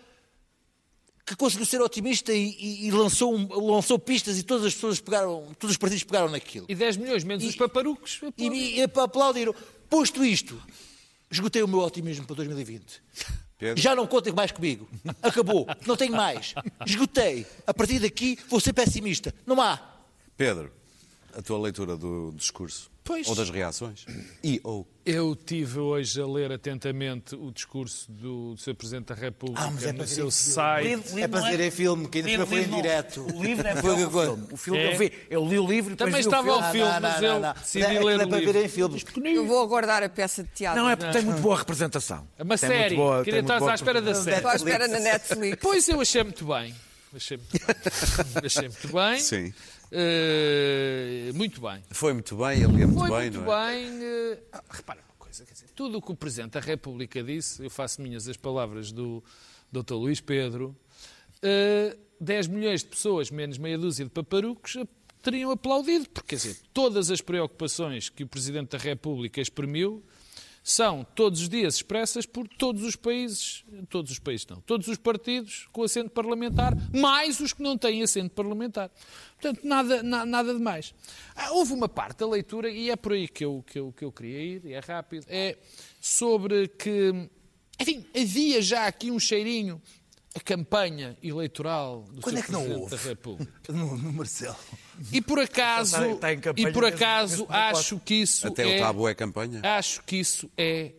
que 1.25 1.35
conseguiu 1.35 1.65
ser 1.65 1.81
otimista 1.81 2.31
e, 2.31 2.55
e- 2.59 2.85
e 2.87 2.91
lançou, 2.91 3.35
um- 3.35 3.71
lançou 3.71 3.97
pistas 3.97 4.37
e 4.37 4.43
todas 4.43 4.65
as 4.65 4.75
pessoas 4.75 4.99
pegaram, 4.99 5.47
todos 5.57 5.71
os 5.71 5.77
partidos 5.77 6.03
pegaram 6.03 6.29
naquilo. 6.29 6.67
E 6.69 6.75
10 6.75 6.97
milhões 6.97 7.23
menos 7.23 7.43
os 7.43 7.55
paparucos. 7.55 8.19
E, 8.37 8.47
e, 8.47 8.79
e 8.79 8.81
aplaudiram. 8.83 9.55
Posto 9.89 10.23
isto, 10.23 10.61
esgotei 11.31 11.63
o 11.63 11.67
meu 11.67 11.79
otimismo 11.79 12.27
para 12.27 12.35
2020. 12.35 13.01
Pedro? 13.59 13.81
Já 13.83 13.93
não 13.93 14.07
contem 14.07 14.31
mais 14.31 14.51
comigo. 14.53 14.89
Acabou. 15.21 15.67
Não 15.85 15.97
tenho 15.97 16.13
mais. 16.13 16.55
Esgotei. 16.85 17.45
A 17.67 17.73
partir 17.73 17.99
daqui 17.99 18.39
vou 18.47 18.59
ser 18.61 18.71
pessimista. 18.71 19.35
Não 19.45 19.61
há. 19.61 19.77
Pedro, 20.37 20.71
a 21.37 21.41
tua 21.41 21.59
leitura 21.59 21.97
do 21.97 22.33
discurso 22.35 22.89
Pois. 23.09 23.27
ou 23.27 23.33
das 23.35 23.49
reações? 23.49 24.05
E 24.43 24.61
ou 24.63 24.87
Eu 25.03 25.35
tive 25.35 25.79
hoje 25.79 26.21
a 26.21 26.27
ler 26.27 26.51
atentamente 26.51 27.33
o 27.35 27.51
discurso 27.51 28.11
do, 28.11 28.53
do 28.53 28.57
Sr. 28.61 28.75
Presidente 28.75 29.05
da 29.07 29.15
República 29.15 29.61
Ah, 29.63 29.71
mas 29.71 29.83
é 29.83 29.87
no 29.91 29.97
para 29.97 30.05
ver 30.05 30.11
seu 30.13 30.27
em 30.27 30.31
filme. 30.31 30.53
site. 30.53 31.19
É 31.21 31.27
para 31.27 31.41
ver 31.49 31.59
em 31.61 31.71
filme, 31.71 32.07
que 32.07 32.19
ainda 32.19 32.45
foi 32.45 32.61
em 32.63 32.69
direto. 32.69 33.25
O 33.35 33.43
livro 33.43 33.67
é 33.67 33.75
Foi 33.81 33.89
o 34.03 34.05
agora. 34.05 34.27
filme. 34.29 34.47
O 34.51 34.57
filme 34.57 34.79
É. 34.79 34.93
eu 34.93 34.97
vi. 34.99 35.11
Eu 35.29 35.45
li 35.47 35.57
o 35.59 35.65
livro 35.67 35.93
e 35.93 35.95
depois 35.95 35.97
Também 35.97 36.21
vi 36.21 36.27
o 36.27 36.29
estava 36.29 36.43
filme. 36.43 36.63
ao 36.65 36.71
filme, 36.71 36.99
mas 37.01 37.23
eu 37.23 37.53
decidi 37.53 37.83
É, 37.85 38.03
ler 38.03 38.19
é 38.19 38.23
o 38.25 38.29
para 38.29 38.37
livro. 38.37 38.53
ver 38.53 38.65
em 38.65 38.69
filmes. 38.69 39.05
Eu 39.25 39.47
vou 39.47 39.63
aguardar 39.63 40.03
a 40.03 40.09
peça 40.09 40.43
de 40.43 40.49
teatro. 40.51 40.79
Não, 40.81 40.87
é 40.89 40.95
porque 40.95 41.11
tem 41.11 41.23
muito 41.23 41.41
boa 41.41 41.57
representação. 41.57 42.27
É 42.37 42.43
uma 42.43 42.57
Tem 42.57 42.69
série. 42.69 42.95
boa- 42.95 43.23
Queria 43.23 43.39
estar 43.39 43.63
à 43.67 43.73
espera 43.73 44.01
da 44.01 44.13
série. 44.13 44.35
Estou 44.37 44.51
à 44.51 44.55
espera 44.55 44.87
na 44.87 44.99
Netflix. 44.99 45.57
Pois 45.61 45.89
eu 45.89 45.99
achei 45.99 46.23
muito 46.23 46.45
bem. 46.45 46.75
Achei 47.15 47.37
muito 47.37 47.51
bem. 47.65 47.75
achei 48.45 48.67
muito 48.69 48.87
bem. 48.93 49.19
Sim. 49.19 49.53
Eh, 49.91 51.31
muito 51.33 51.59
bem. 51.61 51.81
foi 51.91 52.13
muito 52.13 52.35
bem, 52.35 52.61
ele 52.63 52.79
ia 52.79 52.87
muito 52.87 52.99
Foi 52.99 53.09
bem, 53.09 53.31
muito 53.31 53.41
não 53.41 53.53
é? 53.61 53.75
bem. 53.75 54.03
eh, 54.03 54.39
ah, 54.53 54.63
repara 54.69 54.99
uma 55.07 55.15
coisa, 55.17 55.45
quer 55.45 55.53
dizer, 55.53 55.69
tudo 55.75 55.97
o 55.97 56.01
que 56.01 56.11
o 56.11 56.15
Presidente 56.15 56.51
da 56.53 56.59
República 56.59 57.23
disse, 57.23 57.63
eu 57.63 57.69
faço 57.69 58.01
minhas 58.01 58.27
as 58.27 58.37
palavras 58.37 58.91
do 58.91 59.23
Dr. 59.71 59.93
Luís 59.95 60.21
Pedro, 60.21 60.75
eh, 61.41 61.97
10 62.21 62.47
milhões 62.47 62.81
de 62.83 62.87
pessoas, 62.89 63.31
menos 63.31 63.57
meia 63.57 63.77
dúzia 63.77 64.05
de 64.05 64.11
paparucos, 64.11 64.77
teriam 65.21 65.51
aplaudido, 65.51 66.07
porque, 66.09 66.29
quer 66.29 66.35
dizer, 66.35 66.57
todas 66.73 67.09
as 67.11 67.21
preocupações 67.21 68.09
que 68.09 68.23
o 68.23 68.27
Presidente 68.27 68.69
da 68.71 68.77
República 68.77 69.41
exprimiu 69.41 70.03
são 70.63 71.05
todos 71.15 71.41
os 71.41 71.49
dias 71.49 71.75
expressas 71.75 72.25
por 72.25 72.47
todos 72.47 72.83
os 72.83 72.95
países, 72.95 73.63
todos 73.89 74.11
os 74.11 74.19
países 74.19 74.45
não, 74.47 74.61
todos 74.61 74.87
os 74.87 74.97
partidos 74.97 75.67
com 75.71 75.83
assento 75.83 76.09
parlamentar, 76.11 76.73
mais 76.93 77.39
os 77.39 77.53
que 77.53 77.63
não 77.63 77.77
têm 77.77 78.03
assento 78.03 78.31
parlamentar. 78.31 78.91
Portanto, 79.39 79.61
nada, 79.65 80.03
na- 80.03 80.25
nada 80.25 80.53
de 80.53 80.59
mais. 80.59 80.93
Ah, 81.35 81.51
houve 81.53 81.73
uma 81.73 81.87
parte 81.89 82.19
da 82.19 82.27
leitura, 82.27 82.69
e 82.69 82.89
é 82.89 82.95
por 82.95 83.13
aí 83.13 83.27
que 83.27 83.43
eu, 83.45 83.63
que, 83.65 83.79
eu, 83.79 83.91
que 83.93 84.03
eu 84.05 84.11
queria 84.11 84.39
ir, 84.41 84.65
e 84.65 84.73
é 84.73 84.79
rápido, 84.79 85.25
é 85.29 85.57
sobre 86.01 86.67
que, 86.67 87.29
enfim, 87.79 88.05
havia 88.15 88.61
já 88.61 88.85
aqui 88.85 89.09
um 89.11 89.19
cheirinho, 89.19 89.81
a 90.35 90.39
campanha 90.39 91.17
eleitoral 91.23 92.03
do 92.11 92.21
Quando 92.21 92.35
Sr. 92.37 92.39
é 92.39 92.45
que 92.45 92.51
não 92.51 92.59
Presidente 92.61 92.81
houve? 92.83 92.95
da 92.97 93.09
República. 93.09 93.53
No, 93.73 93.97
no 93.97 94.13
Marcelo. 94.13 94.55
E 95.11 95.21
por 95.21 95.39
acaso, 95.39 95.95
Está- 95.95 96.11
está 96.11 96.33
em 96.33 96.39
campanha 96.39 96.69
e 96.69 96.73
por 96.73 96.85
acaso 96.85 97.45
acho 97.49 97.99
que 97.99 98.15
isso 98.15 98.47
Até 98.47 98.77
é... 98.77 98.77
o 98.77 98.79
tabu 98.85 99.07
é 99.07 99.15
campanha? 99.15 99.61
Acho 99.63 100.03
que 100.03 100.17
isso 100.17 100.49
é. 100.57 100.93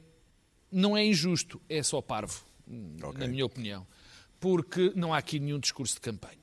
Não 0.72 0.96
é 0.96 1.04
injusto, 1.04 1.60
é 1.68 1.82
só 1.82 2.00
parvo, 2.00 2.42
na 2.66 3.26
minha 3.26 3.44
opinião. 3.44 3.86
Porque 4.38 4.92
não 4.94 5.12
há 5.12 5.18
aqui 5.18 5.38
nenhum 5.40 5.58
discurso 5.58 5.94
de 5.94 6.00
campanha. 6.00 6.36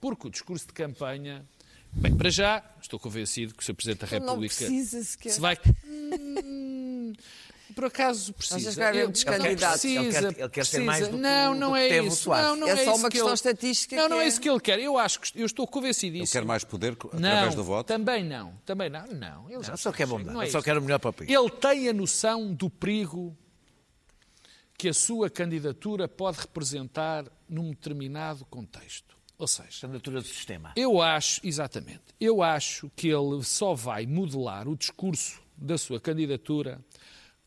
Porque 0.00 0.26
o 0.26 0.30
discurso 0.30 0.66
de 0.66 0.72
campanha. 0.72 1.44
Bem, 1.92 2.16
para 2.16 2.28
já, 2.28 2.64
estou 2.82 2.98
convencido 2.98 3.54
que 3.54 3.62
o 3.62 3.64
Sr. 3.64 3.74
Presidente 3.74 4.00
da 4.00 4.18
Não 4.18 4.26
República. 4.26 4.54
precisa 4.56 5.04
sequer. 5.04 5.30
se 5.32 5.40
vai. 5.40 5.56
Hum, 5.86 7.12
por 7.74 7.84
acaso 7.86 8.32
precisa. 8.34 8.56
Achas 8.56 8.74
que 8.74 8.80
vai 8.80 8.88
haver 8.90 9.06
não 9.06 9.12
candidatos? 9.12 9.80
Precisa, 9.80 10.00
Ele 10.00 10.12
quer- 10.34 10.40
ele 10.40 10.48
quer 10.50 10.66
ser 10.66 10.80
mais 10.80 11.08
do 11.08 11.14
que 11.16 11.22
Não, 11.22 11.52
o- 11.52 11.54
não 11.54 11.76
é 11.76 11.98
isso. 11.98 12.30
Não, 12.30 12.56
não 12.56 12.68
É 12.68 12.70
é 12.72 12.76
só 12.76 12.82
isso 12.82 12.90
uma 13.00 13.08
que 13.08 13.12
questão 13.12 13.28
ele- 13.28 13.34
estatística 13.34 13.96
Não, 13.96 14.08
não 14.08 14.20
é 14.20 14.24
é- 14.24 14.28
isso 14.28 14.40
que 14.40 14.48
ele 14.50 14.60
quer. 14.60 14.78
Eu 14.78 14.98
acho 14.98 15.20
que 15.20 15.40
eu 15.40 15.46
estou 15.46 15.66
convencidíssimo. 15.66 16.24
Ele 16.24 16.30
quer 16.32 16.44
mais 16.44 16.64
poder 16.64 16.92
através 16.92 17.20
Não, 17.50 17.54
do 17.56 17.64
voto? 17.64 17.86
também 17.86 18.22
não. 18.24 18.54
Também 18.66 18.90
não. 18.90 19.06
Não, 19.06 19.50
ele 19.50 19.62
já 19.62 19.70
Não, 19.70 19.76
só 19.76 19.92
quer 19.92 20.06
bondade, 20.06 20.34
não 20.34 20.42
é 20.42 20.46
só 20.50 20.60
quer 20.60 20.76
o 20.76 20.82
melhor 20.82 20.98
para 20.98 21.10
o 21.10 21.12
país. 21.12 21.30
Ele 21.30 21.50
tem 21.50 21.88
a 21.88 21.92
noção 21.92 22.52
do 22.52 22.68
perigo 22.68 23.36
que 24.76 24.88
a 24.88 24.94
sua 24.94 25.30
candidatura 25.30 26.08
pode 26.08 26.40
representar 26.40 27.24
num 27.48 27.70
determinado 27.70 28.44
contexto. 28.46 29.14
Ou 29.36 29.48
seja, 29.48 29.80
Candidatura 29.82 30.20
do 30.20 30.26
sistema. 30.28 30.72
eu 30.76 31.02
acho, 31.02 31.40
exatamente, 31.42 32.02
eu 32.20 32.40
acho 32.42 32.90
que 32.94 33.08
ele 33.08 33.42
só 33.42 33.74
vai 33.74 34.06
modelar 34.06 34.68
o 34.68 34.76
discurso 34.76 35.40
da 35.56 35.76
sua 35.76 36.00
candidatura 36.00 36.80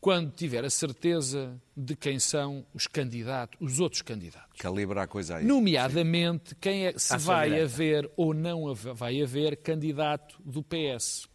quando 0.00 0.30
tiver 0.30 0.64
a 0.64 0.70
certeza 0.70 1.60
de 1.76 1.96
quem 1.96 2.18
são 2.20 2.64
os 2.72 2.86
candidatos, 2.86 3.56
os 3.60 3.80
outros 3.80 4.00
candidatos. 4.02 4.58
Calibra 4.60 5.02
a 5.02 5.06
coisa 5.06 5.36
aí. 5.36 5.44
Nomeadamente, 5.44 6.54
quem 6.60 6.86
é, 6.86 6.98
se 6.98 7.16
vai 7.18 7.48
direita. 7.48 7.72
haver 7.72 8.10
ou 8.16 8.32
não 8.32 8.68
haver- 8.68 8.94
vai 8.94 9.20
haver 9.22 9.56
candidato 9.56 10.36
do 10.44 10.62
PS. 10.62 11.26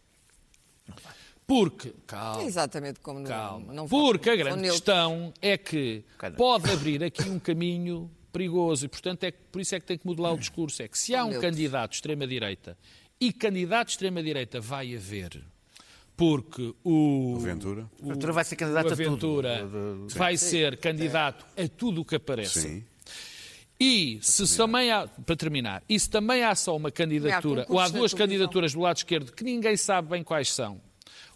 Porque, 1.46 1.94
calma, 2.06 2.42
É 2.42 2.46
exatamente 2.46 3.00
como 3.00 3.20
no, 3.20 3.28
calma. 3.28 3.72
não 3.72 3.86
Porque 3.86 4.30
a 4.30 4.36
grande 4.36 4.62
questão 4.70 5.32
é 5.42 5.58
que 5.58 6.02
pode 6.36 6.70
abrir 6.70 7.04
aqui 7.04 7.28
um 7.28 7.38
caminho 7.38 8.10
perigoso 8.32 8.86
e, 8.86 8.88
portanto, 8.88 9.24
é 9.24 9.30
que- 9.30 9.38
por 9.52 9.60
isso 9.60 9.74
é 9.74 9.80
que 9.80 9.84
tem 9.86 9.98
que 9.98 10.06
modelar 10.06 10.32
o 10.32 10.38
discurso. 10.38 10.82
É 10.82 10.88
que 10.88 10.98
se 10.98 11.14
há 11.14 11.22
um 11.24 11.38
candidato 11.38 11.90
de 11.90 11.96
extrema-direita 11.96 12.78
e 13.20 13.30
candidato 13.30 13.88
de 13.88 13.92
extrema-direita 13.92 14.58
vai 14.58 14.96
haver, 14.96 15.44
porque 16.16 16.74
o, 16.84 17.38
Ventura. 17.40 17.88
o, 18.00 18.08
Ventura 18.08 18.32
vai 18.32 18.44
ser 18.44 18.56
candidato 18.56 18.92
a 18.92 18.96
tudo. 18.96 20.08
Vai 20.14 20.36
ser 20.36 20.76
candidato 20.78 21.44
a 21.56 21.68
tudo 21.68 22.02
o 22.02 22.04
que 22.04 22.16
aparece. 22.16 22.60
Sim. 22.60 22.84
E 23.78 24.18
se 24.22 24.56
também 24.56 24.90
há, 24.92 25.06
para 25.06 25.36
terminar, 25.36 25.82
e 25.88 25.98
se 25.98 26.08
também 26.08 26.44
há 26.44 26.54
só 26.54 26.76
uma 26.76 26.92
candidatura, 26.92 27.66
ou 27.68 27.80
há 27.80 27.88
duas 27.88 28.14
candidaturas 28.14 28.72
do 28.72 28.80
lado 28.80 28.96
esquerdo 28.96 29.32
que 29.32 29.42
ninguém 29.42 29.76
sabe 29.76 30.10
bem 30.10 30.22
quais 30.22 30.52
são, 30.52 30.80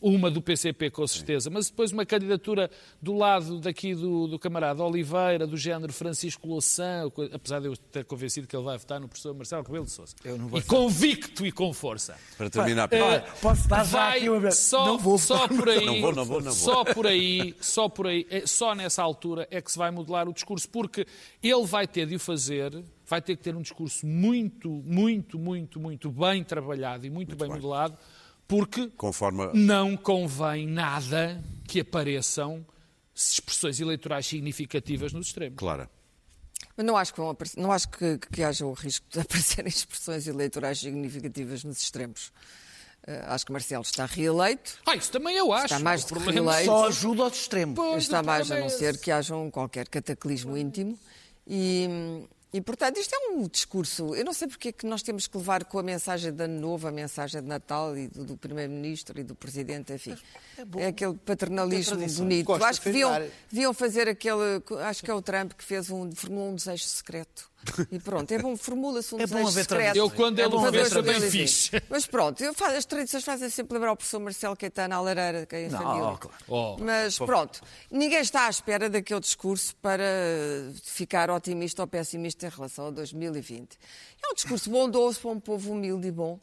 uma 0.01 0.31
do 0.31 0.41
PCP 0.41 0.91
com 0.91 1.07
certeza, 1.07 1.51
mas 1.51 1.69
depois 1.71 1.93
uma 1.93 2.07
candidatura 2.07 2.71
do 3.01 3.15
lado 3.15 3.61
daqui 3.61 3.95
do, 3.95 4.27
do 4.27 4.39
camarada 4.39 4.83
Oliveira, 4.83 5.47
do 5.47 5.57
género 5.57 5.93
Francisco 5.93 6.47
Louçã, 6.47 7.03
apesar 7.33 7.61
de 7.61 7.67
eu 7.67 7.77
ter 7.77 8.05
convencido 8.05 8.47
que 8.47 8.55
ele 8.57 8.65
vai 8.65 8.79
votar 8.79 9.01
no 9.01 9.09
professor 9.09 9.35
Marcelo 9.35 9.63
Rebelo 9.65 9.85
de 9.87 9.91
Sousa. 9.93 10.15
Eu 10.25 10.39
não 10.39 10.49
vou 10.49 10.59
E 10.59 10.63
convicto 10.63 11.45
e 11.47 11.53
com 11.53 11.73
força. 11.73 12.17
Para 12.37 12.49
terminar, 12.51 12.89
Olha, 12.93 13.25
posso 13.41 13.69
dar 13.69 13.85
já 13.85 13.99
Vai 14.09 14.19
aqui 14.19 14.31
uma... 14.31 14.51
só, 14.51 14.87
Não 14.87 14.99
vou 14.99 15.19
só 15.19 15.49
por 15.49 15.69
aí, 15.69 15.85
Não 15.85 16.01
vou, 16.01 16.15
não 16.15 16.25
vou, 16.25 16.41
não 16.41 16.53
vou. 16.53 16.75
só 16.75 16.85
por 16.85 17.07
aí, 17.07 17.55
só 17.61 17.89
por 17.89 18.07
aí, 18.07 18.27
é- 18.31 18.47
só 18.47 18.75
nessa 18.75 19.03
altura 19.03 19.47
é 19.51 19.61
que 19.61 19.71
se 19.73 19.79
vai 19.79 19.91
modelar 19.91 20.29
o 20.29 20.33
discurso, 20.33 20.69
porque 20.69 21.07
ele 21.43 21.65
vai 21.67 21.87
ter 21.87 22.07
de 22.07 22.17
o 22.17 22.21
fazer, 22.21 22.85
vai 23.07 23.21
ter 23.23 23.37
que 23.37 23.43
ter 23.43 23.57
um 23.57 23.63
discurso 23.63 24.07
muito, 24.07 24.69
muito, 24.85 25.39
muito, 25.39 25.81
muito 25.81 26.11
bem 26.11 26.45
trabalhado 26.45 27.07
e 27.07 27.11
muito, 27.11 27.35
bem, 27.37 27.49
modelado, 27.49 27.97
porque 28.49 28.89
conforme. 28.97 29.49
não 29.55 29.97
convém 29.97 30.67
nada 30.67 31.41
que 31.67 31.81
apareçam 31.81 32.65
expressões 33.15 33.79
eleitorais 33.81 34.27
significativas 34.27 35.13
nos 35.13 35.27
extremos. 35.29 35.57
Clara. 35.59 35.89
Mas 36.77 36.87
não 36.87 36.97
acho 36.97 37.13
que, 37.13 37.21
vão 37.21 37.31
aparecer- 37.31 37.61
não 37.61 37.71
acho 37.71 37.89
que, 37.91 38.19
que 38.33 38.43
haja 38.43 38.65
o 38.65 38.73
risco 38.73 39.05
de 39.11 39.21
aparecerem 39.21 39.69
expressões 39.69 40.27
eleitorais 40.27 40.79
significativas 40.81 41.63
nos 41.65 41.79
extremos. 41.81 42.33
Eh, 43.07 43.23
acho 43.27 43.45
que 43.47 43.53
Marcelo 43.53 43.83
está 43.83 44.07
reeleito. 44.07 44.79
Ah, 44.87 44.95
isso 44.97 45.11
também 45.11 45.37
eu 45.37 45.53
acho. 45.53 45.67
Está 45.67 45.79
mais 45.81 46.03
O 46.03 46.07
de 46.07 46.15
problema- 46.15 46.53
reeleito. 46.53 46.73
Só 46.73 46.87
ajuda 46.89 47.23
aos 47.25 47.37
extremos. 47.41 47.75
Pois, 47.77 48.03
está 48.05 48.23
mais 48.23 48.51
a 48.51 48.59
não 48.59 48.67
é 48.67 48.69
ser 48.71 48.99
que 48.99 49.11
haja 49.11 49.37
um 49.37 49.51
qualquer 49.51 49.89
cataclismo 49.89 50.57
íntimo. 50.57 50.99
E, 51.47 51.89
e, 52.51 52.63
portanto, 52.63 52.99
isto 52.99 53.15
é 53.15 53.19
um 53.31 53.47
discurso. 53.47 54.15
Eu 54.15 54.25
não 54.25 54.33
sei 54.33 54.49
porque 54.49 54.69
é 54.69 54.73
que 54.73 54.87
nós 54.87 55.03
temos 55.03 55.27
que 55.27 55.37
levar 55.37 55.65
com 55.65 55.79
a 55.79 55.83
mensagem 55.83 56.33
de 56.33 56.43
Ano 56.43 56.59
Novo, 56.59 56.89
a 56.89 56.91
mensagem 56.91 57.43
de 57.43 57.47
Natal 57.47 57.97
e 57.97 58.09
do, 58.09 58.25
do 58.25 58.37
Primeiro-Ministro 58.39 59.21
e 59.21 59.23
do 59.23 59.35
Presidente, 59.35 59.93
enfim. 59.93 60.17
É, 60.79 60.87
aquele 60.87 61.15
paternalismo 61.15 61.97
bonito. 62.17 62.55
Acho 62.55 62.81
que 62.81 62.91
deviam 63.51 63.75
fazer 63.75 64.09
aquele. 64.09 64.63
Acho 64.83 65.05
que 65.05 65.11
é 65.11 65.15
o 65.15 65.21
Trump 65.21 65.53
que 65.53 65.63
fez 65.63 65.91
um, 65.91 66.11
formulou 66.13 66.51
um 66.51 66.55
desejo 66.55 66.85
secreto. 66.85 67.51
E 67.91 67.99
pronto, 67.99 68.31
é 68.33 68.39
bom, 68.39 68.57
formula-se 68.57 69.15
um 69.15 69.19
É 69.21 69.27
bom 69.27 69.35
desejo 69.37 69.49
haver 69.49 69.63
secreto. 69.65 69.97
Eu, 69.97 70.09
quando 70.11 70.39
É 70.39 70.43
ele 70.43 70.51
bom 70.51 70.63
o 70.63 70.67
haver 70.67 70.81
fez, 70.83 70.93
também 70.93 71.19
2020. 71.21 71.31
fiz. 71.71 71.71
Mas 71.91 72.07
pronto, 72.07 72.43
eu 72.43 72.55
faço- 72.55 72.77
as 72.77 72.85
tradições 72.87 73.25
fazem 73.25 73.51
sempre 73.51 73.75
lembrar 73.75 73.93
o 73.93 73.97
professor 73.97 74.21
Marcelo 74.21 74.57
Caetano 74.57 74.95
à 74.95 75.01
lareira, 75.01 75.45
que 75.45 75.57
é 75.57 75.67
em 75.67 75.71
família. 75.71 76.05
oh, 76.13 76.17
claro. 76.19 76.37
Oh. 76.49 76.77
Mas 76.81 77.19
pronto, 77.19 77.61
ninguém 77.91 78.21
está 78.21 78.47
à 78.47 78.51
espera 78.51 78.89
daquele 78.89 79.21
discurso 79.21 79.75
para 79.77 80.03
ficar 80.83 81.31
otimista 81.31 81.83
ou 81.83 81.89
pessimista 81.89 82.47
em 82.47 82.51
relação 82.51 82.87
a 82.89 82.91
2020. 82.91 83.77
É 84.23 84.31
um 84.31 84.35
discurso 84.35 84.71
bondoso 84.71 85.21
para 85.21 85.31
um 85.31 85.41
povo 85.41 85.73
humilde 85.73 86.09
e 86.09 86.11
bom. 86.13 86.39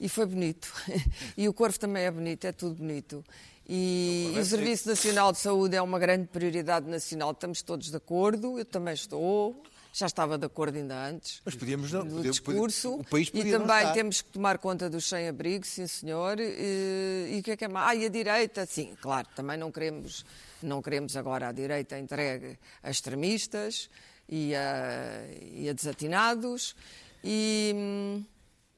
E 0.00 0.08
foi 0.08 0.26
bonito. 0.26 0.72
E 1.36 1.48
o 1.48 1.52
Corvo 1.52 1.78
também 1.78 2.04
é 2.04 2.10
bonito, 2.10 2.44
é 2.46 2.52
tudo 2.52 2.76
bonito. 2.76 3.24
E, 3.68 4.32
e 4.34 4.38
o 4.38 4.44
Serviço 4.44 4.88
Nacional 4.88 5.32
de 5.32 5.38
Saúde 5.38 5.76
é 5.76 5.82
uma 5.82 5.98
grande 5.98 6.26
prioridade 6.26 6.88
nacional, 6.88 7.30
estamos 7.30 7.62
todos 7.62 7.90
de 7.90 7.96
acordo, 7.96 8.58
eu 8.58 8.64
também 8.64 8.92
estou. 8.94 9.62
Já 9.94 10.06
estava 10.06 10.38
de 10.38 10.46
acordo 10.46 10.76
ainda 10.78 10.94
antes 11.06 11.42
Mas 11.44 11.54
podíamos 11.54 11.92
não- 11.92 12.06
podia- 12.06 12.30
discurso. 12.30 12.94
o 12.94 13.04
país 13.04 13.28
e 13.28 13.32
podia 13.32 13.58
não 13.58 13.66
também 13.66 13.92
temos 13.92 14.22
que 14.22 14.30
tomar 14.30 14.56
conta 14.56 14.88
dos 14.88 15.06
sem-abrigo, 15.06 15.66
sim 15.66 15.86
senhor. 15.86 16.38
E, 16.40 17.28
e 17.34 17.38
o 17.40 17.42
que 17.42 17.50
é 17.50 17.56
que 17.58 17.64
é 17.66 17.68
mais? 17.68 17.88
Ah, 17.90 17.94
e 17.94 18.06
a 18.06 18.08
direita, 18.08 18.64
sim, 18.64 18.96
claro, 19.02 19.28
também 19.36 19.58
não 19.58 19.70
queremos, 19.70 20.24
não 20.62 20.80
queremos 20.80 21.14
agora 21.14 21.48
a 21.48 21.52
direita 21.52 21.98
entregue 21.98 22.58
a 22.82 22.90
extremistas 22.90 23.90
e 24.26 24.54
a, 24.54 25.26
e 25.52 25.68
a 25.68 25.72
desatinados. 25.74 26.74
E 27.22 27.72
hum, 27.76 28.24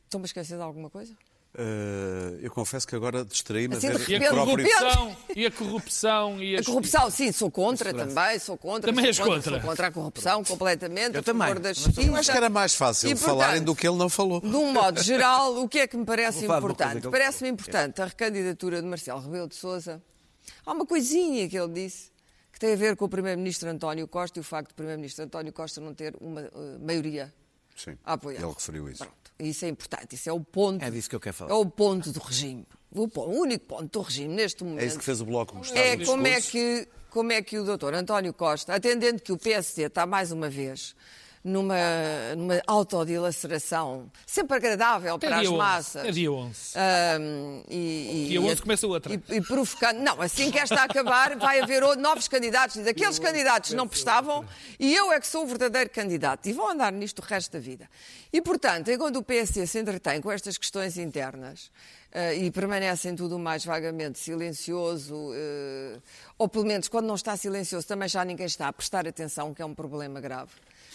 estão-me 0.04 0.24
a 0.24 0.26
esquecer 0.26 0.56
de 0.56 0.62
alguma 0.62 0.90
coisa? 0.90 1.16
Eh, 1.56 2.38
eu 2.42 2.50
confesso 2.50 2.86
que 2.86 2.94
agora 2.96 3.24
distraí-me 3.24 3.74
a 3.74 3.78
Assim, 3.78 3.90
de 3.90 3.98
ver 3.98 4.20
E 4.22 4.26
a 4.26 4.30
próprio. 4.30 4.56
corrupção, 4.56 5.16
e 5.36 5.46
a 5.46 5.50
corrupção, 5.50 6.42
e 6.42 6.56
A 6.56 6.64
corrupção, 6.64 7.10
sim, 7.10 7.32
sou 7.32 7.50
contra 7.50 7.92
também, 7.94 8.38
sou 8.38 8.56
contra. 8.58 8.92
Também 8.92 9.04
sou 9.04 9.08
és 9.08 9.18
contra, 9.18 9.34
contra. 9.34 9.60
Sou 9.60 9.68
contra 9.70 9.86
a 9.86 9.90
corrupção, 9.92 10.44
completamente. 10.44 11.14
Eu 11.14 11.20
a 11.20 11.22
também. 11.22 11.46
favor 11.48 11.60
da 11.62 11.72
justiça. 11.72 12.02
Eu 12.02 12.16
acho 12.16 12.30
que 12.30 12.36
era 12.36 12.50
mais 12.50 12.74
fácil 12.74 13.10
E, 13.10 13.16
falarem 13.16 13.46
portanto, 13.62 13.66
do 13.66 13.76
que 13.76 13.86
ele 13.88 13.96
não 13.96 14.08
falou. 14.08 14.40
De 14.40 14.48
um 14.56 14.72
modo 14.72 15.02
geral, 15.02 15.56
o 15.62 15.68
que 15.68 15.78
é 15.80 15.86
que 15.86 15.96
me 15.96 16.04
parece 16.04 16.44
importante? 16.44 17.08
Parece-me 17.08 17.50
importante 17.50 18.02
a 18.02 18.06
recandidatura 18.06 18.82
de 18.82 18.88
Marcelo 18.88 19.20
Rebelo 19.20 19.48
de 19.48 19.54
Sousa. 19.54 20.02
Há 20.66 20.72
uma 20.72 20.84
coisinha 20.86 21.48
que 21.48 21.56
ele 21.58 21.72
disse 21.72 22.10
que 22.52 22.58
tem 22.60 22.72
a 22.72 22.76
ver 22.76 22.96
com 22.96 23.04
o 23.04 23.08
Primeiro-Ministro 23.08 23.68
António 23.68 24.06
Costa 24.06 24.38
e 24.38 24.40
o 24.40 24.44
facto 24.44 24.68
do 24.68 24.74
Primeiro-Ministro 24.74 25.24
António 25.24 25.52
Costa 25.52 25.80
não 25.80 25.92
ter 25.94 26.14
uma 26.20 26.40
eh, 26.42 26.50
maioria 26.80 27.32
Sim, 27.76 27.96
a 28.04 28.12
apoiar. 28.12 28.40
ele 28.42 28.52
referiu 28.52 28.88
isso. 28.88 28.98
Pronto. 29.04 29.23
Isso 29.38 29.64
é 29.64 29.68
importante, 29.68 30.14
isso 30.14 30.28
é 30.28 30.32
o 30.32 30.40
ponto. 30.40 30.82
É 30.84 30.90
disso 30.90 31.10
que 31.10 31.16
eu 31.16 31.20
quero 31.20 31.34
falar. 31.34 31.50
É 31.50 31.54
o 31.54 31.66
ponto 31.66 32.12
do 32.12 32.20
regime. 32.20 32.64
O, 32.92 33.08
po- 33.08 33.22
o 33.22 33.40
único 33.40 33.66
ponto 33.66 33.86
do 33.88 34.00
regime 34.02 34.32
neste 34.34 34.62
momento. 34.62 34.82
É 34.82 34.86
isso 34.86 34.98
que 34.98 35.04
fez 35.04 35.20
o 35.20 35.24
Bloco 35.24 35.56
gostar 35.56 35.76
É 35.78 35.96
como 36.04 36.24
é, 36.26 36.40
que, 36.40 36.86
como 37.10 37.32
é 37.32 37.42
que 37.42 37.58
o 37.58 37.64
doutor 37.64 37.94
António 37.94 38.32
Costa, 38.32 38.72
atendendo 38.74 39.20
que 39.20 39.32
o 39.32 39.36
PSD 39.38 39.82
está 39.86 40.06
mais 40.06 40.30
uma 40.30 40.48
vez 40.48 40.94
numa, 41.44 41.76
numa 42.36 42.62
autodilaceração 42.66 44.10
sempre 44.26 44.56
agradável 44.56 45.16
Até 45.16 45.26
para 45.26 45.36
as 45.36 45.42
dia 45.42 45.50
11. 45.50 45.58
massas. 45.58 46.04
É 46.06 46.10
dia 46.10 46.32
11. 46.32 46.72
Ahm, 46.74 47.62
e, 47.68 48.24
e, 48.24 48.28
Dia 48.30 48.40
e- 48.40 48.50
11 48.52 48.62
começa 48.62 48.86
outra. 48.86 49.12
E, 49.12 49.22
e 49.36 49.40
provocando. 49.42 49.98
Não, 49.98 50.22
assim 50.22 50.50
que 50.50 50.58
esta 50.58 50.82
acabar, 50.82 51.36
vai 51.36 51.60
haver 51.60 51.82
novos 51.98 52.26
candidatos. 52.28 52.76
E 52.76 52.82
daqueles 52.82 53.18
candidatos 53.18 53.72
não 53.72 53.86
prestavam, 53.86 54.44
e 54.80 54.94
eu 54.94 55.12
é 55.12 55.20
que 55.20 55.26
sou 55.26 55.44
o 55.44 55.46
verdadeiro 55.46 55.90
candidato. 55.90 56.46
E 56.48 56.52
vão 56.52 56.70
andar 56.70 56.90
nisto 56.90 57.18
o 57.18 57.22
resto 57.22 57.52
da 57.52 57.58
vida. 57.58 57.90
E, 58.32 58.40
portanto, 58.40 58.90
enquanto 58.90 59.16
o 59.16 59.22
PSD 59.22 59.66
se 59.66 59.78
entretém 59.78 60.20
com 60.22 60.32
estas 60.32 60.56
questões 60.56 60.96
internas 60.96 61.70
eh, 62.10 62.36
e 62.36 62.50
permanece 62.50 63.08
em 63.08 63.14
tudo 63.14 63.38
mais 63.38 63.64
vagamente 63.64 64.18
silencioso, 64.18 65.32
eh, 65.34 65.98
ou 66.38 66.48
pelo 66.48 66.64
menos 66.64 66.88
quando 66.88 67.06
não 67.06 67.14
está 67.14 67.36
silencioso, 67.36 67.86
também 67.86 68.08
já 68.08 68.24
ninguém 68.24 68.46
está 68.46 68.68
a 68.68 68.72
prestar 68.72 69.06
atenção, 69.06 69.52
que 69.52 69.60
é 69.60 69.64
um 69.66 69.74
problema 69.74 70.20
grave 70.20 70.50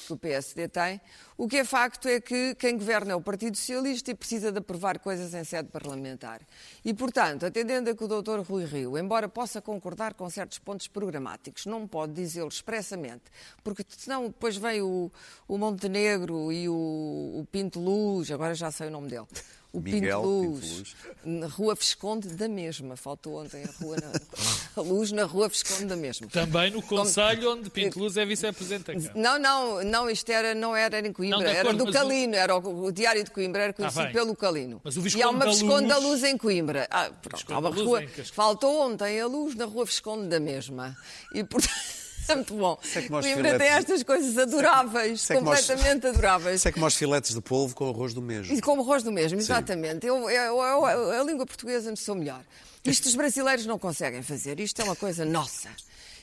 que 0.10 0.13
o 0.13 0.17
PSD 0.17 0.67
tem. 0.67 1.00
O 1.38 1.48
que 1.48 1.58
é 1.58 1.63
facto 1.63 2.08
é 2.08 2.19
que 2.19 2.56
quem 2.56 2.78
governa 2.78 3.13
é 3.13 3.15
o 3.15 3.22
Partido 3.22 3.56
Socialista 3.56 4.12
e 4.12 4.15
precisa 4.15 4.52
de 4.52 4.58
aprovar 4.58 5.00
coisas 5.00 5.34
em 5.34 5.43
sede 5.43 5.69
parlamentar. 5.69 6.41
E, 6.84 6.93
portanto, 6.93 7.45
atendendo 7.45 7.89
a 7.89 7.95
que 7.95 8.04
o 8.04 8.08
Dr. 8.08 8.39
Rui 8.39 8.65
Rio, 8.65 8.98
embora 8.98 9.30
possa 9.30 9.62
concordar 9.62 10.13
com 10.15 10.30
certos 10.30 10.58
pontos 10.60 10.88
programáticos, 10.88 11.65
não 11.65 11.88
pode 11.88 12.13
dizê-lo 12.13 12.50
expressamente, 12.50 13.24
porque 13.63 13.86
senão 13.88 14.28
depois 14.28 14.58
vem 14.58 14.82
o, 14.82 15.12
o 15.48 15.58
Montenegro 15.58 16.52
e 16.52 16.67
o, 16.67 16.74
o 16.74 17.48
Pinto 17.52 17.80
Luz, 17.80 18.32
agora 18.32 18.56
já 18.56 18.72
sei 18.72 18.88
o 18.88 18.91
nome 18.91 19.10
dele. 19.10 19.28
O 19.71 19.79
Miguel 19.79 20.21
Pinto 20.23 20.39
Pinto 20.41 20.49
Luz, 20.49 20.77
Luz. 20.79 20.95
na 21.23 21.45
Rua 21.47 21.75
Visconde 21.75 22.27
da 22.29 22.47
mesma. 22.47 22.97
Faltou 22.97 23.39
ontem 23.39 23.63
a, 23.63 23.84
rua 23.84 23.97
na, 23.97 24.12
a 24.75 24.82
luz 24.82 25.12
na 25.12 25.25
Rua 25.25 25.47
Visconde 25.47 25.86
da 25.86 25.95
mesma. 25.95 26.25
Também 26.27 26.71
no 26.71 26.82
Conselho 26.82 27.51
onde 27.51 27.69
Pinto 27.69 27.99
Luz 27.99 28.17
é 28.17 28.25
vice-presidente. 28.25 29.12
Não, 29.13 29.38
não, 29.38 29.84
não, 29.84 30.10
isto 30.10 30.27
era, 30.32 30.55
não 30.55 30.75
era 30.75 30.99
em 31.05 31.13
Coimbra, 31.13 31.38
Não, 31.38 31.45
era 31.45 31.62
acordo, 31.69 31.86
do 31.86 31.91
Calino, 31.93 32.36
era 32.36 32.58
o, 32.58 32.86
o 32.86 32.91
Diário 32.91 33.23
de 33.23 33.29
Coimbra, 33.29 33.62
era 33.62 33.73
conhecido 33.73 34.03
bem. 34.05 34.13
pelo 34.13 34.36
Calino. 34.36 34.82
Mas 34.84 34.97
o 34.97 35.01
e 35.01 35.03
Visconde 35.03 35.23
há 35.23 35.29
uma 35.29 35.45
da 35.45 35.51
Visconde 35.51 35.88
da 35.88 35.97
Luz- 35.97 36.10
Luz 36.10 36.23
em 36.23 36.36
Coimbra. 36.38 36.88
Ah, 36.89 37.12
pronto, 37.21 37.53
há 37.53 37.60
uma 37.60 37.69
Luz 37.69 37.82
rua. 37.86 38.03
Faltou 38.34 38.82
ontem 38.82 39.21
a 39.21 39.27
luz 39.27 39.53
na 39.53 39.65
Rua 39.65 39.86
Visconde 39.86 40.27
da 40.29 40.39
mesma. 40.39 40.97
E 41.32 41.43
portanto. 41.43 41.98
É 42.29 42.35
muito 42.35 42.53
bom. 42.53 42.77
Coimbra 43.07 43.57
tem 43.57 43.67
estas 43.67 44.03
coisas 44.03 44.37
adoráveis, 44.37 45.25
aos- 45.31 45.39
completamente 45.39 46.07
adoráveis. 46.07 46.65
É 46.65 46.71
como 46.71 46.85
aos 46.85 46.95
filetes 46.95 47.33
de 47.33 47.41
polvo 47.41 47.75
com 47.75 47.89
arroz 47.89 48.13
do 48.13 48.21
mesmo. 48.21 48.53
E 48.53 48.61
como 48.61 48.81
arroz 48.81 49.03
do 49.03 49.11
mesmo, 49.11 49.39
exatamente. 49.39 50.05
Eu, 50.05 50.29
eu- 50.29 50.57
eu- 50.61 50.85
a 51.21 51.23
língua 51.23 51.45
portuguesa 51.45 51.89
me 51.91 51.97
sou 51.97 52.15
melhor. 52.15 52.43
Isto 52.85 53.07
os 53.07 53.15
brasileiros 53.15 53.65
não 53.65 53.77
conseguem 53.77 54.21
fazer. 54.21 54.59
Isto 54.59 54.81
é 54.81 54.85
uma 54.85 54.95
coisa 54.95 55.25
nossa. 55.25 55.69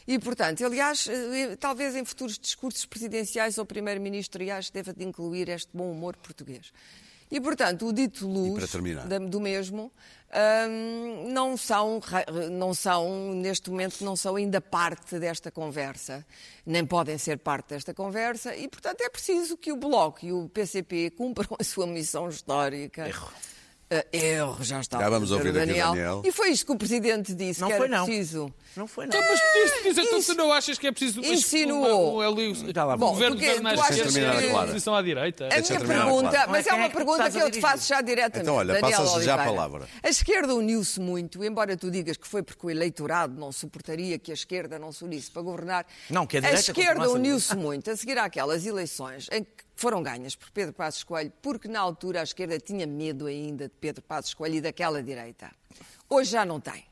E, 0.09 0.19
portanto, 0.19 0.65
aliás, 0.65 1.09
eh, 1.09 1.57
talvez 1.59 1.97
em 1.97 2.05
futuros 2.05 2.39
discursos 2.39 2.87
presidenciais 2.87 3.59
ou 3.59 3.67
primeiro-ministro, 3.67 4.41
aliás, 4.41 4.71
deva 4.71 4.93
de 4.95 5.05
incluir 5.05 5.49
este 5.49 5.69
bom 5.75 5.91
humor 5.91 6.17
português. 6.17 6.73
E, 7.29 7.41
portanto, 7.41 7.89
o 7.89 7.93
dito 7.93 8.25
luz 8.29 8.71
do 9.29 9.41
mesmo 9.41 9.91
não, 11.29 11.57
são, 11.57 12.01
não 12.51 12.75
são, 12.75 13.33
neste 13.35 13.71
momento, 13.71 14.05
não 14.05 14.17
são 14.17 14.37
ainda 14.37 14.61
parte 14.61 15.19
desta 15.19 15.51
conversa. 15.51 16.27
Nem 16.65 16.85
podem 16.85 17.17
ser 17.19 17.39
parte 17.39 17.71
desta 17.71 17.95
conversa. 17.95 18.55
E, 18.55 18.69
portanto, 18.69 19.01
é 19.01 19.09
preciso 19.09 19.57
que 19.57 19.73
o 19.73 19.77
Bloco 19.77 20.25
e 20.25 20.33
o 20.33 20.49
PCP 20.49 21.11
cumpram 21.11 21.57
a 21.59 21.65
sua 21.65 21.87
missão 21.87 22.29
histórica. 22.29 23.09
Erro. 23.09 23.33
erro, 24.13 24.65
já 24.65 24.81
está. 24.81 24.99
Já 24.99 25.09
vamos 25.09 25.31
ouvir 25.31 25.51
o 25.51 25.53
Daniel. 25.53 26.23
E 26.25 26.33
foi 26.33 26.51
isto 26.51 26.67
que 26.67 26.73
o 26.73 26.77
Presidente 26.77 27.35
disse, 27.35 27.61
Não 27.61 27.69
que 27.69 27.77
foi, 27.77 27.87
era 27.87 27.99
não. 27.99 28.05
preciso. 28.05 28.53
Não 28.77 28.87
foi, 28.87 29.07
não. 29.07 29.17
Então, 29.17 29.23
mas 29.29 29.41
disse, 29.55 29.83
diz, 29.83 29.99
então 29.99 30.23
tu 30.23 30.35
não 30.35 30.53
achas 30.53 30.79
que 30.79 30.87
é 30.87 30.93
preciso 30.93 31.23
uma- 31.23 31.33
Insinuou. 31.33 32.17
um, 32.19 32.23
lá 32.85 32.95
o 32.95 32.99
vamos. 32.99 33.15
governo 33.15 33.37
Porque 33.37 33.61
mais 33.61 33.81
esquerda 33.91 34.59
a 34.59 34.63
oposição 34.65 34.95
à 34.95 35.03
direita? 35.03 35.45
A 35.47 35.49
minha 35.49 35.81
pergunta, 35.81 36.31
claro. 36.31 36.51
mas 36.51 36.67
é 36.67 36.73
uma 36.75 36.87
é 36.87 36.89
pergunta 36.91 37.31
que 37.31 37.39
eu 37.39 37.51
te 37.51 37.61
faço 37.61 37.89
já 37.89 38.01
diretamente. 38.01 38.43
Então, 38.43 38.55
olha, 38.57 38.75
Daniel 38.75 38.99
passa-se 38.99 39.25
já 39.25 39.33
a 39.33 39.37
Oliveira. 39.37 39.45
palavra. 39.45 39.89
A 40.03 40.09
esquerda 40.09 40.55
uniu-se 40.55 41.01
muito, 41.01 41.43
embora 41.43 41.77
tu 41.77 41.91
digas 41.91 42.17
que 42.17 42.29
foi 42.29 42.43
porque 42.43 42.67
o 42.67 42.71
eleitorado 42.71 43.39
não 43.39 43.51
suportaria 43.51 44.19
que 44.19 44.31
a 44.31 44.35
esquerda 44.35 44.79
não 44.79 44.93
se 44.93 45.05
unisse 45.05 45.31
para 45.31 45.43
governar. 45.43 45.87
Não, 46.11 46.27
que 46.27 46.37
a 46.37 46.47
a 46.47 46.53
esquerda 46.53 47.11
uniu-se 47.11 47.57
muito 47.57 47.91
a 47.91 47.97
seguir 47.97 48.19
àquelas 48.19 48.67
eleições 48.67 49.29
em 49.33 49.43
que 49.43 49.65
foram 49.75 50.03
ganhas 50.03 50.35
por 50.35 50.51
Pedro 50.51 50.73
Passos 50.75 51.03
Coelho, 51.05 51.33
porque 51.41 51.69
na 51.69 51.81
altura 51.81 52.21
a 52.21 52.25
esquerda 52.25 52.59
tinha 52.59 52.87
medo 52.87 53.27
ainda 53.27 53.65
de 53.65 53.75
Pedro 53.81 54.03
Passos 54.03 54.35
Coelho 54.35 54.57
e 54.57 54.61
daquela 54.61 55.03
direita. 55.03 55.51
Hoje 56.09 56.33
já 56.33 56.45
não 56.45 56.61
tem. 56.61 56.85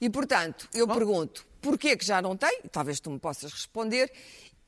E, 0.00 0.08
portanto, 0.10 0.68
eu 0.74 0.86
pergunto, 0.86 1.46
porquê 1.60 1.96
que 1.96 2.04
já 2.04 2.20
não 2.22 2.36
tem? 2.36 2.62
Talvez 2.72 3.00
tu 3.00 3.10
me 3.10 3.18
possas 3.18 3.52
responder. 3.52 4.10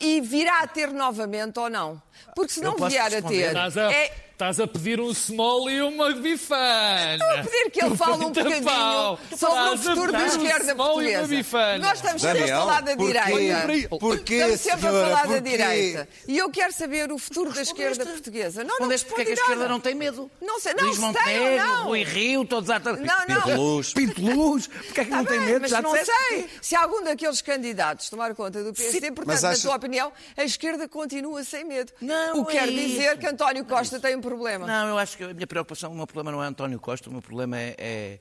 E 0.00 0.20
virá 0.20 0.62
a 0.62 0.66
ter 0.66 0.90
novamente 0.92 1.58
ou 1.60 1.70
não? 1.70 2.02
Porque 2.34 2.52
se 2.52 2.60
não 2.60 2.76
vier 2.76 3.14
a 3.14 3.22
ter... 3.22 3.56
A, 3.56 3.92
é- 3.92 4.31
estás 4.43 4.59
a 4.59 4.66
pedir 4.66 5.01
um 5.01 5.14
small 5.14 5.70
e 5.70 5.80
uma 5.80 6.12
bifana. 6.14 7.12
Estou 7.14 7.30
a 7.30 7.43
pedir 7.45 7.70
que 7.70 7.84
ele 7.84 7.97
fale 7.97 8.24
um 8.24 8.32
bocadinho 8.32 8.64
pau. 8.64 9.18
sobre 9.36 9.61
o 9.61 9.78
futuro 9.78 10.12
da 10.12 10.18
um 10.18 10.26
esquerda 10.26 10.74
uma 10.74 10.84
portuguesa. 10.84 11.26
bifana. 11.28 11.78
Nós 11.78 11.93
estamos 11.95 12.22
sempre 12.22 12.51
a 12.51 12.57
falar 12.59 12.80
da 12.82 12.95
direita. 12.95 13.88
Porquê, 14.01 14.34
estamos 14.34 14.61
sempre 14.61 14.80
senhora, 14.80 14.99
a 14.99 15.09
falar 15.11 15.22
da 15.22 15.26
porquê? 15.34 15.40
direita. 15.51 16.09
E 16.26 16.38
eu 16.38 16.51
quero 16.51 16.72
saber 16.72 17.12
o 17.12 17.18
futuro 17.18 17.53
da 17.53 17.62
esquerda 17.62 18.05
portuguesa. 18.05 18.64
Não, 18.64 18.68
não 18.80 18.88
Respondeste 18.88 19.07
porque 19.07 19.22
é 19.22 19.24
que 19.26 19.30
a 19.30 19.34
esquerda 19.34 19.68
não 19.68 19.78
tem 19.80 19.95
medo. 19.95 20.28
Não 20.40 20.61
sei, 20.61 20.74
não 20.74 20.84
Luís 20.84 20.97
se 20.97 21.01
tem 21.01 21.09
ou 21.09 21.14
Montenegro, 21.14 21.66
não. 21.66 21.84
Rui 21.84 22.03
Rio, 22.03 22.45
todos 22.45 22.70
a... 22.70 22.78
Não, 22.80 22.95
não. 22.97 23.43
Pinto 23.43 23.57
Luz. 23.57 23.93
Pinto 23.95 24.20
Luz, 24.22 24.66
porque 24.66 25.01
é 25.03 25.05
que 25.05 25.11
Tá 25.11 25.16
não 25.18 25.24
tem 25.24 25.38
bem, 25.38 25.47
medo? 25.49 25.61
mas 25.61 25.70
Já 25.70 25.80
não 25.82 25.93
disseste? 25.93 26.12
sei. 26.28 26.49
Se 26.61 26.74
algum 26.74 27.05
daqueles 27.05 27.40
candidatos 27.40 28.11
tomar 28.11 28.34
conta 28.34 28.64
do 28.64 28.72
PSD, 28.72 29.12
portanto, 29.12 29.26
mas 29.26 29.43
na 29.43 29.55
tua 29.57 29.76
opinião, 29.76 30.12
a 30.36 30.43
esquerda 30.43 30.88
continua 30.88 31.45
sem 31.45 31.64
medo. 31.64 31.93
Não, 32.01 32.40
o 32.40 32.47
que 32.47 32.57
é 32.57 32.61
quer 32.62 32.70
dizer 32.72 33.11
isso. 33.11 33.18
que 33.18 33.26
António 33.26 33.64
Costa 33.64 34.01
tem 34.01 34.16
um 34.16 34.20
problema. 34.34 34.66
Não, 34.66 34.88
eu 34.88 34.98
acho 34.98 35.16
que 35.16 35.24
a 35.24 35.34
minha 35.34 35.46
preocupação, 35.46 35.92
o 35.92 35.94
meu 35.94 36.06
problema 36.06 36.32
não 36.32 36.42
é 36.42 36.46
António 36.46 36.78
Costa, 36.80 37.08
o 37.08 37.12
meu 37.12 37.22
problema 37.22 37.58
é, 37.58 37.74
é, 37.78 38.18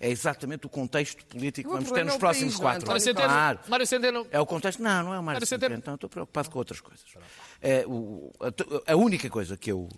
é 0.00 0.10
exatamente 0.10 0.66
o 0.66 0.68
contexto 0.68 1.24
político 1.26 1.68
que 1.70 1.74
vamos 1.76 1.90
ter 1.90 2.04
nos 2.04 2.14
é 2.14 2.18
próximos 2.18 2.54
país, 2.54 2.60
quatro 2.62 2.90
anos. 2.90 3.02
Centeno, 3.02 3.28
Claro. 3.28 3.58
Mário 3.68 3.86
Centeno, 3.86 4.26
É 4.30 4.40
o 4.40 4.46
contexto. 4.46 4.82
Não, 4.82 5.04
não 5.04 5.14
é 5.14 5.18
o 5.18 5.22
Mário 5.22 5.24
Mário 5.24 5.46
Centeno. 5.46 5.74
Centeno. 5.76 5.78
Então 5.80 5.94
estou 5.94 6.10
preocupado 6.10 6.50
com 6.50 6.58
outras 6.58 6.80
coisas. 6.80 7.04
É, 7.64 7.84
o- 7.86 8.32
a, 8.86 8.92
a 8.92 8.96
única 8.96 9.30
coisa 9.30 9.56
que 9.56 9.70
eu, 9.70 9.88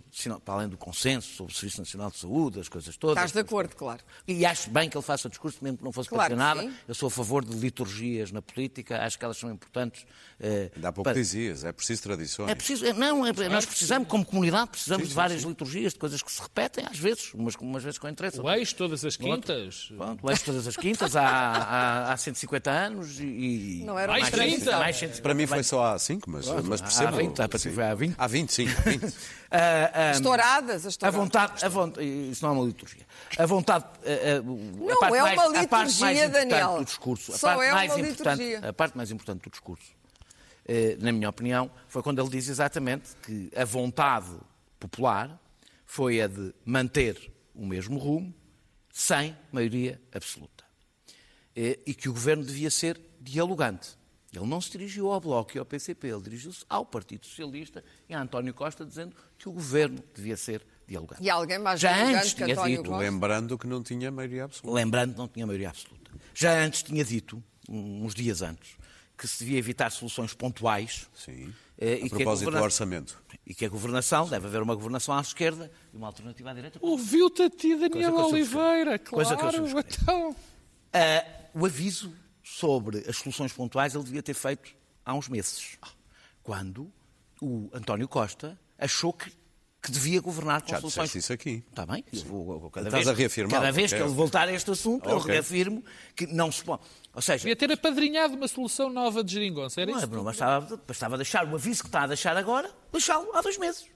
para 0.45 0.55
além 0.55 0.69
do 0.69 0.77
consenso 0.77 1.35
sobre 1.35 1.53
o 1.53 1.57
Serviço 1.57 1.81
Nacional 1.81 2.11
de 2.11 2.19
Saúde, 2.19 2.61
as 2.61 2.69
coisas 2.69 2.95
todas. 2.97 3.17
Estás 3.17 3.33
de 3.33 3.39
acordo, 3.41 3.75
claro. 3.75 4.03
E 4.29 4.45
acho 4.45 4.69
bem 4.69 4.91
que 4.91 4.97
ele 4.97 5.05
faça 5.05 5.29
discurso, 5.31 5.59
mesmo 5.63 5.79
que 5.79 5.85
não 5.85 5.91
fosse 5.91 6.11
Claro 6.11 6.37
nada. 6.37 6.61
sim. 6.61 6.73
Eu 6.87 6.95
sou 6.95 7.07
a 7.07 7.11
favor 7.11 7.43
de 7.43 7.57
liturgias 7.57 8.31
na 8.31 8.43
política, 8.43 9.03
acho 9.03 9.19
que 9.19 9.25
elas 9.25 9.39
são 9.39 9.51
importantes. 9.51 10.05
eh, 10.39 10.71
Ainda 10.77 10.89
há 10.89 10.93
pouco 10.93 11.05
para- 11.05 11.15
dizias, 11.15 11.65
é 11.65 11.73
preciso 11.73 12.03
tradições. 12.03 12.51
é 12.51 12.55
preciso, 12.55 12.85
é- 12.85 12.93
não, 12.93 13.25
é- 13.25 13.33
nós 13.49 13.65
precisamos, 13.65 14.09
como 14.09 14.27
comunidade, 14.27 14.69
precisamos 14.71 15.09
de 15.09 15.15
várias 15.15 15.43
liturgias, 15.43 15.93
de 15.95 15.99
coisas 15.99 16.23
que 16.23 16.31
se 16.31 16.43
repetem, 16.43 16.85
às 16.91 16.99
vezes, 16.99 17.33
umas, 17.33 17.55
umas 17.55 17.83
vezes 17.83 17.99
com 17.99 18.09
interesse. 18.09 18.41
o 18.41 18.51
ex, 18.51 18.73
todas 18.75 19.05
as 19.05 19.17
quintas. 19.17 19.91
Pronto, 19.97 20.27
o 20.27 20.31
eixo 20.31 20.45
todas 20.45 20.67
as 20.67 20.77
quintas, 20.77 21.17
há, 21.17 21.27
há, 21.27 22.13
há 22.13 22.17
150 22.17 22.71
anos 22.71 23.19
e... 23.21 23.83
Não 23.87 23.99
era 23.99 24.13
Mais 24.13 24.25
uma 24.25 24.31
30. 24.33 24.47
tradição. 24.51 24.79
mais 24.81 24.97
150, 24.97 25.23
Para 25.23 25.35
mim 25.35 25.47
foi 25.47 25.63
só 25.63 25.85
há 25.95 25.99
5, 25.99 26.29
mas, 26.29 26.47
mas 26.47 26.81
há 26.81 26.85
percebo. 26.85 27.17
20, 27.17 27.41
há 27.41 27.49
para 27.49 27.54
ti 27.54 27.54
sim. 27.59 27.73
foi 27.73 27.85
há 27.85 27.95
20. 27.95 28.15
Há 28.19 28.27
20, 28.27 28.53
sim, 28.53 28.67
há 28.69 28.81
20. 28.91 29.15
Ah, 29.51 29.91
ah, 29.95 30.11
Estouradas, 30.13 30.77
as 30.77 30.87
A 30.87 30.89
estouradas. 30.89 31.21
vontade, 31.21 31.65
a 31.65 31.69
vontade, 31.69 32.31
isso 32.31 32.45
não 32.45 32.55
é 32.55 32.59
uma 32.59 32.67
liturgia. 32.67 33.07
A 33.39 33.47
vontade, 33.47 33.85
a, 33.85 34.35
a- 34.35 34.39
a 34.39 34.43
Não 34.43 34.99
parte 34.99 35.17
é 35.17 35.23
mais, 35.23 35.39
uma 35.39 35.61
a 35.61 35.69
parte 35.69 36.01
mais 36.01 36.17
liturgia, 36.19 36.29
Daniel. 36.29 36.79
do 36.79 36.85
discurso, 36.85 37.33
a 37.33 37.39
Só 37.39 37.49
parte 37.55 37.69
é 37.69 37.73
mais 37.73 37.91
uma 37.93 38.01
importante, 38.01 38.43
liturgia. 38.43 38.69
a 38.69 38.73
parte 38.73 38.97
mais 38.97 39.11
importante 39.11 39.43
do 39.43 39.51
discurso, 39.51 39.93
eh, 40.67 40.97
na 41.01 41.13
minha 41.13 41.29
opinião, 41.29 41.71
foi 41.89 42.03
quando 42.03 42.21
ele 42.21 42.31
diz 42.31 42.49
exatamente 42.49 43.11
que 43.23 43.51
a 43.57 43.65
vontade 43.65 44.31
popular 44.81 45.39
foi 45.87 46.21
a 46.21 46.27
de 46.27 46.53
manter 46.65 47.33
o 47.55 47.65
mesmo 47.65 47.99
rumo 47.99 48.35
sem 48.93 49.37
maioria 49.53 50.01
absoluta. 50.13 50.65
Eh, 51.55 51.79
E 51.87 51.95
que 51.95 52.09
o 52.09 52.13
governo 52.13 52.43
devia 52.45 52.71
ser 52.71 53.01
dialogante. 53.21 53.91
Ele 54.37 54.47
não 54.47 54.61
se 54.61 54.71
dirigiu 54.71 55.11
ao 55.11 55.21
Bloco 55.21 55.57
e 55.57 55.59
ao 55.59 55.65
PCP, 55.65 56.09
ele 56.09 56.21
dirigiu-se 56.23 56.65
ao 56.69 56.85
Partido 56.85 57.27
Socialista 57.27 57.85
e 58.09 58.15
a 58.15 58.21
António 58.21 58.53
Costa 58.55 58.85
dizendo 58.85 59.15
que 59.39 59.49
o 59.49 59.53
governo 59.53 59.99
devia 60.15 60.37
ser 60.37 60.63
dialogante. 60.87 61.23
E 61.23 61.31
alguém 61.31 61.59
mais 61.59 61.81
Já 61.81 62.05
antes 62.05 62.35
que 62.35 62.43
tinha 62.45 62.55
António 62.55 62.77
dito, 62.79 62.91
Costa? 62.91 63.05
Lembrando 63.05 63.59
que 63.59 63.67
não 63.67 63.83
tinha 63.83 64.11
maioria 64.11 64.45
absoluta. 64.45 64.75
Lembrando 64.75 65.13
que 65.13 65.19
não 65.19 65.29
tinha 65.29 65.47
maioria 65.47 65.69
absoluta. 65.71 66.11
Já 66.35 66.53
antes 66.65 66.83
tinha 66.83 67.05
dito, 67.05 67.43
uns 67.69 68.15
dias 68.15 68.43
antes, 68.43 68.77
que 69.17 69.27
se 69.29 69.39
devia 69.45 69.59
evitar 69.59 69.91
soluções 69.91 70.35
pontuais. 70.35 71.09
Sim. 71.15 71.55
eh, 71.79 71.95
A 71.95 71.97
que 72.03 72.09
propósito 72.11 72.41
do 72.41 72.45
governa- 72.47 72.65
orçamento. 72.65 73.23
E 73.47 73.55
que 73.55 73.65
a 73.65 73.69
governação, 73.69 74.29
deve 74.29 74.47
haver 74.47 74.63
uma 74.63 74.75
governação 74.75 75.17
à 75.17 75.21
esquerda 75.21 75.71
e 75.93 75.97
uma 75.97 76.07
alternativa 76.09 76.51
à 76.51 76.55
direita. 76.55 76.79
Ouviu-te 76.83 77.43
a 77.43 77.51
ti, 77.51 77.77
Daniel 77.77 78.15
Oliveira, 78.17 78.93
subscrevo. 78.99 79.11
Coisa 79.11 79.37
que 79.37 79.45
eu 79.45 79.51
claro. 79.51 79.85
Então, 80.03 80.37
Ah, 80.93 81.25
o 81.55 81.65
aviso 81.67 82.13
sobre 82.45 82.99
as 83.09 83.17
soluções 83.17 83.53
pontuais 83.53 83.95
ele 83.95 84.05
devia 84.05 84.23
ter 84.23 84.35
feito 84.35 84.71
há 85.05 85.15
uns 85.15 85.29
meses, 85.29 85.79
quando 86.43 86.93
o 87.41 87.71
António 87.73 88.07
Costa 88.07 88.59
achou 88.79 89.13
que, 89.13 89.33
que 89.83 89.91
devia 89.91 90.21
governar 90.21 90.61
com 90.63 90.69
Já 90.69 90.79
soluções. 90.81 91.15
isso 91.15 91.33
aqui. 91.33 91.65
Está 91.71 91.85
bem? 91.87 92.05
Eu 92.13 92.21
vou- 92.25 92.53
eu- 92.65 92.71
cada 92.71 92.89
Estás 92.89 93.05
vez, 93.05 93.09
a 93.09 93.19
reafirmar, 93.19 93.51
Cada 93.61 93.73
vez 93.73 93.93
ok. 93.93 93.99
que 94.03 94.09
ele 94.09 94.15
voltar 94.15 94.49
a 94.49 94.53
este 94.53 94.71
assunto, 94.71 95.09
eu 95.09 95.17
Ok. 95.17 95.33
reafirmo 95.33 95.83
que 96.15 96.27
não 96.27 96.53
se 96.53 96.63
pode. 96.63 96.83
Ou 97.15 97.23
seja, 97.23 97.39
devia 97.39 97.57
ter 97.57 97.71
apadrinhado 97.73 98.35
uma 98.35 98.49
solução 98.49 98.91
nova 98.91 99.23
de 99.25 99.33
geringonça. 99.35 99.81
Era 99.81 99.91
não, 99.91 99.99
é, 99.99 100.03
isso? 100.05 100.11
não 100.13 100.25
bastava, 100.25 100.77
bastava 100.87 101.17
deixar 101.17 101.47
o 101.51 101.55
aviso 101.55 101.83
que 101.83 101.89
está 101.89 102.03
a 102.03 102.07
deixar 102.09 102.37
agora, 102.37 102.71
deixá-lo 102.93 103.31
há 103.35 103.41
dois 103.41 103.57
meses. 103.59 103.87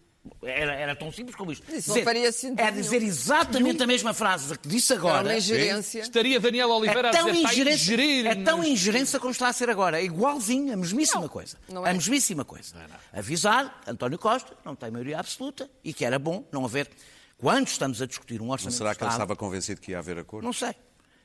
Era, 0.43 0.75
era 0.75 0.97
tão 0.97 1.11
simples 1.11 1.35
como 1.37 1.51
isto. 1.53 1.65
Isso 1.75 1.95
não 1.95 2.03
faria 2.05 2.31
sentido 2.31 2.61
É 2.61 2.71
dizer 2.71 2.99
nenhum. 2.99 3.09
exatamente 3.11 3.83
a 3.83 3.87
mesma 3.87 4.13
frase 4.13 4.59
que 4.59 4.69
disse 4.69 4.93
Era 4.93 5.01
agora. 5.01 5.29
uma 5.29 5.37
ingerência. 5.37 6.01
Estaria 6.01 6.39
Daniel 6.39 6.69
Oliveira 6.71 7.09
É 7.09 7.11
a 7.11 7.15
tão, 7.15 7.31
dizer, 7.31 7.43
pá, 7.43 7.53
ingerência, 7.53 7.83
ingerir 7.83 8.27
é 8.27 8.35
tão 8.35 8.65
ingerência 8.65 9.19
como 9.19 9.31
está 9.33 9.49
a 9.49 9.53
ser 9.53 9.71
agora. 9.71 10.01
É 10.01 10.05
igualzinho, 10.05 10.73
a 10.73 10.77
mesmíssima 10.77 11.29
coisa. 11.29 11.57
não 11.69 11.87
é. 11.87 11.91
A 11.91 11.95
mesmíssima 11.95 12.45
coisa. 12.45 12.75
Avisar 13.13 13.81
António 13.87 14.19
Costa, 14.19 14.55
não 14.65 14.75
tem 14.77 14.91
maioria 14.91 15.19
absoluta, 15.19 15.71
e 15.83 15.95
que 15.95 16.05
era 16.05 16.19
bom 16.19 16.45
não 16.53 16.65
haver. 16.65 16.91
Quando 17.39 17.69
estamos 17.69 18.03
a 18.03 18.07
discutir 18.07 18.41
um 18.43 18.47
Não 18.47 18.53
orçamento 18.53 18.77
será 18.77 18.93
de 18.93 18.99
que 18.99 19.05
ele 19.05 19.09
Estado... 19.11 19.23
estava 19.23 19.37
convencido 19.37 19.81
que 19.81 19.93
ia 19.93 19.99
haver 20.01 20.19
acordo? 20.19 20.45
Não 20.45 20.53
sei. 20.53 20.75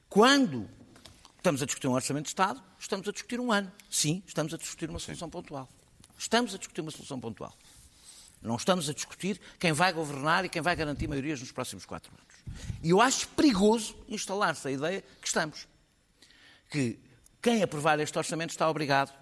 Quando 0.07 0.69
estamos 1.37 1.61
a 1.61 1.65
discutir 1.65 1.87
um 1.87 1.93
orçamento 1.93 2.25
de 2.25 2.29
Estado, 2.29 2.61
estamos 2.79 3.07
a 3.07 3.11
discutir 3.11 3.39
um 3.39 3.51
ano. 3.51 3.71
Sim, 3.89 4.23
estamos 4.25 4.53
a 4.53 4.57
discutir 4.57 4.89
uma 4.89 4.99
solução 4.99 5.29
pontual. 5.29 5.67
Estamos 6.17 6.53
a 6.53 6.57
discutir 6.57 6.81
uma 6.81 6.91
solução 6.91 7.19
pontual. 7.19 7.53
Não 8.43 8.55
estamos 8.57 8.89
a 8.89 8.93
discutir 8.93 9.39
quem 9.57 9.71
vai 9.71 9.93
governar 9.93 10.43
e 10.43 10.49
quem 10.49 10.61
vai 10.61 10.75
garantir 10.75 11.07
maiorias 11.07 11.39
nos 11.39 11.51
próximos 11.51 11.85
quatro 11.85 12.11
anos. 12.11 12.61
E 12.83 12.89
eu 12.89 12.99
acho 12.99 13.27
perigoso 13.29 13.95
instalar-se 14.09 14.67
a 14.67 14.71
ideia 14.71 15.01
que 15.21 15.27
estamos. 15.27 15.65
Que 16.69 16.99
quem 17.41 17.63
aprovar 17.63 17.99
este 17.99 18.17
orçamento 18.17 18.49
está 18.51 18.69
obrigado 18.69 19.13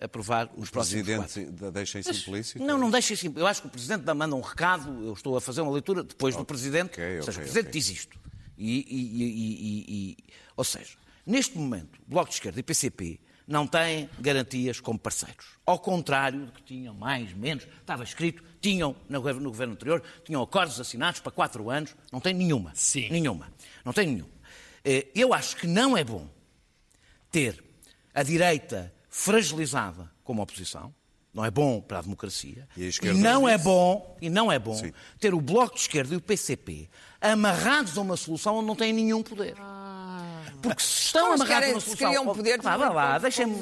a 0.00 0.04
aprovar 0.04 0.50
os 0.56 0.68
O 0.68 0.72
próximos 0.72 1.06
quatro. 1.06 1.22
Presidente 1.32 1.70
deixa 1.72 1.98
isso 2.00 2.10
implícito? 2.10 2.64
Não, 2.64 2.76
não 2.78 2.90
deixa 2.90 3.14
assim. 3.14 3.32
Eu 3.36 3.46
acho 3.46 3.60
que 3.62 3.68
o 3.68 3.70
Presidente 3.70 4.04
manda 4.14 4.34
um 4.34 4.40
recado, 4.40 5.04
eu 5.04 5.12
estou 5.12 5.36
a 5.36 5.40
fazer 5.40 5.60
uma 5.60 5.72
leitura 5.72 6.02
depois 6.02 6.34
do 6.36 6.44
Presidente. 6.44 6.90
ok, 6.92 7.16
ou 7.18 7.22
seja, 7.22 7.38
ok, 7.38 7.42
o 7.50 7.52
Presidente 7.52 7.72
diz 7.72 7.88
isto. 7.90 8.18
E- 8.58 8.86
e- 8.88 9.86
e- 9.88 10.16
ou 10.56 10.64
seja, 10.64 10.96
neste 11.24 11.56
momento, 11.58 12.00
Bloco 12.06 12.30
de 12.30 12.34
Esquerda 12.36 12.58
e 12.58 12.62
PCP 12.62 13.20
não 13.46 13.66
têm 13.66 14.10
garantias 14.18 14.80
como 14.80 14.98
parceiros. 14.98 15.46
Ao 15.64 15.78
contrário 15.78 16.46
do 16.46 16.52
que 16.52 16.62
tinham 16.62 16.94
mais, 16.94 17.32
menos, 17.32 17.66
estava 17.80 18.02
escrito, 18.02 18.42
tinham 18.60 18.96
no 19.08 19.18
governo, 19.20 19.40
no 19.42 19.50
governo 19.50 19.74
anterior, 19.74 20.02
tinham 20.24 20.42
acordos 20.42 20.80
assinados 20.80 21.20
para 21.20 21.30
quatro 21.30 21.70
anos, 21.70 21.94
não 22.10 22.20
tem 22.20 22.34
nenhuma. 22.34 22.72
Sim. 22.74 23.08
Nenhuma. 23.10 23.52
Não 23.84 23.92
tem 23.92 24.06
nenhuma. 24.06 24.30
Eh, 24.84 25.06
Eu 25.14 25.32
acho 25.32 25.56
que 25.56 25.66
não 25.66 25.96
é 25.96 26.02
bom 26.02 26.28
ter 27.30 27.62
a 28.14 28.22
direita 28.22 28.92
fragilizada 29.08 30.10
como 30.24 30.42
oposição. 30.42 30.92
Não 31.32 31.44
é 31.44 31.50
bom 31.50 31.82
para 31.82 31.98
a 31.98 32.02
democracia. 32.02 32.66
E 32.74 32.84
a 32.84 32.88
esquerda 32.88 33.20
não 33.20 33.46
é 33.46 33.58
bom, 33.58 34.16
e 34.22 34.30
não 34.30 34.50
é 34.50 34.58
bom 34.58 34.74
Sim. 34.74 34.90
ter 35.20 35.34
o 35.34 35.40
Bloco 35.40 35.74
de 35.74 35.82
Esquerda 35.82 36.14
e 36.14 36.16
o 36.16 36.20
PCP 36.20 36.88
amarrados 37.20 37.98
a 37.98 38.00
uma 38.00 38.16
solução 38.16 38.56
onde 38.56 38.66
não 38.66 38.74
têm 38.74 38.90
nenhum 38.92 39.22
poder. 39.22 39.54
Porque 40.62 40.82
se 40.82 41.06
estão 41.06 41.28
eles 41.28 41.40
amarrados 41.40 41.56
a 41.56 41.60
querem- 41.60 41.74
uma 41.74 41.80
se 41.80 41.86
solução 41.86 42.08
criam 42.08 42.22
onde- 42.24 42.36
poder, 42.36 42.60
Vá, 42.62 42.76
vá 42.76 42.88
lá, 42.88 43.18
deixem-me- 43.18 43.54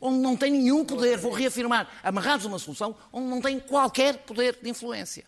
onde 0.00 0.18
não 0.18 0.36
tem 0.36 0.50
nenhum 0.52 0.84
poder, 0.84 1.18
vou 1.18 1.32
reafirmar, 1.32 1.88
amarrados 2.02 2.44
a 2.46 2.48
uma 2.48 2.58
solução 2.58 2.96
onde 3.12 3.26
não 3.28 3.40
têm 3.40 3.58
qualquer 3.60 4.18
poder 4.18 4.58
de 4.62 4.68
influência. 4.68 5.24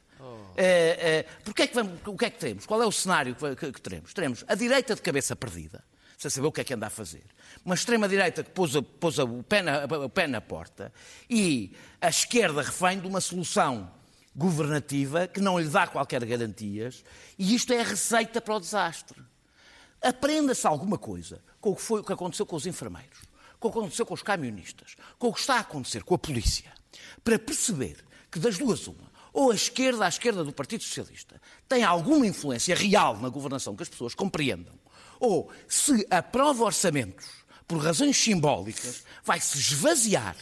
Eh, 0.56 1.24
eh, 1.26 1.26
porque 1.44 1.62
é 1.62 1.66
que 1.66 1.74
vamos, 1.74 1.98
o 2.06 2.16
que 2.16 2.24
é 2.26 2.30
que 2.30 2.38
teremos? 2.38 2.66
Qual 2.66 2.82
é 2.82 2.86
o 2.86 2.92
cenário 2.92 3.34
que, 3.34 3.56
que- 3.56 3.72
que 3.72 3.80
teremos? 3.80 4.12
Teremos 4.12 4.44
a 4.46 4.54
direita 4.54 4.94
de 4.94 5.00
cabeça 5.00 5.34
perdida, 5.34 5.82
sem 6.18 6.30
saber 6.30 6.46
o 6.48 6.52
que 6.52 6.60
é 6.60 6.64
que 6.64 6.74
anda 6.74 6.88
a 6.88 6.90
fazer. 6.90 7.22
Uma 7.64 7.74
extrema-direita 7.74 8.42
que 8.44 8.50
pôs, 8.50 8.76
a- 8.76 8.82
pôs 8.82 9.18
a- 9.18 9.24
o, 9.24 9.42
pé 9.42 9.62
na, 9.62 9.84
o 9.84 10.08
pé 10.10 10.26
na 10.26 10.40
porta 10.42 10.92
e 11.30 11.74
a 12.00 12.08
esquerda 12.10 12.60
refém 12.60 12.98
de 13.00 13.06
uma 13.06 13.20
solução 13.20 13.90
governativa 14.36 15.26
que 15.26 15.40
não 15.40 15.58
lhe 15.58 15.68
dá 15.68 15.86
qualquer 15.86 16.24
garantias 16.24 17.02
e 17.38 17.54
isto 17.54 17.72
é 17.72 17.80
a 17.80 17.84
receita 17.84 18.40
para 18.40 18.54
o 18.56 18.60
desastre. 18.60 19.20
Aprenda-se 20.03 20.66
alguma 20.66 20.98
coisa 20.98 21.42
com 21.61 21.70
o 21.70 21.76
que, 21.76 21.82
foi, 21.82 22.01
o 22.01 22.05
que 22.05 22.12
aconteceu 22.12 22.46
com 22.46 22.57
os 22.57 22.66
enfermeiros, 22.66 23.18
com 23.59 23.68
o 23.68 23.72
que 23.72 23.78
aconteceu 23.78 24.07
com 24.07 24.14
os 24.14 24.22
camionistas, 24.22 24.96
com 25.18 25.28
o 25.28 25.32
que 25.32 25.40
está 25.40 25.57
a 25.57 25.61
acontecer 25.61 26.03
com 26.03 26.14
a 26.14 26.18
polícia, 26.18 26.72
para 27.22 27.38
perceber 27.38 27.96
que 28.30 28.38
das 28.38 28.57
duas 28.57 28.86
uma, 28.86 29.11
ou 29.32 29.51
a 29.51 29.55
esquerda, 29.55 30.07
a 30.07 30.09
esquerda 30.09 30.42
do 30.42 30.53
Partido 30.53 30.82
Socialista, 30.82 31.40
tem 31.68 31.84
alguma 31.84 32.26
influência 32.26 32.74
real 32.74 33.16
na 33.18 33.28
governação 33.28 33.76
que 33.76 33.82
as 33.82 33.88
pessoas 33.88 34.14
compreendam, 34.14 34.74
ou 35.18 35.51
se 35.68 36.07
aprova 36.11 36.64
orçamentos 36.64 37.26
por 37.68 37.78
razões 37.78 38.16
simbólicas, 38.16 39.05
vai 39.22 39.38
se 39.38 39.59
esvaziar 39.59 40.36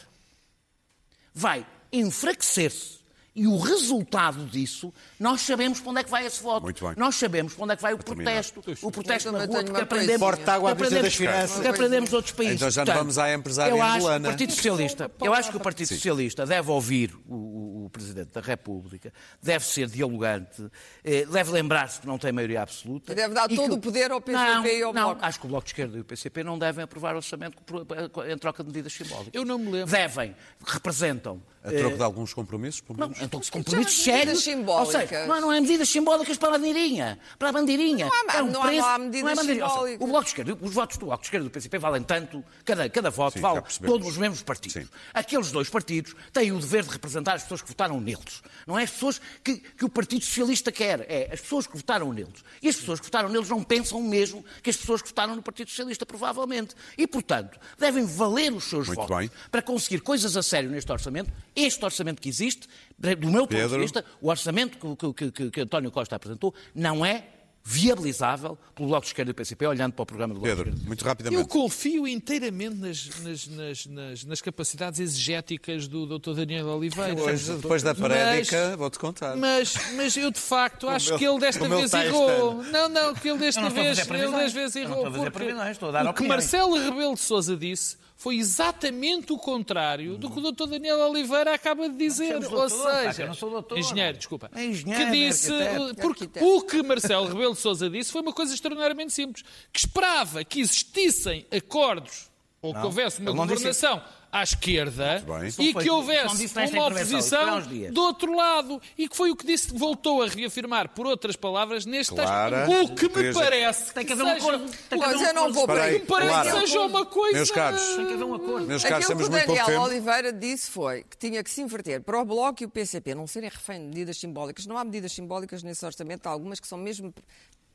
vai 1.38 1.64
enfraquecer-se. 1.92 2.97
E 3.38 3.46
o 3.46 3.56
resultado 3.56 4.44
disso, 4.46 4.92
nós 5.20 5.40
sabemos 5.42 5.78
para 5.80 5.90
onde 5.90 6.00
é 6.00 6.04
que 6.04 6.10
vai 6.10 6.26
esse 6.26 6.42
voto. 6.42 6.64
Muito 6.64 6.84
bem. 6.84 6.94
Nós 6.96 7.14
sabemos 7.14 7.54
para 7.54 7.62
onde 7.64 7.72
é 7.72 7.76
que 7.76 7.82
vai 7.82 7.94
o 7.94 7.98
protesto. 7.98 8.62
O 8.82 8.90
protesto 8.90 9.30
na 9.30 9.44
rua, 9.44 9.62
coisa. 9.64 9.82
aprendemos, 9.82 10.18
Porta 10.20 10.52
água 10.54 10.72
à 10.72 10.74
que 10.74 10.82
vista 10.82 10.94
das 10.96 11.04
aprendemos, 11.12 11.14
finanças. 11.36 11.60
que 11.62 11.68
aprendemos 11.68 12.12
outros 12.12 12.32
países. 12.34 12.56
Então 12.56 12.70
já 12.70 12.84
não 12.84 12.94
vamos 12.94 13.16
à 13.16 13.32
empresária 13.32 13.70
eu 13.70 13.80
acho 13.80 13.92
que 13.92 13.98
angolana. 13.98 14.28
o 14.28 14.30
Partido 14.32 14.52
Socialista, 14.52 15.10
eu 15.20 15.32
acho 15.34 15.50
que 15.50 15.56
o 15.56 15.60
Partido 15.60 15.86
Socialista 15.88 16.44
deve 16.44 16.70
ouvir 16.70 17.14
o, 17.28 17.34
o- 17.34 17.84
o 17.86 17.90
Presidente 17.90 18.30
da 18.32 18.40
República, 18.40 19.12
deve 19.42 19.64
ser 19.64 19.86
dialogante, 19.88 20.66
eh, 21.04 21.24
deve 21.24 21.50
lembrar-se 21.52 22.00
que 22.00 22.06
não 22.06 22.18
tem 22.18 22.32
maioria 22.32 22.60
absoluta. 22.62 23.14
Deve 23.14 23.32
dar 23.34 23.48
que 23.48 23.54
todo 23.56 23.74
o 23.76 23.78
poder 23.78 24.10
ao 24.10 24.20
PCP 24.20 24.44
não, 24.52 24.66
e 24.66 24.82
ao 24.82 24.92
não, 24.92 25.04
Bloco. 25.06 25.24
acho 25.24 25.40
que 25.40 25.46
o 25.46 25.48
Bloco 25.48 25.64
de 25.64 25.70
Esquerda 25.70 25.96
e 25.96 26.00
o 26.00 26.04
PCP 26.04 26.42
não 26.44 26.58
devem 26.58 26.82
aprovar 26.84 27.14
orçamento 27.16 27.56
por- 27.62 27.86
em 28.28 28.36
troca 28.36 28.62
de 28.64 28.68
medidas 28.68 28.92
simbólicas. 28.92 29.30
Eu 29.32 29.44
não 29.44 29.58
me 29.58 29.70
lembro. 29.70 29.90
Devem, 29.90 30.34
representam. 30.66 31.40
A 31.64 31.70
troco 31.72 31.96
de 31.96 32.02
alguns 32.02 32.32
compromissos, 32.32 32.80
pelo 32.80 32.98
não, 32.98 33.08
menos. 33.08 33.22
então 33.22 33.42
já 33.42 33.50
compromissos 33.50 34.06
medidas 34.06 34.18
sérios. 34.24 34.44
simbólicas. 34.44 34.94
Ou 34.94 35.00
seja, 35.08 35.26
não, 35.26 35.40
não 35.40 35.52
é 35.52 35.60
medidas 35.60 35.88
simbólicas 35.88 36.36
para 36.36 36.48
a 36.48 36.52
bandeirinha. 36.52 37.18
Para 37.38 37.48
a 37.48 37.52
bandeirinha. 37.52 38.06
Não 38.06 38.12
há- 38.30 38.36
é 38.36 38.42
um 38.42 38.50
não 38.50 38.62
há- 38.62 38.66
preço, 38.66 38.80
não 38.82 38.88
há 38.88 38.98
medidas 38.98 39.32
é 39.32 39.34
bandeirinha. 39.34 39.64
Ou 39.64 39.70
seja, 39.70 39.80
simbólicas. 39.80 40.06
o 40.06 40.10
Bloco 40.10 40.24
de 40.24 40.30
Esquerda, 40.30 40.58
os 40.62 40.74
votos 40.74 40.96
do 40.98 41.06
Bloco 41.06 41.20
de 41.22 41.26
Esquerda 41.26 41.46
e 41.46 41.48
do 41.48 41.52
PCP 41.52 41.78
valem 41.78 42.02
tanto, 42.02 42.44
cada, 42.64 42.88
cada 42.88 43.10
voto 43.10 43.34
Sim, 43.34 43.40
vale 43.40 43.62
todos 43.84 44.06
os 44.08 44.16
mesmos 44.16 44.42
partidos. 44.42 44.82
Sim. 44.82 44.88
Aqueles 45.12 45.50
dois 45.50 45.68
partidos 45.68 46.14
têm 46.32 46.52
o 46.52 46.58
dever 46.58 46.84
de 46.84 46.90
representar 46.90 47.34
as 47.34 47.42
pessoas 47.42 47.60
que 47.62 47.68
votaram 47.68 48.00
neles. 48.00 48.42
Não 48.66 48.78
é 48.78 48.84
as 48.84 48.90
pessoas 48.90 49.20
que, 49.42 49.56
que 49.56 49.84
o 49.84 49.88
Partido 49.88 50.24
Socialista 50.24 50.70
quer, 50.72 51.04
é 51.08 51.28
as 51.32 51.40
pessoas 51.40 51.66
que 51.66 51.76
votaram 51.76 52.12
neles. 52.12 52.44
E 52.62 52.68
as 52.68 52.76
pessoas 52.76 53.00
que 53.00 53.06
votaram 53.06 53.28
neles 53.28 53.48
não 53.48 53.62
pensam 53.62 53.98
o 53.98 54.04
mesmo 54.04 54.44
que 54.62 54.70
as 54.70 54.76
pessoas 54.76 55.02
que 55.02 55.08
votaram 55.08 55.34
no 55.36 55.42
Partido 55.42 55.68
Socialista, 55.70 56.06
provavelmente. 56.06 56.74
E, 56.96 57.06
portanto, 57.06 57.58
devem 57.78 58.04
valer 58.06 58.52
os 58.52 58.64
seus 58.64 58.86
Muito 58.86 59.00
votos 59.00 59.16
bem. 59.16 59.30
para 59.50 59.60
conseguir 59.60 60.00
coisas 60.00 60.36
a 60.36 60.42
sério 60.42 60.70
neste 60.70 60.90
orçamento. 60.92 61.30
Este 61.66 61.84
orçamento 61.84 62.20
que 62.22 62.28
existe, 62.28 62.68
do 62.98 63.28
meu 63.30 63.42
ponto 63.42 63.48
Pedro. 63.56 63.70
de 63.70 63.78
vista, 63.78 64.04
o 64.20 64.28
orçamento 64.28 64.78
que, 64.96 65.12
que- 65.12 65.30
que- 65.32 65.50
que 65.50 65.60
António 65.60 65.90
Costa 65.90 66.16
apresentou 66.16 66.54
não 66.74 67.04
é 67.04 67.24
viabilizável 67.64 68.58
pelo 68.74 68.88
Bloco 68.88 69.02
de 69.02 69.08
Esquerda 69.08 69.30
e 69.30 69.32
do 69.32 69.36
PCP, 69.36 69.66
olhando 69.66 69.92
para 69.92 70.02
o 70.02 70.06
programa 70.06 70.34
do 70.34 70.40
Bloco 70.40 70.48
de 70.56 70.56
Pedro, 70.56 70.70
Esquerda. 70.70 70.88
muito 70.88 71.04
Eu 71.04 71.08
rapidamente. 71.08 71.48
confio 71.48 72.08
inteiramente 72.08 72.76
nas, 72.76 73.10
nas, 73.20 73.46
nas, 73.48 73.86
nas, 73.86 74.24
nas 74.24 74.40
capacidades 74.40 75.00
exegéticas 75.00 75.86
do 75.86 76.06
Dr. 76.18 76.32
Daniel 76.34 76.66
Oliveira. 76.68 77.14
Depois, 77.14 77.46
depois 77.48 77.82
da 77.82 77.94
parédica, 77.94 78.76
vou-te 78.76 78.98
contar. 78.98 79.36
Mas, 79.36 79.74
mas 79.96 80.16
eu 80.16 80.30
de 80.30 80.40
facto 80.40 80.88
acho 80.88 81.10
ele- 81.12 81.18
que 81.18 81.24
ele 81.26 81.38
desta 81.38 81.68
vez 81.68 81.92
errou. 81.92 82.50
ano. 82.60 82.62
Não, 82.72 82.88
não, 82.88 83.14
que 83.14 83.28
ele 83.28 83.38
desta 83.38 83.60
Eu 83.60 83.70
vez, 83.70 83.86
ele 83.86 83.96
desta 83.96 84.12
vez 84.14 84.76
Eu 84.76 84.88
não 84.88 84.90
errou. 84.90 84.96
estou 84.96 85.06
a 85.08 85.10
fazer 85.12 85.30
porque 85.30 85.44
previsões, 85.46 85.70
estou 85.72 85.88
a 85.88 85.92
dar 85.92 86.00
o 86.02 86.04
que 86.04 86.10
opiniões. 86.10 86.28
Marcelo 86.44 86.76
Rebelo 86.78 87.14
de 87.14 87.20
Sousa 87.20 87.56
disse 87.56 87.96
foi 88.16 88.36
exatamente 88.38 89.32
o 89.32 89.38
contrário 89.38 90.18
do 90.18 90.28
que 90.28 90.40
o 90.40 90.50
Dr. 90.50 90.66
Daniel 90.66 90.98
Oliveira 91.08 91.54
acaba 91.54 91.88
de 91.88 91.96
dizer. 91.96 92.34
Ou 92.34 92.40
doutor, 92.40 92.68
que 92.68 93.06
seja, 93.06 93.22
eu 93.22 93.26
não 93.28 93.34
sou 93.34 93.48
doutor. 93.48 93.78
engenheiro, 93.78 94.18
desculpa. 94.18 94.50
É 94.56 94.64
engenheiro, 94.64 95.04
que 95.04 95.10
disse, 95.12 95.52
arquiteto. 95.52 95.94
porque 96.00 96.24
Arquiteto. 96.24 96.44
o 96.44 96.62
que 96.62 96.82
Marcelo 96.82 97.28
Rebelo 97.28 97.47
de 97.52 97.60
Sousa 97.60 97.88
disse 97.88 98.12
foi 98.12 98.22
uma 98.22 98.32
coisa 98.32 98.52
extraordinariamente 98.54 99.12
simples, 99.12 99.44
que 99.72 99.80
esperava 99.80 100.44
que 100.44 100.60
existissem 100.60 101.46
acordos 101.50 102.27
ou 102.60 102.72
que 102.72 102.78
Não, 102.80 102.86
houvesse 102.86 103.20
uma 103.20 103.32
não 103.32 103.46
disse 103.46 103.54
governação 103.56 104.02
à 104.30 104.42
esquerda 104.42 105.24
e 105.44 105.46
Isso 105.48 105.62
não 105.62 105.72
foi- 105.72 105.82
que 105.84 105.90
houvesse 105.90 106.46
uma 106.74 106.86
oposição 106.88 107.62
do 107.92 108.02
outro 108.02 108.34
lado 108.36 108.82
e 108.98 109.08
que 109.08 109.16
foi 109.16 109.30
o 109.30 109.36
que 109.36 109.46
disse, 109.46 109.72
voltou 109.72 110.22
a 110.22 110.26
reafirmar 110.26 110.88
por 110.90 111.06
outras 111.06 111.36
palavras 111.36 111.86
neste 111.86 112.14
Clara, 112.14 112.66
texto. 112.66 112.92
O 112.92 112.94
que 112.96 113.08
me 113.22 113.32
parece 113.32 113.94
Tem 113.94 114.04
que 114.04 114.14
que 114.14 114.20
haver 114.20 114.24
um 114.24 114.36
acordo. 114.36 114.72
Que 114.88 114.96
Mas 114.96 115.16
um 115.16 115.24
eu 115.24 115.34
não 115.34 115.42
acordo. 115.46 115.66
vou 115.66 115.76
aí, 115.76 116.00
que 116.00 116.06
parece 116.06 116.30
Clara. 116.30 116.50
que 116.52 116.60
seja 116.60 116.80
uma 116.80 117.06
coisa... 117.06 117.36
Meus 117.36 117.50
caros, 117.52 117.82
Tem 117.96 118.06
que 118.06 118.12
haver 118.14 118.24
um 118.24 118.34
acordo. 118.34 118.66
meus 118.66 118.82
caros, 118.82 119.04
Aquilo 119.04 119.18
que 119.18 119.24
o 119.24 119.28
Daniel 119.30 119.66
tempo. 119.66 119.80
Oliveira 119.80 120.32
disse 120.32 120.70
foi 120.70 121.04
que 121.04 121.16
tinha 121.16 121.42
que 121.44 121.50
se 121.50 121.62
inverter 121.62 122.02
para 122.02 122.20
o 122.20 122.24
Bloco 122.24 122.62
e 122.62 122.66
o 122.66 122.68
PCP 122.68 123.14
não 123.14 123.26
serem 123.26 123.48
refém 123.48 123.80
de 123.80 123.86
medidas 123.86 124.18
simbólicas. 124.18 124.66
Não 124.66 124.76
há 124.76 124.84
medidas 124.84 125.12
simbólicas 125.12 125.62
nesse 125.62 125.86
orçamento, 125.86 126.26
há 126.26 126.30
algumas 126.30 126.58
que 126.60 126.66
são 126.66 126.76
mesmo 126.76 127.14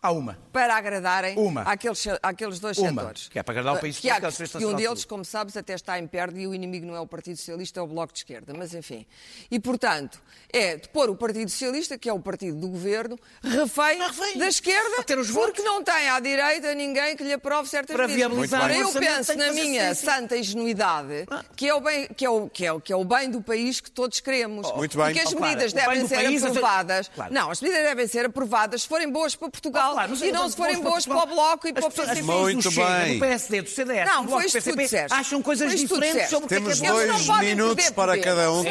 Há 0.03 0.11
uma. 0.11 0.37
para 0.51 0.75
agradarem 0.75 1.37
Uma. 1.39 1.61
àqueles, 1.61 2.03
àqueles 2.21 2.59
dois 2.59 2.77
Uma, 2.77 2.89
setores. 3.01 3.27
que 3.29 3.39
é 3.39 3.43
para 3.43 3.53
agradar 3.53 3.75
o 3.75 3.79
país 3.79 3.97
que, 3.97 4.09
há, 4.09 4.19
que 4.19 4.25
é 4.25 4.31
que 4.59 4.65
um 4.65 4.73
deles, 4.75 5.05
como 5.05 5.23
sabes, 5.23 5.55
até 5.55 5.73
está 5.73 5.97
em 5.97 6.05
perde 6.05 6.41
e 6.41 6.45
o 6.47 6.53
inimigo 6.53 6.85
não 6.85 6.93
é 6.93 6.99
o 6.99 7.07
Partido 7.07 7.37
Socialista, 7.37 7.79
é 7.79 7.83
o 7.83 7.87
Bloco 7.87 8.11
de 8.11 8.19
Esquerda. 8.19 8.53
Mas 8.55 8.73
enfim. 8.73 9.05
E, 9.49 9.59
portanto, 9.61 10.21
é 10.51 10.75
de 10.75 10.89
pôr 10.89 11.09
o 11.09 11.15
Partido 11.15 11.49
Socialista, 11.49 11.97
que 11.97 12.09
é 12.09 12.13
o 12.13 12.19
partido 12.19 12.57
do 12.59 12.67
governo, 12.67 13.17
refém 13.41 13.97
refém. 13.97 14.37
da 14.37 14.47
esquerda, 14.47 14.95
Para 14.97 15.03
ter 15.05 15.17
os 15.17 15.31
porque 15.31 15.61
não 15.61 15.81
tem 15.81 16.09
à 16.09 16.19
direita 16.19 16.75
ninguém 16.75 17.15
que 17.15 17.23
lhe 17.23 17.31
aprove 17.33 17.69
certas 17.69 17.95
Para 17.95 18.05
medidas. 18.07 18.31
o 18.37 18.43
eu 18.73 18.91
penso 18.91 19.37
na 19.37 19.53
minha 19.53 19.95
santa 19.95 20.35
ingenuidade, 20.37 21.25
que 21.55 21.69
é, 21.69 21.73
o 21.73 21.79
bem, 21.79 22.07
que, 22.07 22.25
é 22.25 22.29
o, 22.29 22.49
que, 22.49 22.65
é 22.65 22.73
o, 22.73 22.81
que 22.81 22.91
é 22.91 22.95
o 22.95 23.05
bem 23.05 23.31
do 23.31 23.41
país 23.41 23.79
que 23.79 23.89
todos 23.89 24.19
queremos. 24.19 24.69
Muito 24.73 24.97
bem. 24.97 25.11
E 25.11 25.13
que 25.13 25.19
as 25.21 25.33
Oh, 25.33 25.39
medidas 25.39 25.71
o 25.71 25.75
bem 25.75 25.85
devem 25.85 26.07
ser 26.07 26.15
país, 26.15 26.41
sei- 26.41 26.49
aprovadas. 26.49 27.07
Claro. 27.15 27.33
Não, 27.33 27.49
as 27.51 27.61
medidas 27.61 27.83
devem 27.85 28.07
ser 28.07 28.25
aprovadas 28.25 28.81
se 28.83 28.87
forem 28.87 29.09
boas 29.09 29.35
para 29.35 29.49
Portugal 29.49 29.92
Oh, 29.92 29.92
Claro, 29.93 30.09
mas 30.09 30.21
e 30.21 30.31
não 30.31 30.49
se 30.49 30.57
forem 30.57 30.81
boas 30.81 31.05
para 31.05 31.23
o 31.23 31.25
Bloco 31.27 31.67
e 31.67 31.73
para 31.73 31.85
o 31.85 31.91
PCP. 31.91 32.15
pessoas 32.15 32.25
Muito 32.25 32.63
do 32.63 32.71
Chega, 32.71 33.03
bem. 33.03 33.13
do 33.13 33.19
PSD, 33.19 33.61
do 33.61 33.69
CDS, 33.69 34.05
Não, 34.05 34.21
do 34.23 34.27
Bloco 34.29 34.45
que 34.45 34.51
PCP, 34.51 35.07
acham 35.11 35.41
coisas 35.41 35.71
que 35.71 35.79
diferentes 35.79 36.29
sobre 36.29 36.45
o 36.45 36.47
que 36.47 36.55
é 36.55 36.57
que 36.57 36.63
Temos 36.63 36.81
é 36.81 36.87
não 36.87 37.25
dois 37.25 37.39
minutos 37.41 37.89
para 37.91 38.17
cada 38.19 38.51
um. 38.51 38.63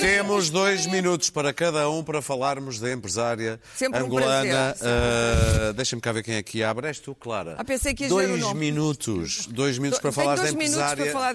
Temos 0.00 0.50
dois 0.50 0.86
minutos 0.86 1.30
para 1.30 1.52
cada 1.52 1.88
um 1.88 2.02
para 2.02 2.20
falarmos 2.20 2.80
da 2.80 2.92
empresária 2.92 3.60
angolana. 3.94 4.76
Ah, 4.80 5.72
Deixa-me 5.72 6.02
cá 6.02 6.12
ver 6.12 6.22
quem 6.22 6.36
aqui 6.36 6.62
abre. 6.62 6.88
És 6.88 6.98
tu, 6.98 7.14
Clara. 7.14 7.56
Ah, 7.58 7.64
que 7.64 8.08
Dois 8.08 8.52
minutos. 8.54 9.46
Dois 9.46 9.78
minutos 9.78 10.00
para 10.00 10.12
falar 10.12 10.36
da 10.36 10.50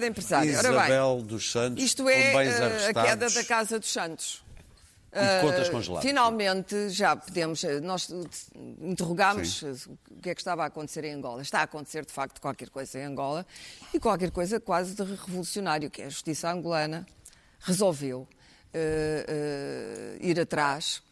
empresária. 0.06 0.50
Isabel 0.50 1.22
dos 1.22 1.50
Santos. 1.50 1.82
Isto 1.82 2.08
é 2.08 2.32
eh, 2.32 2.90
a 2.94 3.02
queda 3.04 3.30
da 3.30 3.44
Casa 3.44 3.78
dos 3.78 3.92
Santos. 3.92 4.42
E 5.12 5.40
contas 5.42 5.68
Eh, 5.68 5.70
congeladas. 5.70 6.04
Finalmente 6.08 6.88
já 6.88 7.14
podemos. 7.14 7.62
eh, 7.64 7.80
Nós 7.80 8.08
interrogámos 8.80 9.62
o 9.62 9.98
que 10.22 10.30
é 10.30 10.34
que 10.34 10.40
estava 10.40 10.62
a 10.62 10.66
acontecer 10.66 11.04
em 11.04 11.12
Angola. 11.12 11.42
Está 11.42 11.60
a 11.60 11.62
acontecer, 11.64 12.04
de 12.06 12.12
facto, 12.12 12.40
qualquer 12.40 12.70
coisa 12.70 12.98
em 12.98 13.04
Angola 13.04 13.46
e 13.92 14.00
qualquer 14.00 14.30
coisa 14.30 14.58
quase 14.58 14.94
de 14.94 15.02
revolucionário, 15.02 15.90
que 15.90 16.02
é 16.02 16.06
a 16.06 16.08
justiça 16.08 16.50
angolana 16.50 17.06
resolveu 17.60 18.26
eh, 18.74 19.24
eh, 19.28 20.26
ir 20.26 20.40
atrás 20.40 21.02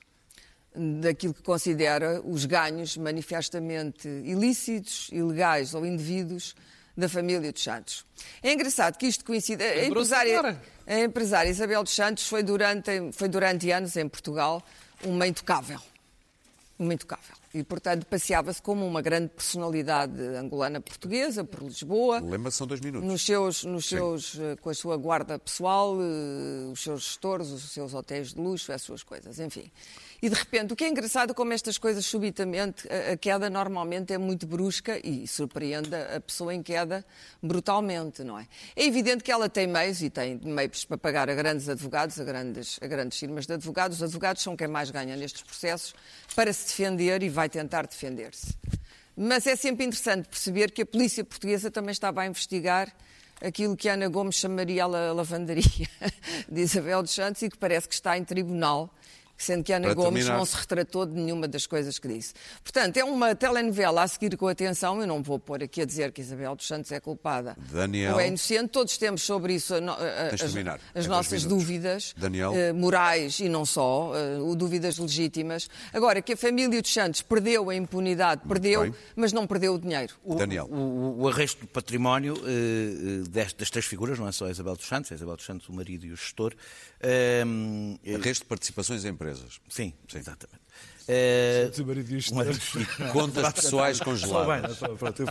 daquilo 0.74 1.34
que 1.34 1.42
considera 1.42 2.20
os 2.24 2.44
ganhos 2.44 2.96
manifestamente 2.96 4.08
ilícitos, 4.08 5.08
ilegais 5.12 5.74
ou 5.74 5.84
indevidos 5.84 6.54
da 6.96 7.08
família 7.08 7.52
dos 7.52 7.62
Santos. 7.62 8.04
É 8.42 8.52
engraçado 8.52 8.96
que 8.96 9.06
isto 9.06 9.24
coincide. 9.24 9.62
A 9.62 9.84
empresária, 9.84 10.38
agora. 10.38 10.62
A 10.90 11.00
empresária 11.00 11.48
Isabel 11.48 11.84
dos 11.84 11.94
Santos 11.94 12.26
foi 12.26 12.42
durante, 12.42 13.12
foi 13.12 13.28
durante 13.28 13.70
anos 13.70 13.96
em 13.96 14.08
Portugal 14.08 14.60
uma 15.04 15.26
intocável. 15.26 15.80
Uma 16.76 16.94
intocável. 16.94 17.36
E, 17.54 17.62
portanto, 17.62 18.06
passeava-se 18.06 18.60
como 18.60 18.86
uma 18.86 19.00
grande 19.00 19.28
personalidade 19.28 20.20
angolana 20.20 20.80
portuguesa 20.80 21.44
por 21.44 21.62
Lisboa. 21.62 22.20
Lembra-se, 22.20 22.58
são 22.58 22.66
dois 22.66 22.80
minutos. 22.80 23.08
Nos 23.08 23.22
seus, 23.22 23.64
nos 23.64 23.86
seus, 23.86 24.38
eh, 24.38 24.56
com 24.60 24.70
a 24.70 24.74
sua 24.74 24.96
guarda 24.96 25.38
pessoal, 25.38 25.96
eh, 26.00 26.70
os 26.72 26.80
seus 26.80 27.02
gestores, 27.02 27.48
os 27.48 27.70
seus 27.70 27.92
hotéis 27.92 28.34
de 28.34 28.40
luxo, 28.40 28.72
as 28.72 28.82
suas 28.82 29.02
coisas, 29.02 29.38
enfim. 29.40 29.70
E 30.22 30.28
de 30.28 30.34
repente, 30.34 30.72
o 30.72 30.76
que 30.76 30.84
é 30.84 30.88
engraçado, 30.88 31.34
como 31.34 31.52
estas 31.52 31.78
coisas 31.78 32.04
subitamente, 32.04 32.86
a, 32.88 33.16
queda 33.16 33.48
normalmente 33.48 34.12
é 34.12 34.18
muito 34.18 34.46
brusca 34.46 35.00
e 35.06 35.26
surpreende 35.26 35.94
a 35.94 36.20
pessoa 36.20 36.54
em 36.54 36.62
queda 36.62 37.04
brutalmente, 37.42 38.22
não 38.22 38.38
é? 38.38 38.46
É 38.76 38.84
evidente 38.84 39.24
que 39.24 39.32
ela 39.32 39.48
tem 39.48 39.66
meios 39.66 40.02
e 40.02 40.10
tem 40.10 40.38
meios 40.42 40.84
para 40.84 40.98
pagar 40.98 41.30
a 41.30 41.34
grandes 41.34 41.68
advogados, 41.68 42.20
a 42.20 42.24
grandes, 42.24 42.78
a 42.82 42.86
grandes 42.86 43.18
firmas 43.18 43.46
de 43.46 43.54
advogados. 43.54 43.98
Os 43.98 44.02
advogados 44.02 44.42
são 44.42 44.56
quem 44.56 44.68
mais 44.68 44.90
ganha 44.90 45.16
nestes 45.16 45.42
processos 45.42 45.94
para 46.36 46.52
se 46.52 46.66
defender 46.66 47.22
e 47.22 47.28
vai 47.28 47.48
tentar 47.48 47.86
defender-se. 47.86 48.54
Mas 49.16 49.46
é 49.46 49.56
sempre 49.56 49.84
interessante 49.84 50.28
perceber 50.28 50.70
que 50.70 50.82
a 50.82 50.86
polícia 50.86 51.24
portuguesa 51.24 51.70
também 51.70 51.92
estava 51.92 52.22
a 52.22 52.26
investigar 52.26 52.94
aquilo 53.40 53.76
que 53.76 53.88
Ana 53.88 54.08
Gomes 54.08 54.36
chamaria 54.36 54.84
a 54.84 54.86
la- 54.86 55.12
lavandaria 55.12 55.64
de 56.48 56.60
Isabel 56.60 57.02
dos 57.02 57.12
Santos 57.12 57.40
e 57.42 57.48
que 57.48 57.56
parece 57.56 57.88
que 57.88 57.94
está 57.94 58.16
em 58.18 58.24
tribunal 58.24 58.94
sendo 59.42 59.64
que 59.64 59.72
Ana 59.72 59.86
Para 59.88 59.94
Gomes 59.94 60.12
terminar. 60.24 60.38
não 60.38 60.44
se 60.44 60.56
retratou 60.56 61.06
de 61.06 61.12
nenhuma 61.14 61.48
das 61.48 61.66
coisas 61.66 61.98
que 61.98 62.08
disse. 62.08 62.34
Portanto, 62.62 62.96
é 62.96 63.04
uma 63.04 63.34
telenovela 63.34 64.02
a 64.02 64.08
seguir 64.08 64.36
com 64.36 64.46
atenção. 64.48 65.00
Eu 65.00 65.06
não 65.06 65.22
vou 65.22 65.38
pôr 65.38 65.62
aqui 65.62 65.82
a 65.82 65.84
dizer 65.84 66.12
que 66.12 66.20
Isabel 66.20 66.54
dos 66.56 66.66
Santos 66.66 66.90
é 66.92 67.00
culpada 67.00 67.56
Daniel. 67.72 68.14
ou 68.14 68.20
é 68.20 68.28
inocente. 68.28 68.68
Todos 68.68 68.96
temos 68.98 69.22
sobre 69.22 69.54
isso 69.54 69.74
a 69.74 69.78
a- 69.78 70.26
as, 70.34 70.42
as 70.94 71.04
É 71.04 71.08
nossas 71.08 71.44
dúvidas 71.44 72.14
Daniel. 72.16 72.52
eh, 72.54 72.72
morais 72.72 73.40
e 73.40 73.48
não 73.48 73.64
só, 73.64 74.12
eh, 74.14 74.54
dúvidas 74.56 74.98
legítimas. 74.98 75.68
Agora, 75.92 76.20
que 76.22 76.32
a 76.32 76.36
família 76.36 76.80
dos 76.80 76.92
Santos 76.92 77.22
perdeu 77.22 77.70
a 77.70 77.74
impunidade, 77.74 78.42
perdeu, 78.46 78.82
bem. 78.82 78.94
mas 79.16 79.32
não 79.32 79.46
perdeu 79.46 79.74
o 79.74 79.78
dinheiro. 79.78 80.14
O, 80.24 80.34
Daniel. 80.34 80.66
O, 80.70 80.74
o- 80.76 81.22
o 81.22 81.28
arresto 81.28 81.60
do 81.62 81.66
património 81.66 82.34
eh, 82.46 83.22
destas, 83.28 83.54
das 83.60 83.70
três 83.70 83.86
figuras, 83.86 84.18
não 84.18 84.26
é 84.28 84.32
só 84.32 84.46
a 84.46 84.50
Isabel 84.50 84.74
dos 84.76 84.86
Santos, 84.86 85.10
a 85.12 85.14
Isabel 85.14 85.36
dos 85.36 85.44
Santos, 85.44 85.68
o 85.68 85.72
marido 85.72 86.04
e 86.06 86.12
o 86.12 86.16
gestor. 86.16 86.54
eh, 87.00 87.42
Arresto 88.14 88.44
de 88.44 88.48
participações 88.48 89.04
em 89.04 89.08
empresas. 89.08 89.29
Sim, 89.68 89.94
exatamente. 90.14 90.62
O 91.82 91.86
marido 91.86 92.12
e 92.12 92.16
o 92.18 93.08
um 93.08 93.08
Contas 93.12 93.52
pessoais 93.54 93.98
bem, 93.98 94.04
congeladas. 94.04 94.70
estou- 94.72 94.96
pronto, 94.96 95.22
eu 95.22 95.28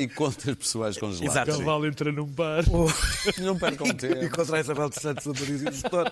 E 0.00 0.08
contas, 0.08 0.48
e 0.48 0.54
pessoais 0.56 0.98
congeladas. 0.98 1.30
Exato. 1.48 1.58
Cavalo 1.58 1.86
entra 1.86 2.10
num 2.10 2.26
bar. 2.26 2.64
Não 3.38 3.56
percam 3.56 3.86
E 3.86 3.94
tempo. 3.94 4.36
contra 4.36 4.56
a 4.56 4.60
Isabel 4.60 4.88
dos 4.88 4.98
Santos, 5.00 5.26
o 5.26 5.32
marido 5.32 5.64
e 5.64 5.68
o 5.68 5.72
gestor. 5.72 6.10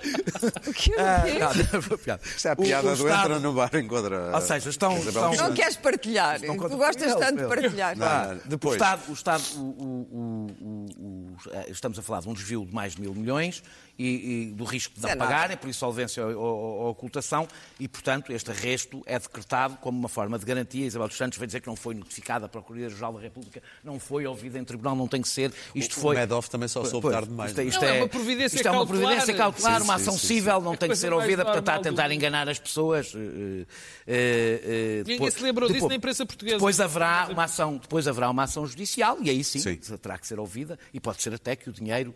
que 0.75 0.93
é? 0.95 1.01
Ah, 1.01 1.25
não, 1.73 1.99
piada. 1.99 2.23
Isto 2.25 2.47
é 2.47 2.51
a 2.51 2.55
O- 2.55 2.57
piada 2.63 2.87
o 2.93 2.97
do 2.97 3.03
Estado- 3.09 3.25
entra 3.33 3.39
no 3.41 3.53
bar 3.53 3.71
encontra. 3.75 4.31
Ou 4.37 4.41
seja, 4.41 4.71
estão- 4.71 4.97
estão- 4.99 5.35
Não 5.35 5.55
queres 5.55 5.77
partilhar. 5.77 6.41
Não 6.43 6.57
Tu 6.57 6.77
gostas 6.77 7.15
tanto 7.17 7.43
de 7.43 7.49
partilhar. 7.49 7.97
Não, 7.97 8.07
não, 8.29 8.37
O 8.37 8.49
depois. 8.49 8.75
Estado, 8.75 9.03
o 9.09 9.13
Estado 9.13 9.43
o- 9.57 9.61
o- 9.61 10.09
o- 10.13 10.57
o- 10.61 11.37
o- 11.67 11.71
estamos 11.71 11.99
a 11.99 12.03
falar 12.03 12.21
de 12.21 12.29
um 12.29 12.33
desvio 12.35 12.65
de 12.65 12.73
mais 12.73 12.95
de 12.95 13.01
mil 13.01 13.13
milhões 13.15 13.61
e, 13.99 14.51
e 14.51 14.53
do 14.55 14.63
risco 14.65 14.95
de 14.95 15.03
não 15.03 15.09
é 15.09 15.15
nada. 15.17 15.29
pagarem, 15.29 15.57
por 15.57 15.69
insolvência 15.69 16.25
ou, 16.25 16.37
ou- 16.39 16.59
ou 16.83 16.91
ocultação, 16.91 17.49
e, 17.81 17.89
portanto, 17.89 18.31
este 18.39 18.51
arresto 18.51 19.03
é 19.05 19.19
decretado 19.19 19.77
como 19.77 19.99
uma 19.99 20.09
forma 20.09 20.39
de 20.39 20.45
garantia. 20.47 20.87
Isabel 20.87 21.09
dos 21.09 21.17
Santos 21.17 21.37
vai 21.39 21.47
dizer 21.47 21.61
que 21.61 21.67
não 21.67 21.77
foi 21.77 21.95
notificada 21.95 22.47
à 22.47 22.49
Procuradoria-Geral 22.49 23.13
da 23.13 23.21
República, 23.21 23.63
não 23.85 24.01
foi 24.01 24.27
ouvida 24.27 24.59
em 24.59 24.65
tribunal, 24.65 24.97
não 24.97 25.07
tem 25.07 25.21
que 25.21 25.29
ser. 25.29 25.53
Isto 25.75 25.99
O 25.99 26.01
foi. 26.01 26.17
Madoff 26.17 26.49
também 26.49 26.69
só 26.69 26.85
soube 26.85 27.03
Pois, 27.03 27.15
tarde 27.15 27.29
demais. 27.29 27.51
Isto 27.51 27.61
é, 27.61 27.65
isto 27.65 27.81
Não, 27.83 27.89
é 27.89 27.97
é- 27.99 28.01
uma 28.01 28.09
providência 28.09 28.57
isto 28.57 28.67
é 28.69 28.71
uma 28.71 28.87
providência 28.87 29.35
cautelar, 29.35 29.79
Sim, 29.81 29.85
uma 29.85 29.97
sim, 29.99 30.03
ação 30.03 30.15
sim, 30.15 30.21
sim. 30.21 30.27
civil, 30.27 30.61
não 30.61 30.77
tem 30.77 30.89
que 30.89 30.97
ser 30.97 31.11
mais 31.11 31.23
ouvida, 31.23 31.45
portanto, 31.45 31.63
está 31.63 31.75
a 31.75 31.81
tentar 31.81 32.11
enganar 32.13 32.49
as 32.49 32.59
pessoas. 32.59 33.13
eh, 33.15 33.67
eh, 34.07 34.61
eh, 34.65 34.97
Ninguém 34.99 35.17
depois- 35.17 35.35
se 35.35 35.43
lembrou 35.43 35.69
disso 35.71 35.89
na 35.89 35.95
imprensa 35.95 36.25
portuguesa. 36.25 36.57
Depois 36.57 36.81
haverá 36.81 37.29
uma 37.31 37.45
ação, 37.45 37.77
depois 37.77 38.07
haverá 38.09 38.31
uma 38.31 38.45
ação 38.45 38.67
judicial 38.67 39.19
e 39.21 39.31
aí 39.31 39.43
sim, 39.45 39.59
Sim. 39.59 39.77
terá 39.77 40.17
que 40.17 40.27
ser 40.27 40.39
ouvida 40.39 40.79
e 40.95 41.01
pode 41.01 41.21
ser 41.23 41.35
até 41.35 41.57
que 41.57 41.69
o 41.69 41.73
dinheiro, 41.73 42.15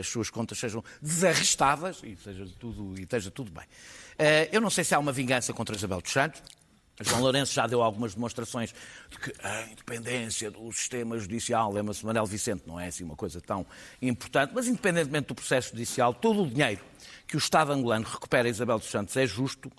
as 0.00 0.06
suas 0.08 0.28
contas 0.30 0.58
sejam 0.58 0.82
desarrestadas 1.00 2.00
e 2.02 2.16
seja 2.16 2.46
tudo, 2.58 2.98
e 2.98 3.02
esteja 3.02 3.30
tudo 3.30 3.50
bem. 3.50 3.64
Eh, 4.18 4.48
Eu 4.52 4.60
não 4.60 4.70
sei 4.70 4.84
se 4.84 4.94
há 4.94 4.98
uma 4.98 5.12
vingança 5.12 5.52
contra 5.52 5.74
Isabel 5.74 6.00
dos 6.00 6.12
Santos. 6.12 6.42
João 7.00 7.22
Lourenço 7.22 7.52
já 7.54 7.66
deu 7.66 7.82
algumas 7.82 8.14
demonstrações 8.14 8.72
de 9.10 9.18
que 9.18 9.32
a 9.42 9.62
independência 9.62 10.50
do 10.50 10.70
sistema 10.72 11.18
judicial, 11.18 11.72
lembra-se 11.72 12.04
Manel 12.04 12.26
Vicente, 12.26 12.62
não 12.66 12.78
é 12.78 12.88
assim 12.88 13.02
uma 13.02 13.16
coisa 13.16 13.40
tão 13.40 13.66
importante, 14.00 14.52
mas 14.54 14.68
independentemente 14.68 15.28
do 15.28 15.34
processo 15.34 15.70
judicial, 15.70 16.12
todo 16.14 16.42
o 16.42 16.46
dinheiro 16.48 16.80
que 17.26 17.34
o 17.34 17.38
Estado 17.38 17.72
angolano 17.72 18.06
recupera 18.06 18.46
a 18.46 18.50
Isabel 18.50 18.78
dos 18.78 18.90
Santos 18.90 19.16
é 19.16 19.26
justo, 19.26 19.72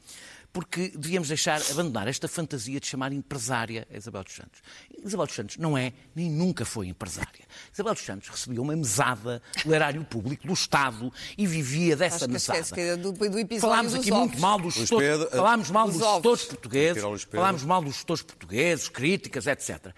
porque 0.54 0.90
devíamos 0.96 1.30
deixar, 1.30 1.60
abandonar 1.72 2.08
esta 2.08 2.28
fantasia 2.28 2.80
de 2.80 2.86
chamar 2.86 3.12
empresária 3.12 3.88
a 3.92 3.98
Isabel 3.98 4.24
dos 4.24 4.34
Santos. 4.34 4.62
Isabel 5.04 5.26
dos 5.26 5.36
Santos 5.36 5.58
não 5.58 5.76
é, 5.76 5.92
nem 6.16 6.30
nunca 6.30 6.64
foi 6.64 6.88
empresária. 6.88 7.44
Isabel 7.74 7.96
dos 7.96 8.04
Santos 8.04 8.30
recebia 8.30 8.62
uma 8.62 8.76
mesada 8.76 9.42
do 9.66 9.74
erário 9.74 10.04
público, 10.06 10.46
do 10.46 10.54
Estado, 10.54 11.12
e 11.36 11.48
vivia 11.48 11.96
dessa 11.96 12.28
mesada. 12.28 12.62
que 12.64 12.80
é 12.80 12.96
do, 12.96 13.12
do 13.12 13.60
Falámos 13.60 13.96
aqui 13.96 14.12
ovos. 14.12 14.28
muito 14.28 14.40
mal 14.40 14.60
dos 14.60 14.76
gestores, 14.76 15.28
falámos 15.32 15.72
mal 15.72 15.88
os 15.88 15.98
dos 15.98 16.08
gestores 16.08 16.44
portugueses, 16.46 17.04
falámos 17.32 17.64
mal 17.64 17.82
dos 17.82 17.96
gestores 17.96 18.22
portugueses, 18.22 18.88
críticas, 18.88 19.48
etc. 19.48 19.92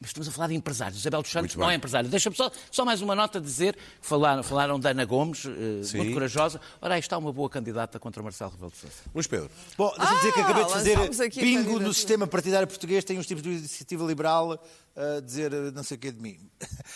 Mas 0.00 0.08
estamos 0.10 0.28
a 0.28 0.32
falar 0.32 0.48
de 0.48 0.54
empresários. 0.54 0.98
Isabel 0.98 1.20
dos 1.20 1.30
Santos 1.30 1.54
não 1.56 1.70
é 1.70 1.74
empresário. 1.74 2.08
Deixa-me 2.08 2.34
só, 2.34 2.50
só 2.70 2.86
mais 2.86 3.02
uma 3.02 3.14
nota 3.14 3.36
a 3.36 3.40
dizer 3.40 3.74
que 3.74 3.80
falaram, 4.00 4.42
falaram 4.42 4.80
da 4.80 4.90
Ana 4.92 5.04
Gomes, 5.04 5.44
eh, 5.44 5.84
Sim. 5.84 5.98
muito 5.98 6.14
corajosa. 6.14 6.58
Ora, 6.80 6.94
aí 6.94 7.00
está 7.00 7.18
uma 7.18 7.30
boa 7.30 7.50
candidata 7.50 7.98
contra 8.00 8.22
Marcelo 8.22 8.50
Rebelo 8.50 8.70
de 8.70 8.78
Sousa. 8.78 8.94
Luís 9.14 9.26
Pedro. 9.26 9.50
Bom, 9.76 9.92
deixa-me 9.98 10.16
dizer 10.20 10.32
que 10.32 10.40
Ah, 10.40 10.44
acabei 10.44 10.64
de 10.64 10.70
fazer 10.70 10.96
candidatura. 11.30 11.84
no 11.84 11.92
sistema 11.92 12.26
partidário 12.26 12.66
português, 12.66 13.04
tem 13.04 13.18
uns 13.18 13.26
tipos 13.26 13.42
de 13.42 13.50
iniciativa 13.50 14.02
liberal 14.06 14.58
a 14.96 15.20
dizer 15.20 15.52
eh, 15.52 15.70
não 15.70 15.82
sei 15.82 15.98
o 15.98 16.00
que 16.00 16.10
de 16.12 16.20
mim. 16.22 16.38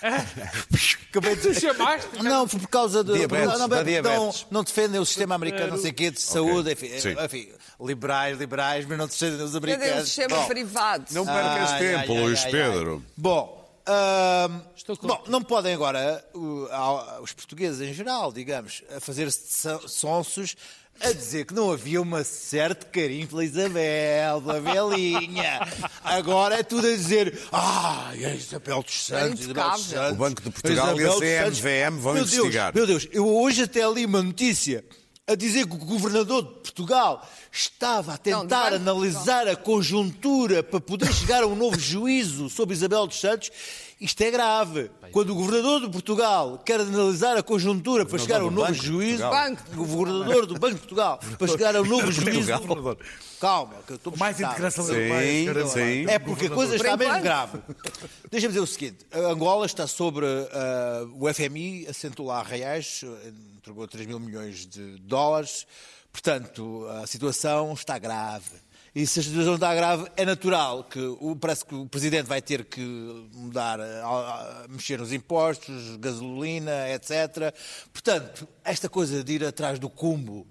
acabei 1.11 1.37
de 1.37 1.43
Tu 1.43 1.61
chamaste? 1.61 2.09
Não, 2.23 2.49
foi 2.49 2.61
por 2.61 2.69
causa 2.69 3.05
de. 3.05 3.13
Diabetes, 3.13 3.47
não, 3.53 3.59
não, 3.59 3.69
da 3.69 3.85
não, 4.03 4.35
não 4.51 4.65
defendem 4.65 5.01
o 5.01 5.05
sistema 5.07 5.35
americano, 5.35 5.73
não 5.73 5.79
sei 5.79 5.91
o 5.91 5.95
quê, 5.95 6.11
de 6.11 6.21
saúde, 6.21 6.73
enfim, 6.73 6.89
Sim. 6.99 7.15
enfim, 7.23 7.49
liberais, 7.81 8.39
liberais, 8.39 8.87
mas 8.87 8.99
não 8.99 9.07
defendem 9.07 9.43
os 9.45 9.53
Cadê 9.53 9.55
o 9.55 9.75
americanos. 9.75 10.05
sistema 10.09 10.37
Bom, 10.37 10.47
privado? 10.47 11.05
Não 11.11 11.25
percas 11.25 11.71
Ai, 11.73 11.79
tempo, 11.79 12.13
ai, 12.13 12.19
ai, 12.19 12.23
Luís 12.25 12.45
ai, 12.45 12.51
Pedro. 12.51 13.03
ai. 13.07 13.13
Bom, 13.17 13.65
bom, 15.03 15.25
não 15.29 15.43
podem 15.43 15.75
agora 15.75 16.25
uh, 16.35 17.23
os 17.23 17.33
portugueses 17.33 17.81
em 17.87 17.93
geral, 17.93 18.33
digamos, 18.33 18.83
a 18.97 19.01
fazer-se 19.01 19.69
sonsos 19.89 20.57
a 21.01 21.13
dizer 21.13 21.45
que 21.45 21.53
não 21.55 21.73
havia 21.73 22.01
uma 22.01 22.23
certo 22.23 22.87
carinho 22.87 23.27
pela 23.27 23.45
Isabel, 23.45 24.41
pela 24.41 24.61
velhinha. 24.61 25.61
Agora 26.05 26.57
é 26.61 26.63
tudo 26.63 26.87
a 26.87 26.91
dizer, 26.91 27.37
ah, 27.51 28.11
a 28.11 28.15
Isabel 28.35 28.81
dos 28.83 29.05
Santos, 29.07 29.41
Isabel 29.41 29.71
dos. 29.71 29.83
Santos. 29.87 30.13
O 30.13 30.15
Banco 30.15 30.43
de 30.43 30.51
Portugal 30.51 30.97
Isabel 30.97 31.23
e 31.25 31.37
a 31.39 31.49
dos. 31.49 31.59
CMVM 31.61 31.99
vão 31.99 32.15
Meu 32.15 32.25
Deus, 32.25 32.33
investigar. 32.35 32.75
meu 32.75 32.87
Deus, 32.87 33.09
eu 33.11 33.27
hoje 33.29 33.63
até 33.65 33.85
li 33.91 34.07
uma 34.07 34.23
notícia 34.23 34.85
a 35.27 35.35
dizer 35.35 35.67
que 35.67 35.75
o 35.75 35.79
governador 35.79 36.43
de 36.43 36.51
Portugal 36.51 37.27
estava 37.51 38.13
a 38.13 38.31
Não, 38.31 38.43
tentar 38.43 38.71
de 38.71 38.77
analisar 38.77 39.49
a 39.49 39.57
conjuntura 39.57 40.63
para 40.63 40.81
poder 40.81 41.13
chegar 41.15 41.43
a 41.43 41.47
um 41.47 41.57
novo 41.57 41.79
juízo 41.79 42.51
sobre 42.51 42.75
Isabel 42.75 43.07
dos 43.07 43.19
Santos. 43.19 43.51
Isto 44.05 44.21
é 44.23 44.31
grave. 44.31 44.91
Quando 45.13 45.31
o 45.31 45.35
governador 45.35 45.81
de 45.81 45.89
Portugal 45.89 46.59
quer 46.63 46.79
analisar 46.79 47.39
a 47.39 47.43
conjuntura 47.43 48.05
para 48.05 48.19
chegar 48.19 48.43
a 48.43 48.45
um 48.45 48.49
do 48.51 48.57
novo 48.57 48.67
Banco 48.69 48.79
de 48.79 48.87
juízo, 48.87 49.23
Portugal. 49.23 49.57
o 49.73 49.87
governador 49.87 50.47
do 50.47 50.59
Banco 50.59 50.75
de 50.75 50.81
Portugal 50.81 51.21
para 51.39 51.49
chegar 51.49 51.75
a 51.75 51.81
um 51.81 51.87
novo 51.87 52.13
juízo. 52.13 52.53
Calma, 53.41 53.77
que 53.87 53.93
eu 53.93 53.97
estou 53.97 54.15
Mais 54.19 54.39
integração 54.39 54.85
Sim, 54.85 54.93
europeia. 54.93 55.67
sim. 55.69 56.05
É 56.07 56.19
porque 56.19 56.47
a 56.47 56.51
coisa 56.51 56.77
está 56.77 56.99
mesmo 56.99 57.21
grave. 57.23 57.59
Deixa-me 58.31 58.53
dizer 58.53 58.61
o 58.61 58.67
seguinte: 58.67 59.07
a 59.11 59.21
Angola 59.21 59.65
está 59.65 59.87
sobre. 59.87 60.27
ah, 60.27 61.07
o 61.15 61.33
FMI 61.33 61.87
assentou 61.89 62.27
lá 62.27 62.43
reais, 62.43 63.03
entregou 63.57 63.89
3 63.89 64.07
mil 64.07 64.21
milhões 64.21 64.67
de 64.67 64.99
dólares. 64.99 65.67
Portanto, 66.13 66.87
a 67.03 67.07
situação 67.07 67.73
está 67.73 67.99
grave. 67.99 68.64
E 68.95 69.05
se 69.09 69.19
a 69.19 69.23
situação 69.25 69.57
está 69.57 69.75
grave, 69.75 70.07
é 70.17 70.25
natural 70.25 70.85
que 70.85 71.01
o, 71.01 71.35
parece 71.35 71.65
que 71.65 71.75
o 71.75 71.85
Presidente 71.87 72.27
vai 72.27 72.41
ter 72.41 72.65
que 72.65 72.81
mudar, 73.35 73.81
ah, 73.81 74.67
mexer 74.69 75.01
nos 75.01 75.13
impostos, 75.13 75.97
gasolina, 75.97 76.89
etc. 76.91 77.53
Portanto, 77.93 78.47
esta 78.65 78.89
coisa 78.89 79.25
de 79.25 79.33
ir 79.33 79.45
atrás 79.45 79.81
do 79.81 79.91
cumbo, 79.91 80.47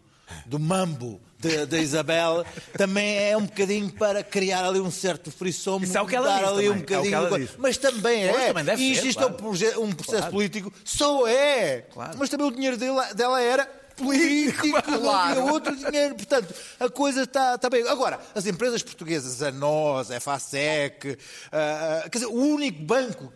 do 0.46 0.60
mambo 0.60 1.22
da 1.70 1.78
Isabel, 1.78 2.46
também 2.78 3.18
é 3.18 3.38
um 3.38 3.46
bocadinho 3.46 3.90
para 3.92 4.24
criar 4.24 4.66
ali 4.66 4.80
um 4.80 4.92
certo 4.92 5.30
frisson, 5.32 5.80
Isso 5.82 5.98
é 5.98 6.02
o 6.02 6.06
que 6.08 6.16
ela 6.16 6.28
dar 6.28 6.46
ali 6.46 6.68
também, 6.68 6.70
um 6.70 6.74
é 6.74 6.78
bocadinho. 6.80 7.40
diz. 7.40 7.50
Mas 7.58 7.78
também 7.78 8.30
Pois, 8.30 8.42
é. 8.44 8.54
também 8.54 8.78
e 8.78 8.92
isto, 8.92 9.24
é 9.24 9.28
um, 9.28 9.84
um 9.84 9.92
processo 9.92 10.18
Claro. 10.18 10.32
político, 10.32 10.74
só 10.84 11.28
é. 11.28 11.82
Claro. 11.94 12.18
Mas 12.18 12.30
também 12.30 12.48
o 12.48 12.52
dinheiro 12.52 12.78
dela, 12.78 13.14
dela 13.14 13.42
era 13.42 13.70
político, 13.96 14.68
não 14.92 15.12
havia 15.12 15.44
outro 15.44 15.76
dinheiro. 15.76 16.16
Portanto, 16.16 16.54
a 16.80 16.90
coisa 16.90 17.24
está, 17.24 17.56
está 17.56 17.70
bem. 17.70 17.88
Agora, 17.88 18.20
as 18.36 18.46
empresas 18.46 18.82
portuguesas, 18.84 19.42
a 19.42 19.52
NOS, 19.52 20.12
a 20.12 20.20
FASEC, 20.20 21.18
ah, 21.52 22.04
ah, 22.06 22.10
quer 22.10 22.20
dizer, 22.20 22.28
o 22.32 22.36
único 22.36 22.82
banco 22.84 23.32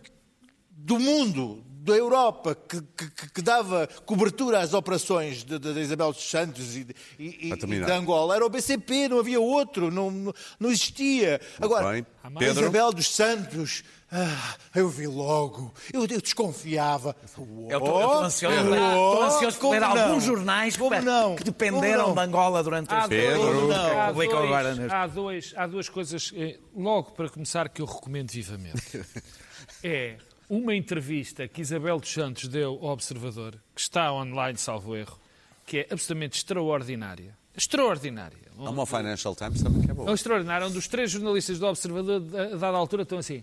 do 0.70 0.98
mundo, 0.98 1.64
da 1.80 1.94
Europa, 1.94 2.54
que, 2.54 2.82
que- 2.82 3.30
que 3.30 3.40
dava 3.40 3.88
cobertura 4.04 4.58
às 4.60 4.74
operações 4.74 5.42
de, 5.42 5.58
de- 5.58 5.72
de 5.72 5.80
Isabel 5.80 6.12
dos 6.12 6.28
Santos 6.28 6.76
e, 6.76 6.84
de- 6.84 6.94
e- 7.18 7.48
e- 7.48 7.52
de 7.86 7.92
Angola 7.92 8.34
era 8.36 8.44
o 8.44 8.48
BCP, 8.50 9.08
não 9.08 9.18
havia 9.20 9.40
outro, 9.40 9.90
não, 9.90 10.34
não, 10.60 10.70
existia. 10.70 11.40
Agora, 11.58 11.84
Pedro? 12.38 12.62
Isabel 12.64 12.92
dos 12.92 13.14
Santos, 13.14 13.84
ah, 14.10 14.54
eu 14.74 14.88
vi 14.88 15.06
logo, 15.06 15.72
eu, 15.92 16.00
eu 16.02 16.20
desconfiava. 16.20 17.14
Eu 17.20 17.26
estou- 17.26 17.70
eu 17.70 17.78
estou 17.78 18.20
ansioso, 18.22 18.56
estou 18.74 19.22
ansioso 19.22 19.58
por 19.58 19.70
ler 19.70 19.80
Como 19.82 19.94
não? 19.94 20.02
alguns 20.06 20.24
jornais 20.24 20.76
que, 20.76 21.00
não? 21.00 21.36
que 21.36 21.44
dependeram 21.44 22.14
de 22.14 22.20
Angola 22.20 22.62
durante 22.62 22.92
Há 22.92 22.98
este 23.00 23.08
Pedro. 23.10 23.42
dois- 23.42 23.68
Não. 23.76 24.00
há 24.00 24.12
dois- 24.12 24.28
agora 24.32 24.74
neste- 24.74 24.94
há, 24.94 25.06
dois, 25.06 25.54
há 25.56 25.66
duas 25.66 25.88
coisas, 25.88 26.32
eh, 26.34 26.58
logo 26.76 27.12
para 27.12 27.28
começar, 27.28 27.68
que 27.68 27.82
eu 27.82 27.86
recomendo 27.86 28.30
vivamente. 28.30 28.82
É 29.82 30.16
uma 30.48 30.74
entrevista 30.74 31.46
que 31.46 31.60
Isabel 31.60 32.00
dos 32.00 32.10
Santos 32.12 32.48
deu 32.48 32.78
ao 32.82 32.90
Observador, 32.90 33.52
que 33.74 33.80
está 33.80 34.12
online, 34.12 34.56
salvo 34.58 34.96
erro, 34.96 35.18
que 35.66 35.78
é 35.78 35.86
absolutamente 35.90 36.36
extraordinária. 36.38 37.36
Extraordinária. 37.56 38.38
Há 38.58 38.70
uma 38.70 38.86
Financial 38.86 39.34
Times 39.36 39.62
também 39.62 39.82
que 39.82 39.88
é 39.88 39.90
É 39.90 39.94
boa. 39.94 40.12
extraordinário. 40.12 40.66
Um 40.66 40.70
dos 40.70 40.88
três 40.88 41.10
jornalistas 41.10 41.58
do 41.58 41.66
Observador, 41.66 42.22
a 42.34 42.56
dada 42.56 42.76
altura, 42.76 43.02
estão 43.02 43.18
assim, 43.18 43.42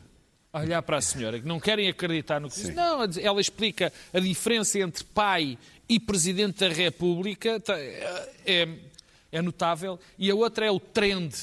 a 0.57 0.61
olhar 0.61 0.81
para 0.81 0.97
a 0.97 1.01
senhora, 1.01 1.39
que 1.39 1.47
não 1.47 1.59
querem 1.59 1.87
acreditar 1.89 2.39
no 2.39 2.49
que 2.49 2.55
diz. 2.59 2.73
Não, 2.75 2.99
ela 3.21 3.41
explica 3.41 3.91
a 4.13 4.19
diferença 4.19 4.79
entre 4.79 5.03
pai 5.03 5.57
e 5.87 5.99
Presidente 5.99 6.59
da 6.67 6.69
República. 6.73 7.59
Tá, 7.59 7.77
É, 7.77 8.31
é 8.45 8.67
é 9.31 9.41
notável. 9.41 9.99
E 10.17 10.31
a 10.31 10.35
outra 10.35 10.65
é 10.65 10.71
o 10.71 10.79
trend 10.79 11.33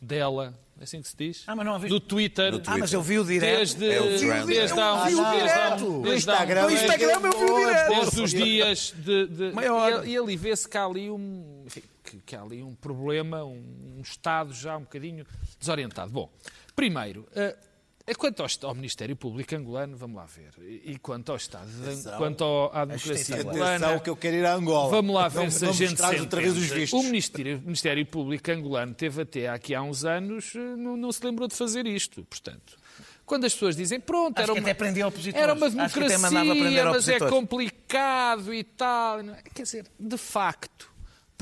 dela, 0.00 0.54
é 0.80 0.84
assim 0.84 1.02
que 1.02 1.08
se 1.08 1.14
diz? 1.16 1.42
Ah, 1.46 1.54
mas 1.54 1.66
não 1.66 1.74
a 1.74 1.78
viste? 1.78 1.90
Do 1.90 2.00
Twitter. 2.00 2.62
Ah, 2.66 2.78
mas 2.78 2.90
eu 2.94 3.02
vi 3.02 3.18
o 3.18 3.24
direto. 3.24 3.58
Desde, 3.58 3.90
É 3.92 4.00
o 4.00 4.18
trend. 4.18 4.46
desde 4.46 4.80
há 4.80 4.94
uns 4.94 5.00
Eu 5.00 5.06
vi 5.10 5.14
o 5.14 5.22
desde 5.24 5.38
direto. 5.38 5.60
há 5.60 5.74
uns- 5.98 6.14
Instagram. 6.16 6.62
No 6.62 6.70
Instagram 6.70 7.08
eu 7.12 7.20
vi 7.20 7.52
o 7.52 7.58
direto. 7.66 7.88
desde 7.90 8.20
os 8.22 8.30
dias 8.30 8.94
de. 8.96 9.26
de 9.26 9.52
Maior. 9.52 10.06
e, 10.06 10.10
e 10.12 10.16
ali 10.16 10.36
vê-se 10.36 10.66
que 10.66 10.78
há 10.78 10.84
ali 10.86 11.10
um. 11.10 11.62
enfim, 11.66 11.82
que, 12.02 12.16
que 12.24 12.34
há 12.34 12.40
ali 12.40 12.62
um 12.62 12.74
problema, 12.74 13.44
um, 13.44 13.62
um 13.98 14.00
Estado 14.02 14.54
já 14.54 14.78
um 14.78 14.82
bocadinho 14.82 15.26
desorientado. 15.60 16.10
Bom, 16.10 16.30
primeiro, 16.74 17.26
eh, 17.36 17.54
quanto 18.16 18.42
ao, 18.42 18.48
ao 18.68 18.74
Ministério 18.74 19.14
Público 19.14 19.54
angolano, 19.54 19.96
vamos 19.96 20.16
lá 20.16 20.26
ver. 20.26 20.50
E, 20.60 20.92
e 20.92 20.98
quanto 20.98 21.30
ao 21.30 21.36
Estado, 21.36 21.68
de- 21.70 22.16
quanto 22.16 22.42
ao- 22.42 22.74
à 22.76 22.84
democracia 22.84 23.36
angolana. 23.36 23.76
Atenção 23.86 23.98
que 24.00 24.10
eu 24.10 24.16
quero 24.16 24.36
ir 24.36 24.44
a 24.44 24.54
Angola. 24.54 24.90
Vamos 24.90 25.14
lá 25.14 25.28
ver 25.28 25.38
não, 25.44 25.50
se 25.50 25.64
a 25.64 25.66
não 25.68 25.72
me 25.74 25.78
gente 25.86 25.96
se 26.02 26.20
outra 26.20 26.40
vez 26.40 26.56
os 26.56 26.66
vistos. 26.68 27.00
O 27.00 27.02
Ministério, 27.04 27.58
o 27.58 27.62
Ministério 27.62 28.04
Público 28.06 28.50
angolano 28.50 28.94
teve 28.94 29.22
até 29.22 29.48
aqui 29.48 29.74
há 29.74 29.82
uns 29.82 30.04
anos, 30.04 30.52
eh, 30.56 30.58
não, 30.58 30.96
não 30.96 31.12
se 31.12 31.24
lembrou 31.24 31.46
de 31.46 31.54
fazer 31.54 31.86
isto. 31.86 32.24
Portanto, 32.24 32.76
quando 33.24 33.44
as 33.44 33.52
pessoas 33.52 33.76
dizem, 33.76 34.00
pronto, 34.00 34.36
Acho 34.38 34.50
era 34.50 34.60
que 34.60 34.82
uma, 34.82 35.38
era 35.38 35.54
uma 35.54 35.70
democracia, 35.70 36.18
mas 36.18 37.08
é 37.08 37.18
complicado 37.30 38.52
e 38.52 38.64
tal. 38.64 39.20
É? 39.20 39.42
Quer 39.54 39.62
dizer, 39.62 39.86
de 39.98 40.18
facto, 40.18 40.91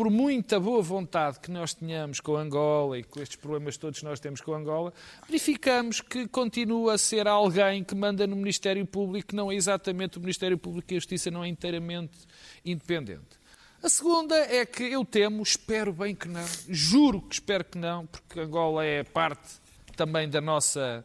por 0.00 0.08
muita 0.08 0.58
boa 0.58 0.80
vontade 0.80 1.38
que 1.40 1.50
nós 1.50 1.74
tenhamos 1.74 2.20
com 2.20 2.34
Angola 2.34 2.98
e 2.98 3.04
com 3.04 3.20
estes 3.20 3.36
problemas 3.36 3.76
todos 3.76 3.98
que 3.98 4.04
nós 4.06 4.18
temos 4.18 4.40
com 4.40 4.54
Angola, 4.54 4.94
verificamos 5.26 6.00
que 6.00 6.26
continua 6.26 6.94
a 6.94 6.98
ser 6.98 7.28
alguém 7.28 7.84
que 7.84 7.94
manda 7.94 8.26
no 8.26 8.34
Ministério 8.34 8.86
Público, 8.86 9.28
que 9.28 9.36
não 9.36 9.52
é 9.52 9.56
exatamente 9.56 10.16
o 10.16 10.20
Ministério 10.22 10.56
Público 10.56 10.90
e 10.90 10.96
a 10.96 11.00
Justiça 11.00 11.30
não 11.30 11.44
é 11.44 11.48
inteiramente 11.48 12.16
independente. 12.64 13.38
A 13.82 13.90
segunda 13.90 14.34
é 14.36 14.64
que 14.64 14.84
eu 14.84 15.04
temo, 15.04 15.42
espero 15.42 15.92
bem 15.92 16.14
que 16.14 16.28
não, 16.28 16.46
juro 16.66 17.20
que 17.20 17.34
espero 17.34 17.62
que 17.62 17.76
não, 17.76 18.06
porque 18.06 18.40
Angola 18.40 18.82
é 18.82 19.04
parte 19.04 19.60
também 19.98 20.30
da 20.30 20.40
nossa, 20.40 21.04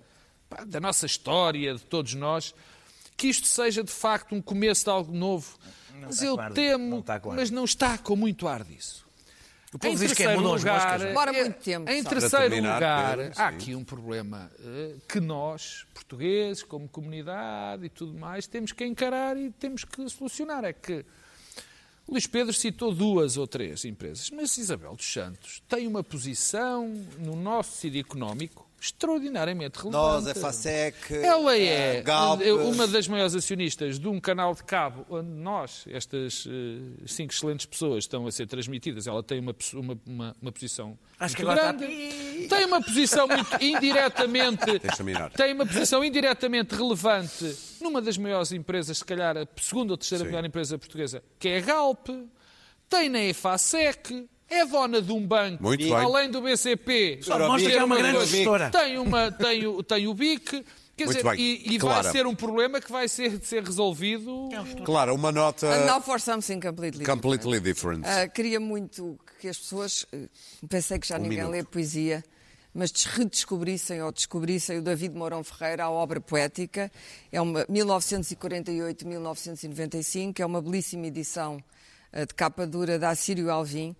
da 0.68 0.80
nossa 0.80 1.06
história, 1.06 1.76
de 1.76 1.84
todos 1.84 2.14
nós, 2.14 2.56
que 3.18 3.28
isto 3.28 3.46
seja 3.46 3.84
de 3.84 3.92
facto 3.92 4.34
um 4.34 4.42
começo 4.42 4.86
de 4.86 4.90
algo 4.90 5.14
novo. 5.14 5.58
Mas 6.02 6.22
está 6.22 6.26
eu 6.26 6.54
temo, 6.54 6.90
não 6.90 7.14
ar 7.14 7.22
mas 7.36 7.52
não 7.52 7.64
está 7.66 7.98
com 7.98 8.16
muito 8.16 8.48
ar 8.48 8.64
disso. 8.64 9.06
O 9.74 9.80
povo 9.80 9.94
Em 9.94 9.98
diz 9.98 10.14
que 10.14 10.24
é 10.24 10.28
terceiro 10.28 10.42
mudam 10.42 10.54
as 10.54 10.62
lugar, 10.62 10.82
moscas. 10.82 11.02
Demora 11.02 11.36
é- 11.36 11.44
muito 11.44 11.60
tempo, 11.60 11.92
Em 11.92 12.04
terceiro 12.04 12.50
terminar, 12.50 12.76
lugar, 12.76 13.18
Pedro, 13.18 13.34
há 13.42 13.48
aqui 13.48 13.76
um 13.76 13.84
problema 13.84 14.50
eh, 14.60 14.96
que 15.08 15.20
nós, 15.20 15.86
portugueses, 15.94 16.64
como 16.64 16.88
comunidade 16.88 17.86
e 17.86 17.90
tudo 17.90 18.18
mais, 18.18 18.48
temos 18.48 18.72
que 18.72 18.86
encarar 18.86 19.36
e 19.36 19.52
temos 19.52 19.84
que 19.84 20.08
solucionar. 20.10 20.64
É 20.64 20.72
que 20.72 21.06
o 22.08 22.12
Luís 22.14 22.26
Pedro 22.26 22.54
citou 22.54 22.94
duas 22.94 23.36
ou 23.36 23.48
três 23.48 23.84
empresas, 23.84 24.30
mas 24.30 24.58
Isabel 24.58 24.96
dos 24.96 25.12
Santos 25.12 25.62
tem 25.68 25.88
uma 25.88 26.04
posição 26.04 26.88
no 27.20 27.36
nosso 27.36 27.74
tecido 27.74 27.98
económico 27.98 28.65
extraordinariamente 28.86 29.78
relevante. 29.80 30.26
Nós, 30.26 30.28
a 30.28 30.36
FASEC, 30.36 31.14
Ela 31.16 31.58
é 31.58 32.00
a 32.00 32.02
Galp, 32.02 32.42
uma 32.42 32.88
das 32.88 33.08
maiores 33.08 33.34
acionistas 33.36 33.98
de 34.00 34.08
um 34.08 34.20
canal 34.20 34.54
de 34.54 34.64
cabo 34.64 35.06
onde 35.10 35.30
nós, 35.30 35.86
estas 35.90 36.46
eh, 36.48 37.04
cinco 37.08 37.34
excelentes 37.34 37.66
pessoas, 37.66 38.04
estão 38.04 38.26
a 38.28 38.32
ser 38.32 38.48
transmitidas. 38.48 39.08
Ela 39.08 39.24
tem 39.24 39.40
uma, 39.40 39.56
uma, 39.74 39.98
uma, 40.06 40.36
uma 40.42 40.52
posição 40.52 40.98
Acho 41.20 41.36
que 41.36 41.44
muito 41.44 41.60
agora 41.60 41.76
está- 41.76 41.86
grande. 41.88 42.48
Tem 42.48 42.66
uma 42.66 42.82
posição 42.82 43.28
muito 43.28 43.50
indiretamente. 43.64 44.80
Tem 45.36 45.54
uma 45.54 45.66
posição 45.66 46.04
indiretamente 46.04 46.76
relevante 46.76 47.56
numa 47.82 48.02
das 48.02 48.18
maiores 48.18 48.52
empresas, 48.52 48.98
se 49.00 49.06
calhar 49.06 49.38
a 49.38 49.48
segunda 49.62 49.94
ou 49.94 49.98
terceira 49.98 50.24
Sim. 50.24 50.30
melhor 50.32 50.46
empresa 50.46 50.78
portuguesa, 50.78 51.24
que 51.40 51.50
é 51.50 51.58
a 51.58 51.62
Galp. 51.62 52.08
Tem 52.90 53.10
na 53.10 53.20
EFASEC. 53.24 54.28
É 54.56 54.66
dona 54.66 55.02
de 55.02 55.12
um 55.12 55.26
banco, 55.26 55.62
Muito 55.64 55.84
bem. 55.84 55.94
além 55.94 56.30
do 56.32 56.42
BCP. 56.42 57.20
Só 57.22 57.38
mostra 57.40 57.70
que 57.72 57.78
é 57.78 57.84
uma 57.84 57.96
Tem 57.96 58.04
grande 58.12 58.26
gestora. 58.26 58.70
Tem, 58.70 58.98
uma, 58.98 59.32
tem, 59.32 59.66
o, 59.68 59.84
tem 59.84 60.08
o 60.08 60.14
BIC. 60.14 60.64
Quer 60.98 61.08
Muito 61.08 61.18
dizer, 61.18 61.30
bem. 61.30 61.38
e, 61.42 61.76
e 61.76 61.78
Clara. 61.78 62.04
vai 62.04 62.12
ser 62.14 62.26
um 62.26 62.34
problema 62.34 62.80
que 62.80 62.90
vai 62.90 63.06
ser, 63.10 63.38
ser 63.44 63.62
resolvido. 63.64 64.48
Claro, 64.86 65.14
uma 65.14 65.30
nota 65.30 65.68
And 65.68 65.86
now 65.86 66.00
for 66.02 66.22
something 66.22 66.58
completely 66.62 67.00
different. 67.00 67.22
completely 67.22 67.60
different. 67.60 68.06
Ah, 68.08 68.30
queria 68.30 68.62
muito 68.62 69.20
que 69.42 69.50
as 69.50 69.58
pessoas, 69.58 70.06
eh, 70.14 70.30
pensei 70.70 70.98
que 70.98 71.06
já 71.06 71.18
ninguém 71.20 71.40
minuto. 71.40 71.52
lê 71.52 71.64
poesia, 71.66 72.24
mas 72.74 72.94
des- 72.94 73.04
redescobrissem 73.08 74.02
ou 74.02 74.10
descobrissem 74.10 74.78
o 74.78 74.82
David 74.82 75.14
Mourão 75.18 75.44
Ferreira, 75.44 75.84
a 75.84 75.90
obra 75.92 76.22
poética. 76.22 76.90
É 77.30 77.42
uma 77.42 77.66
1948-1995, 77.66 80.40
é 80.40 80.46
uma 80.46 80.62
belíssima 80.62 81.08
edição 81.08 81.62
eh, 82.14 82.26
de 82.26 82.34
capa 82.34 82.66
dura 82.66 82.98
da 82.98 83.10
Assírio 83.10 83.52
Alvim. 83.52 83.94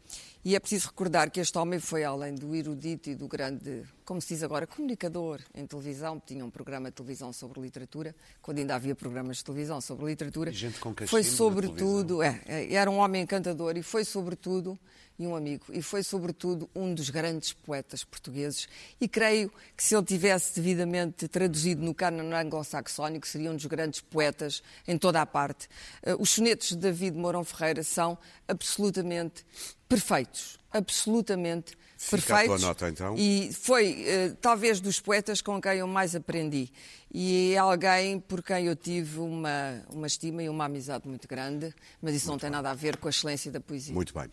E 0.46 0.56
é 0.56 0.60
preciso 0.60 0.90
recordar 0.90 1.32
que 1.32 1.40
este 1.40 1.58
homem 1.58 1.80
foi, 1.80 2.04
além 2.04 2.36
do 2.36 2.54
erudito 2.56 3.10
e 3.10 3.16
do 3.16 3.28
grande, 3.28 3.82
como 4.06 4.22
se 4.22 4.36
diz 4.36 4.44
agora, 4.44 4.68
comunicador 4.68 5.42
em 5.56 5.66
televisão, 5.66 6.22
tinha 6.24 6.46
um 6.46 6.52
programa 6.52 6.92
de 6.92 6.96
televisão 6.96 7.34
sobre 7.34 7.60
literatura, 7.60 8.16
quando 8.44 8.60
ainda 8.60 8.76
havia 8.76 8.94
programas 8.94 9.38
de 9.38 9.44
televisão 9.44 9.82
sobre 9.82 10.06
literatura. 10.06 10.52
E 10.52 10.54
gente 10.54 10.80
com 10.80 10.94
foi 11.08 11.24
sobretudo, 11.24 12.22
é, 12.22 12.44
é, 12.46 12.72
era 12.76 12.92
um 12.92 12.98
homem 12.98 13.24
encantador 13.24 13.76
e 13.76 13.82
foi 13.82 14.06
sobretudo, 14.06 14.78
e 15.18 15.26
um 15.26 15.36
amigo, 15.36 15.66
e 15.70 15.82
foi 15.82 16.04
sobretudo 16.04 16.70
um 16.76 16.94
dos 16.94 17.10
grandes 17.10 17.52
poetas 17.52 18.04
portugueses. 18.04 18.68
E 19.02 19.08
creio 19.08 19.52
que 19.76 19.84
se 19.84 19.96
ele 19.96 20.06
tivesse 20.06 20.54
devidamente 20.54 21.28
traduzido 21.28 21.82
no 21.82 21.96
cânon 21.96 22.36
anglo-saxónico, 22.36 23.28
seria 23.28 23.50
um 23.50 23.56
dos 23.56 23.66
grandes 23.66 24.02
poetas 24.02 24.62
em 24.88 24.96
toda 24.96 25.22
a 25.22 25.26
parte. 25.26 25.68
Eh, 26.04 26.16
Os 26.20 26.30
sonetos 26.30 26.70
de 26.70 26.76
David 26.76 27.18
Mourão 27.18 27.44
Ferreira 27.44 27.82
são 27.82 28.16
absolutamente 28.48 29.44
perfeitos, 29.88 30.58
absolutamente 30.72 31.78
Fica 31.98 32.18
a 32.18 32.38
perfeitos. 32.38 32.62
nota, 32.62 32.90
então. 32.90 33.16
E 33.18 33.52
foi 33.54 34.04
eh, 34.06 34.34
talvez 34.42 34.80
dos 34.82 35.00
poetas 35.00 35.42
com 35.42 35.62
quem 35.62 35.78
eu 35.80 35.88
mais 35.88 36.16
aprendi. 36.16 36.70
E 37.12 37.54
é 37.54 37.58
alguém 37.58 38.20
por 38.20 38.44
quem 38.44 38.66
eu 38.66 38.76
tive 38.76 39.20
uma, 39.20 39.82
uma 39.90 40.06
estima 40.06 40.44
e 40.44 40.50
uma 40.50 40.66
amizade 40.66 41.08
muito 41.08 41.28
grande, 41.28 41.74
mas 42.02 42.14
isso 42.14 42.28
não 42.28 42.38
tem 42.38 42.50
nada 42.50 42.70
a 42.70 42.74
ver 42.74 42.98
com 42.98 43.08
a 43.08 43.10
excelência 43.10 43.50
da 43.52 43.62
poesia. 43.62 43.94
Muito 43.94 44.14
bem. 44.14 44.30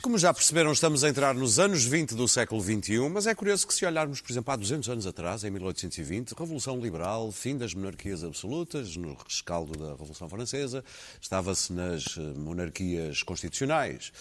Como 0.00 0.16
já 0.16 0.32
perceberam, 0.32 0.70
estamos 0.70 1.02
a 1.02 1.08
entrar 1.08 1.34
nos 1.34 1.58
anos 1.58 1.84
20 1.84 2.14
do 2.14 2.28
século 2.28 2.62
XXI, 2.62 3.08
mas 3.12 3.26
é 3.26 3.34
curioso 3.34 3.66
que 3.66 3.74
se 3.74 3.84
olharmos, 3.84 4.20
por 4.20 4.30
exemplo, 4.30 4.52
há 4.52 4.56
200 4.56 4.88
anos 4.88 5.06
atrás, 5.06 5.42
em 5.42 5.50
1820, 5.50 6.32
Revolução 6.32 6.78
Liberal, 6.78 7.32
fim 7.32 7.56
das 7.56 7.74
monarquias 7.74 8.22
absolutas, 8.22 8.96
no 8.96 9.14
rescaldo 9.14 9.76
da 9.76 9.90
Revolução 9.90 10.28
Francesa, 10.28 10.84
estava-se 11.20 11.72
nas 11.72 12.16
eh, 12.16 12.20
monarquias 12.36 13.24
constitucionais. 13.24 14.12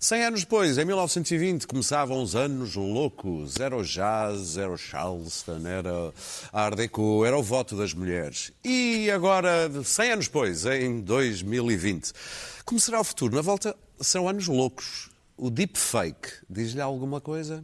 100 0.00 0.24
anos 0.24 0.40
depois, 0.40 0.78
em 0.78 0.84
1920, 0.86 1.66
começavam 1.66 2.22
os 2.22 2.34
anos 2.34 2.74
loucos. 2.74 3.60
Era 3.60 3.76
o 3.76 3.84
jazz, 3.84 4.56
era 4.56 4.70
o 4.70 4.78
Charleston, 4.78 5.66
era 5.66 6.14
a 6.50 6.62
Art 6.62 6.76
Deco, 6.76 7.24
era 7.26 7.36
o 7.36 7.42
voto 7.42 7.76
das 7.76 7.92
mulheres. 7.92 8.52
E 8.64 9.10
agora, 9.10 9.70
100 9.84 10.12
anos 10.12 10.26
depois, 10.26 10.64
em 10.64 11.00
2020, 11.00 12.12
como 12.64 12.80
será 12.80 13.00
o 13.00 13.04
futuro? 13.04 13.36
Na 13.36 13.42
volta, 13.42 13.76
serão 14.00 14.28
anos 14.28 14.46
loucos. 14.48 15.15
O 15.36 15.50
deepfake 15.50 16.44
diz-lhe 16.48 16.80
alguma 16.80 17.20
coisa? 17.20 17.62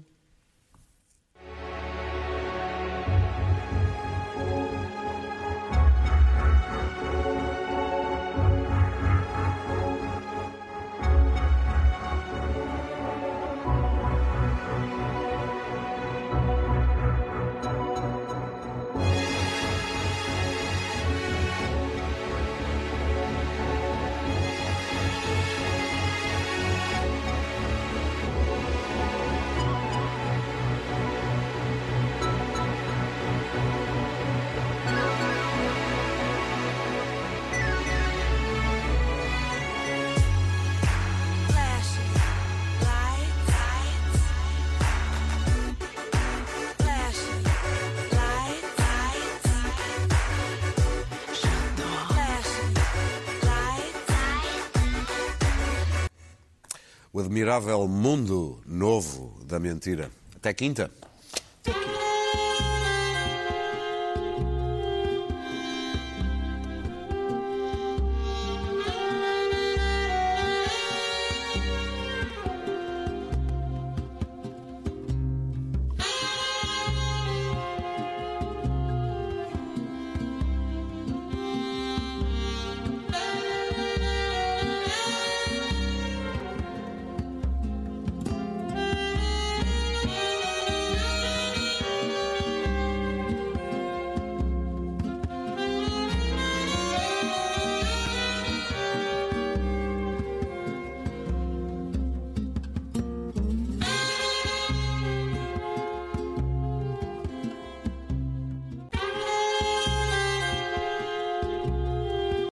Admirável 57.23 57.87
mundo 57.89 58.61
novo 58.67 59.35
da 59.47 59.59
mentira. 59.59 60.11
Até 60.37 60.53
quinta. 60.53 60.91